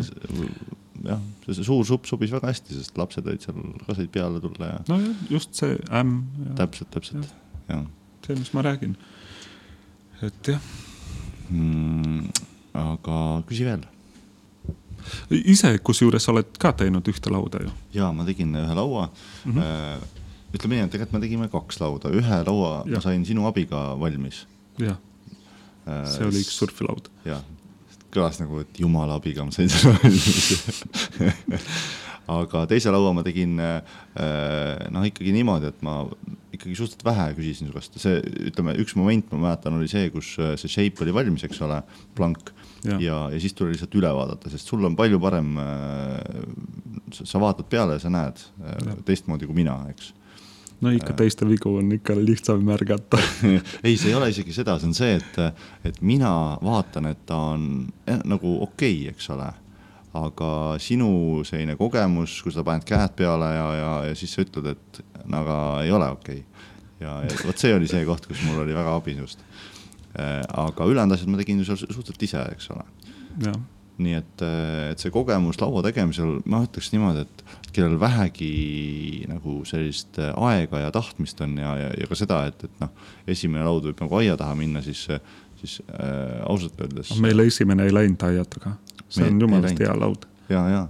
[1.06, 4.74] jah, see suur supp sobis väga hästi, sest lapsed olid seal ka said peale tulla
[4.74, 6.20] ja nojah, just see ämm
[6.60, 7.34] täpselt, täpselt,
[7.72, 7.88] jah
[8.30, 8.96] see, mis ma räägin.
[10.22, 10.62] et jah,
[11.50, 12.28] mm,.
[12.74, 13.18] aga
[13.50, 13.86] küsi veel.
[15.30, 17.74] Ise kusjuures oled ka teinud ühte lauda ju.
[17.96, 19.54] ja ma tegin ühe laua mm.
[19.54, 20.08] -hmm.
[20.56, 22.98] ütleme nii, et tegelikult me tegime kaks lauda, ühe laua ja.
[22.98, 24.46] Ma sain sinu abiga valmis.
[24.80, 25.00] jah,
[25.86, 27.10] see oli üks surfilaud.
[27.26, 27.44] jah,
[28.14, 30.60] kõlas nagu, et jumala abiga ma sain selle valmis
[32.30, 33.82] aga teise laua ma tegin äh,
[34.94, 36.04] noh, ikkagi niimoodi, et ma
[36.54, 38.20] ikkagi suhteliselt vähe küsisin su käest, see
[38.50, 41.82] ütleme, üks moment ma mäletan, oli see, kus äh, see shape oli valmis, eks ole,
[42.18, 42.54] blank
[42.84, 46.46] ja, ja, ja siis tuli lihtsalt üle vaadata, sest sul on palju parem äh,.
[47.12, 50.14] sa vaatad peale ja sa näed äh, teistmoodi kui mina, eks
[50.82, 53.20] no ikka teiste vigu on ikka lihtsam märgata.
[53.86, 56.32] ei, see ei ole isegi seda, see on see, et, et mina
[56.64, 57.66] vaatan, et ta on
[58.08, 59.50] eh, nagu okei okay,, eks ole.
[60.20, 60.52] aga
[60.82, 65.02] sinu selline kogemus, kui sa paned käed peale ja, ja, ja siis sa ütled, et
[65.30, 66.72] no aga ei ole okei okay.
[67.04, 69.44] ja, ja vot see oli see koht, kus mul oli väga abi sinust.
[70.20, 72.88] Aga ülejäänud asjad ma tegin ju seal suhteliselt ise, eks ole
[74.00, 74.44] nii et,
[74.94, 80.94] et see kogemus laua tegemisel, ma ütleks niimoodi, et kellel vähegi nagu sellist aega ja
[80.96, 82.94] tahtmist on ja, ja, ja ka seda, et, et noh,
[83.30, 85.04] esimene laud võib nagu aia taha minna, siis,
[85.60, 87.12] siis äh, ausalt öeldes.
[87.24, 88.78] meil esimene ei läinud aia taga,
[89.12, 90.28] see on jumalast hea laud.
[90.52, 90.86] ja, ja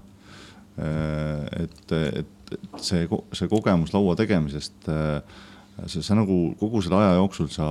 [1.59, 5.39] et, et, et see, see kogemus laua tegemisest äh,
[5.87, 7.67] sa, sa nagu kogu selle aja jooksul sa,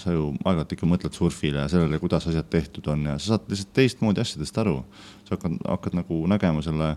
[0.00, 3.50] sa ju aeg-ajalt ikka mõtled surfile ja sellele, kuidas asjad tehtud on ja sa saad
[3.50, 4.80] lihtsalt teistmoodi asjadest aru.
[5.28, 6.94] sa hakkad, hakkad nagu nägema selle,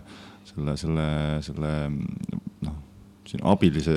[0.48, 1.08] selle, selle,
[1.46, 1.72] selle
[2.64, 2.78] noh,
[3.28, 3.96] sinu abilise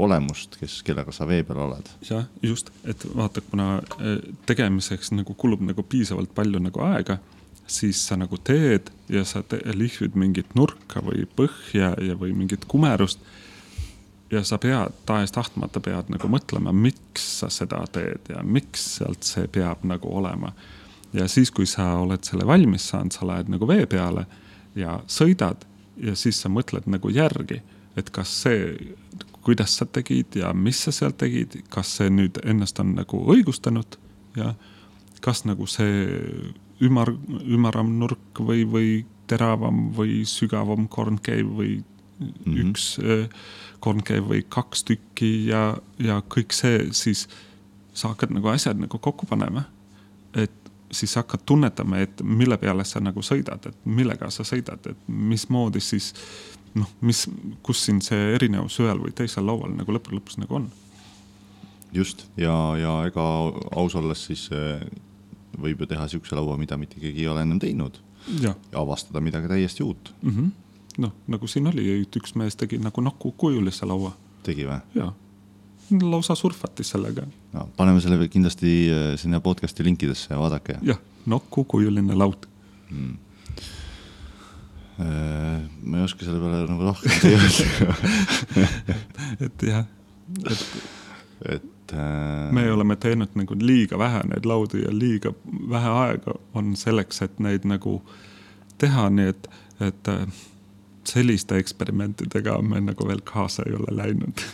[0.00, 1.88] olemust, kes, kellega sa vee peal oled.
[2.08, 7.18] jah, just, et vaata, kuna eh, tegemiseks nagu kulub nagu piisavalt palju nagu aega,
[7.66, 12.68] siis sa nagu teed ja sa te lihvid mingit nurka või põhja ja, või mingit
[12.70, 13.20] kumerust.
[14.30, 19.46] Ja sa pead tahes-tahtmata pead nagu mõtlema, miks sa seda teed ja miks sealt see
[19.52, 20.52] peab nagu olema.
[21.12, 24.26] ja siis, kui sa oled selle valmis saanud, sa lähed nagu vee peale
[24.74, 25.64] ja sõidad
[26.02, 27.62] ja siis sa mõtled nagu järgi,
[27.96, 28.94] et kas see,
[29.46, 33.98] kuidas sa tegid ja mis sa seal tegid, kas see nüüd ennast on nagu õigustanud
[34.36, 34.54] ja
[35.20, 36.08] kas nagu see
[36.82, 37.14] ümar,
[37.46, 41.95] ümaram nurk või, või teravam või sügavam kornkeev või mm Mhm.
[42.20, 42.60] -hmm.
[42.62, 43.28] üks äh,
[43.80, 47.28] kornkeev või kaks tükki ja, ja kõik see, siis
[47.94, 49.64] sa hakkad nagu asjad nagu kokku panema.
[50.34, 50.52] et
[50.92, 55.80] siis hakkad tunnetama, et mille peale sa nagu sõidad, et millega sa sõidad, et mismoodi
[55.80, 56.12] siis
[56.74, 57.24] noh, mis,
[57.62, 60.68] kus siin see erinevus ühel või teisel laual nagu lõppude lõpuks nagu on.
[61.92, 63.24] just ja, ja ega
[63.76, 64.84] aus olles siis eh,
[65.58, 67.98] võib ju teha siukse laua, mida mitte keegi ei ole ennem teinud
[68.42, 70.14] ja, ja avastada midagi täiesti uut.
[70.22, 70.50] mm -hmm.
[71.02, 74.14] noh, nagu siin oli, üks mees tegi nagu nokukujulise laua
[74.46, 74.80] tegi või?
[74.94, 75.12] ja
[76.02, 77.26] lausa surfati sellega.
[77.52, 80.80] no paneme selle kindlasti äh, sinna podcast'i linkidesse ja vaadake.
[80.82, 82.48] jah, nokkukujuline laud
[82.90, 83.22] mm
[84.96, 87.94] ma ei oska selle peale nagu rohkem öelda
[89.46, 89.84] et jah,
[90.48, 90.62] et,
[91.52, 92.52] et äh....
[92.56, 97.36] me oleme teinud nagu liiga vähe neid laudu ja liiga vähe aega on selleks, et
[97.44, 97.98] neid nagu
[98.80, 99.50] teha, nii et,
[99.84, 100.24] et äh,
[101.08, 104.44] selliste eksperimentidega me nagu veel kaasa ei ole läinud.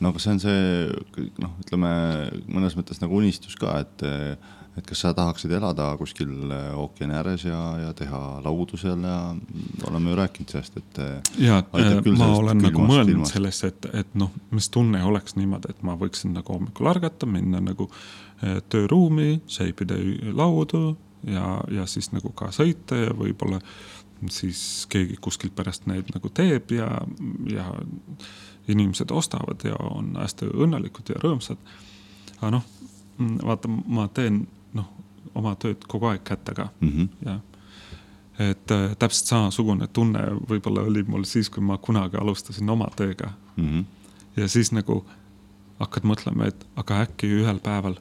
[0.00, 0.62] no aga see on see
[1.42, 1.92] noh, ütleme
[2.48, 4.08] mõnes mõttes nagu unistus ka, et
[4.78, 9.34] et kas sa tahaksid elada kuskil äh, ookeani ääres ja, ja teha laudu seal ja
[9.88, 11.00] oleme ju rääkinud sellest, et.
[11.02, 11.60] Äh, ja
[12.16, 13.34] ma olen nagu mõelnud ilmast.
[13.34, 17.62] sellest, et, et noh, mis tunne oleks niimoodi, et ma võiksin nagu hommikul ärgata, minna
[17.64, 19.98] nagu äh, tööruumi, seipida
[20.38, 20.94] laudu
[21.26, 23.60] ja, ja siis nagu ka sõita ja võib-olla
[24.28, 26.88] siis keegi kuskilt pärast neid nagu teeb ja,
[27.52, 27.66] ja
[28.68, 31.58] inimesed ostavad ja on hästi õnnelikud ja rõõmsad.
[32.40, 32.66] aga noh,
[33.44, 34.90] vaata, ma teen noh,
[35.34, 37.08] oma tööd kogu aeg kätega mm -hmm.
[37.24, 37.40] ja
[38.40, 43.32] et äh, täpselt samasugune tunne võib-olla oli mul siis, kui ma kunagi alustasin oma tööga
[43.56, 43.66] mm.
[43.66, 43.84] -hmm.
[44.36, 45.04] ja siis nagu
[45.78, 47.96] hakkad mõtlema, et aga äkki ühel päeval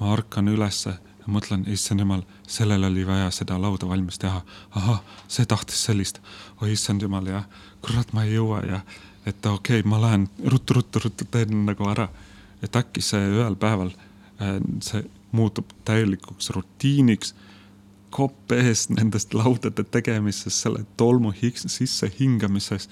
[0.00, 4.42] ma ärkan ülesse ja mõtlen, issand jumal, sellel oli vaja seda lauda valmis teha.
[4.78, 6.20] ahah, see tahtis sellist,
[6.62, 7.44] oi issand jumal, jah,
[7.82, 8.80] kurat, ma ei jõua ja
[9.26, 12.08] et okei okay,, ma lähen ruttu-ruttu-ruttu teen nagu ära.
[12.62, 13.90] et äkki see ühel päeval
[14.40, 17.34] äh, see muutub täielikuks rutiiniks.
[18.10, 21.32] kopp ees nendest laudade tegemises, selle tolmu
[21.66, 22.88] sisse hingamises.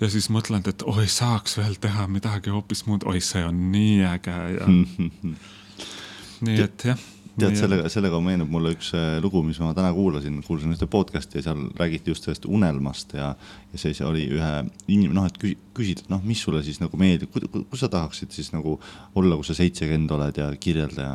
[0.00, 4.04] ja siis mõtlen, et oi, saaks veel teha midagi hoopis muud, oi, see on nii
[4.04, 4.66] äge ja
[6.46, 6.98] nii et jah
[7.40, 11.40] tead, sellega, sellega meenub mulle üks äh, lugu, mis ma täna kuulasin, kuulasin ühte podcast'i
[11.40, 13.32] ja seal räägiti just sellest unelmast ja,
[13.72, 14.52] ja siis oli ühe
[14.92, 18.52] inim-, noh, et küsida, et noh, mis sulle siis nagu meeldib, kus sa tahaksid siis
[18.54, 18.78] nagu
[19.14, 21.14] olla, kui sa seitsekümmend oled ja kirjelda ja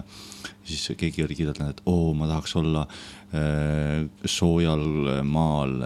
[0.67, 4.87] siis keegi oli kirjeldanud, et oo, ma tahaks olla äh, soojal
[5.27, 5.77] maal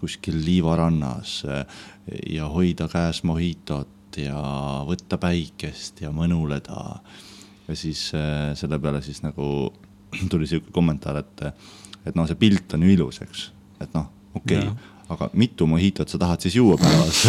[0.00, 1.80] kuskil liivarannas äh,
[2.38, 4.40] ja hoida käes mohitot ja
[4.88, 7.02] võtta päikest ja mõnuleda
[7.68, 9.72] ja siis äh, selle peale siis nagu
[10.32, 11.48] tuli sihuke kommentaar, et,
[12.06, 13.50] et noh, see pilt on ju ilus, eks,
[13.84, 14.08] et noh,
[14.38, 17.22] okei okay,, aga mitu mohitot sa tahad siis juua päevas?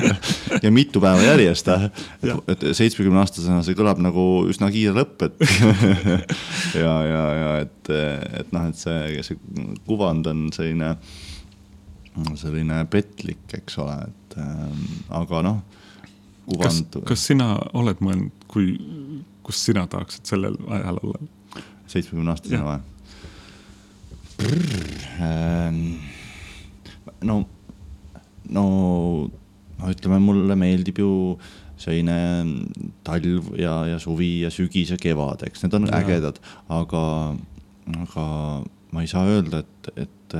[0.64, 1.68] Ja mitu päeva järjest,
[2.50, 5.44] et seitsmekümne aastasena see kõlab nagu üsna kiire lõpp, et
[6.82, 7.92] ja, ja, ja et,
[8.42, 9.38] et noh, et see, see
[9.86, 10.90] kuvand on selline,
[12.40, 14.82] selline petlik, eks ole, et ähm,
[15.22, 15.62] aga noh.
[16.58, 18.74] kas, kas sina oled mõelnud, kui
[19.50, 21.28] kus sina tahaksid sellel ajal olla?
[21.90, 22.78] seitsmekümne aastasena või?
[25.20, 25.80] Ähm,
[27.26, 27.40] no,
[28.54, 28.64] no,
[29.80, 31.10] no ütleme, mulle meeldib ju
[31.80, 32.16] selline
[33.06, 35.98] talv ja, ja suvi ja sügis ja kevad, eks need on ja.
[35.98, 36.38] ägedad,
[36.70, 37.02] aga,
[38.04, 38.26] aga
[38.94, 40.36] ma ei saa öelda, et, et,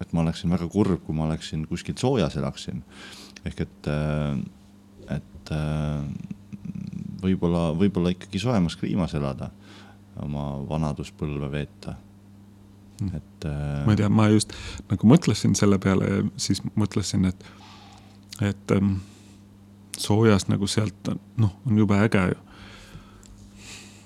[0.00, 2.80] et ma oleksin väga kurb, kui ma oleksin kuskil soojas elaksin.
[3.44, 3.90] ehk et,
[5.18, 5.54] et
[7.24, 9.50] võib-olla, võib-olla ikkagi soojemas kliimas elada,
[10.22, 11.96] oma vanaduspõlve veeta
[13.00, 13.16] hmm.
[13.16, 13.82] et äh....
[13.86, 14.54] ma ei tea, ma just
[14.90, 17.50] nagu mõtlesin selle peale ja siis mõtlesin, et,
[18.52, 18.96] et ähm,
[19.98, 22.40] soojas nagu sealt noh, on jube äge ju.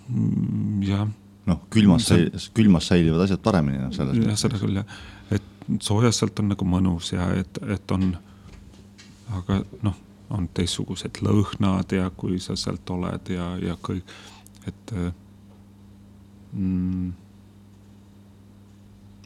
[0.09, 1.07] Mm, jah.
[1.49, 4.33] noh, külmas see..., külmas säilivad asjad paremini noh, selles mõttes.
[4.33, 4.99] jah, seda küll jah,
[5.37, 8.11] et soojas sealt on nagu mõnus ja et, et on,
[9.37, 14.05] aga noh on teistsugused lõhnad ja kui sa sealt oled ja, ja kõik,
[14.69, 14.95] et
[16.53, 17.11] mm,.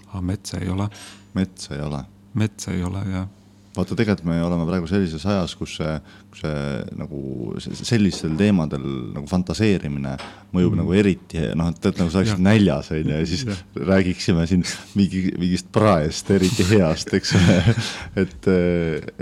[0.08, 0.88] aga metsa ei ole.
[1.34, 2.04] metsa ei ole.
[2.34, 3.30] metsa ei ole jah
[3.76, 5.92] vaata, tegelikult me oleme praegu sellises ajas, kus see,
[6.32, 6.64] kus see
[6.98, 7.20] nagu
[7.62, 8.84] sellistel teemadel
[9.14, 10.16] nagu fantaseerimine
[10.52, 10.80] mõjub mm.
[10.82, 13.56] nagu eriti noh, et, et nagu sa oleksid näljas onju ja siis ja.
[13.92, 14.66] räägiksime siin
[14.98, 17.58] mingi, mingist praest, eriti heast, eks ole
[18.24, 18.50] et,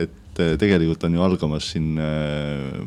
[0.07, 2.81] et et eh, tegelikult on ju algamas siin eh,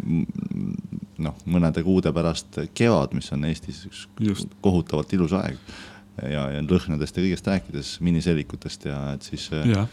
[1.23, 4.53] noh, mõnede kuude pärast kevad, mis on Eestis üks Just.
[4.63, 5.59] kohutavalt ilus aeg.
[6.21, 9.49] ja, ja lõhnadest ja kõigest rääkides, miniseelikutest ja et siis.
[9.53, 9.87] Eh, jah,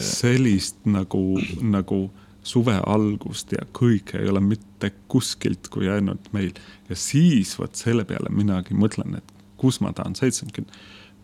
[0.00, 1.20] sellist nagu,
[1.62, 1.98] nagu
[2.44, 6.52] suve algust ja kõike ei ole mitte kuskilt kui ainult meil.
[6.88, 10.72] ja siis vot selle peale minagi mõtlen, et kus ma tahan seitsekümmend.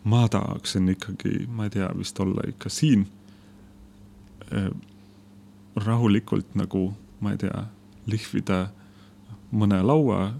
[0.03, 3.07] ma tahaksin ikkagi, ma ei tea, vist olla ikka siin
[5.75, 7.65] rahulikult nagu, ma ei tea,
[8.09, 8.69] lihvida
[9.51, 10.33] mõne laua,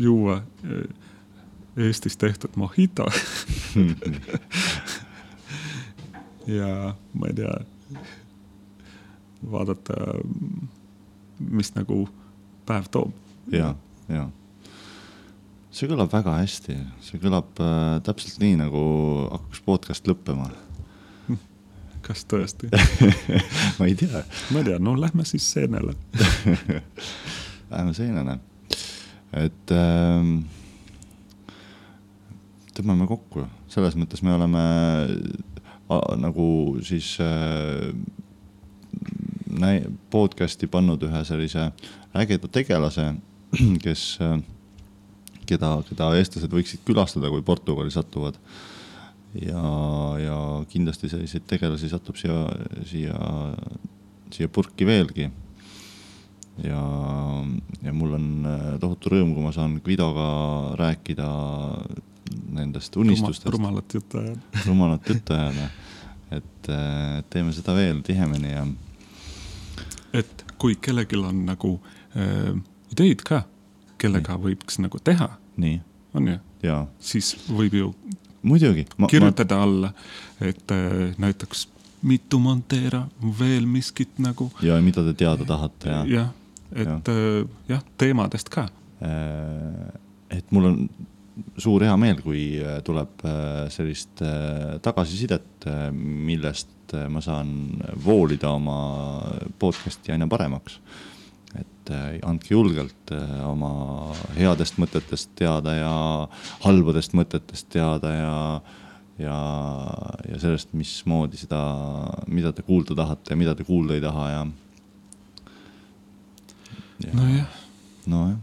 [0.00, 3.06] juua eh, Eestis tehtud mojito
[6.58, 7.54] ja ma ei tea,
[9.48, 9.96] vaadata
[11.40, 12.04] mis nagu
[12.68, 13.16] päev toob.
[13.52, 13.72] ja,
[14.12, 14.28] ja
[15.72, 18.82] see kõlab väga hästi, see kõlab äh, täpselt nii, nagu
[19.32, 20.50] hakkas podcast lõppema.
[22.04, 22.70] Kas tõesti?
[23.78, 24.22] Ma ei tea.
[24.52, 25.94] ma ei tea, no lähme siis seenele.
[27.72, 28.36] Läheme seenele,
[29.40, 30.26] et äh,
[32.76, 34.64] tõmbame kokku, selles mõttes me oleme
[35.88, 36.46] a, nagu
[36.84, 37.94] siis äh,
[40.12, 41.70] podcast'i pannud ühe sellise
[42.12, 43.14] ägeda tegelase,
[43.84, 44.36] kes äh,
[45.48, 48.38] keda, keda eestlased võiksid külastada, kui Portugali satuvad.
[49.34, 49.62] Ja,
[50.20, 50.38] ja
[50.68, 52.44] kindlasti selliseid tegelasi satub siia,
[52.88, 53.16] siia,
[54.32, 55.30] siia purki veelgi.
[56.62, 56.82] ja,
[57.82, 60.26] ja mul on äh, tohutu rõõm, kui ma saan Guidoga
[60.76, 61.28] rääkida
[62.52, 63.48] nendest unistustest.
[63.54, 64.40] rumalat juttu ajada.
[64.68, 65.70] rumalat juttu ajada,
[66.30, 68.66] et äh, teeme seda veel tihemini ja.
[70.12, 71.78] et kui kellelgi on nagu
[72.16, 72.52] äh,
[72.92, 73.46] ideid ka
[74.02, 74.44] kellega nii.
[74.44, 75.30] võiks nagu teha.
[76.14, 76.38] on ju?
[77.00, 77.94] siis võib ju
[78.42, 79.62] muidugi kirjutada ma...
[79.62, 79.92] alla,
[80.40, 81.68] et äh, näiteks
[82.02, 83.04] mitu monteera,
[83.38, 84.50] veel miskit nagu.
[84.62, 86.02] ja mida te teada tahate ja.
[86.16, 86.34] jah,
[86.74, 86.98] et ja.
[87.14, 88.68] äh, jah, teemadest ka
[89.02, 89.88] äh,.
[90.30, 90.84] et mul on
[91.56, 92.42] suur hea meel, kui
[92.84, 93.22] tuleb
[93.72, 94.20] sellist
[94.84, 95.64] tagasisidet,
[95.96, 97.48] millest ma saan
[98.04, 98.76] voolida oma
[99.58, 100.76] podcast'i aina paremaks
[101.82, 105.92] et äh, andke julgelt äh, oma headest mõtetest teada ja
[106.62, 108.36] halbadest mõtetest teada ja,
[109.18, 109.38] ja,
[110.28, 111.60] ja sellest, mismoodi seda,
[112.30, 114.42] mida te kuulda tahate ja mida te kuulda ei taha ja,
[117.02, 117.14] ja.
[117.18, 117.56] nojah.
[118.06, 118.38] nojah,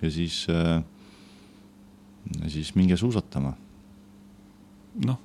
[0.00, 0.78] ja siis äh,,
[2.46, 3.52] siis minge suusatama.
[5.04, 5.20] noh,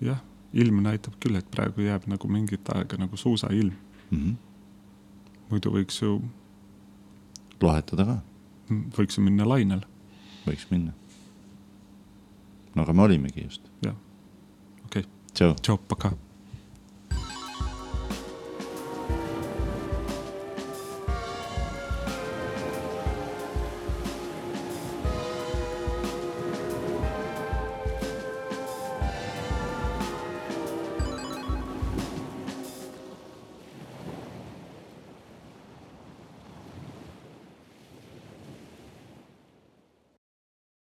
[0.00, 3.76] jah, ilm näitab küll, et praegu jääb nagu mingit aega nagu suusailm
[4.08, 4.16] mm.
[4.16, 4.51] -hmm
[5.52, 6.16] muidu võiks ju.
[7.62, 8.18] lohetada ka.
[8.98, 9.86] võiks ju minna lainele.
[10.48, 10.96] võiks minna.
[12.74, 13.70] no aga me olimegi just.
[13.84, 13.96] jah,
[14.86, 15.10] okei okay..
[15.34, 15.56] tšau.
[15.60, 16.16] tšau, pakaa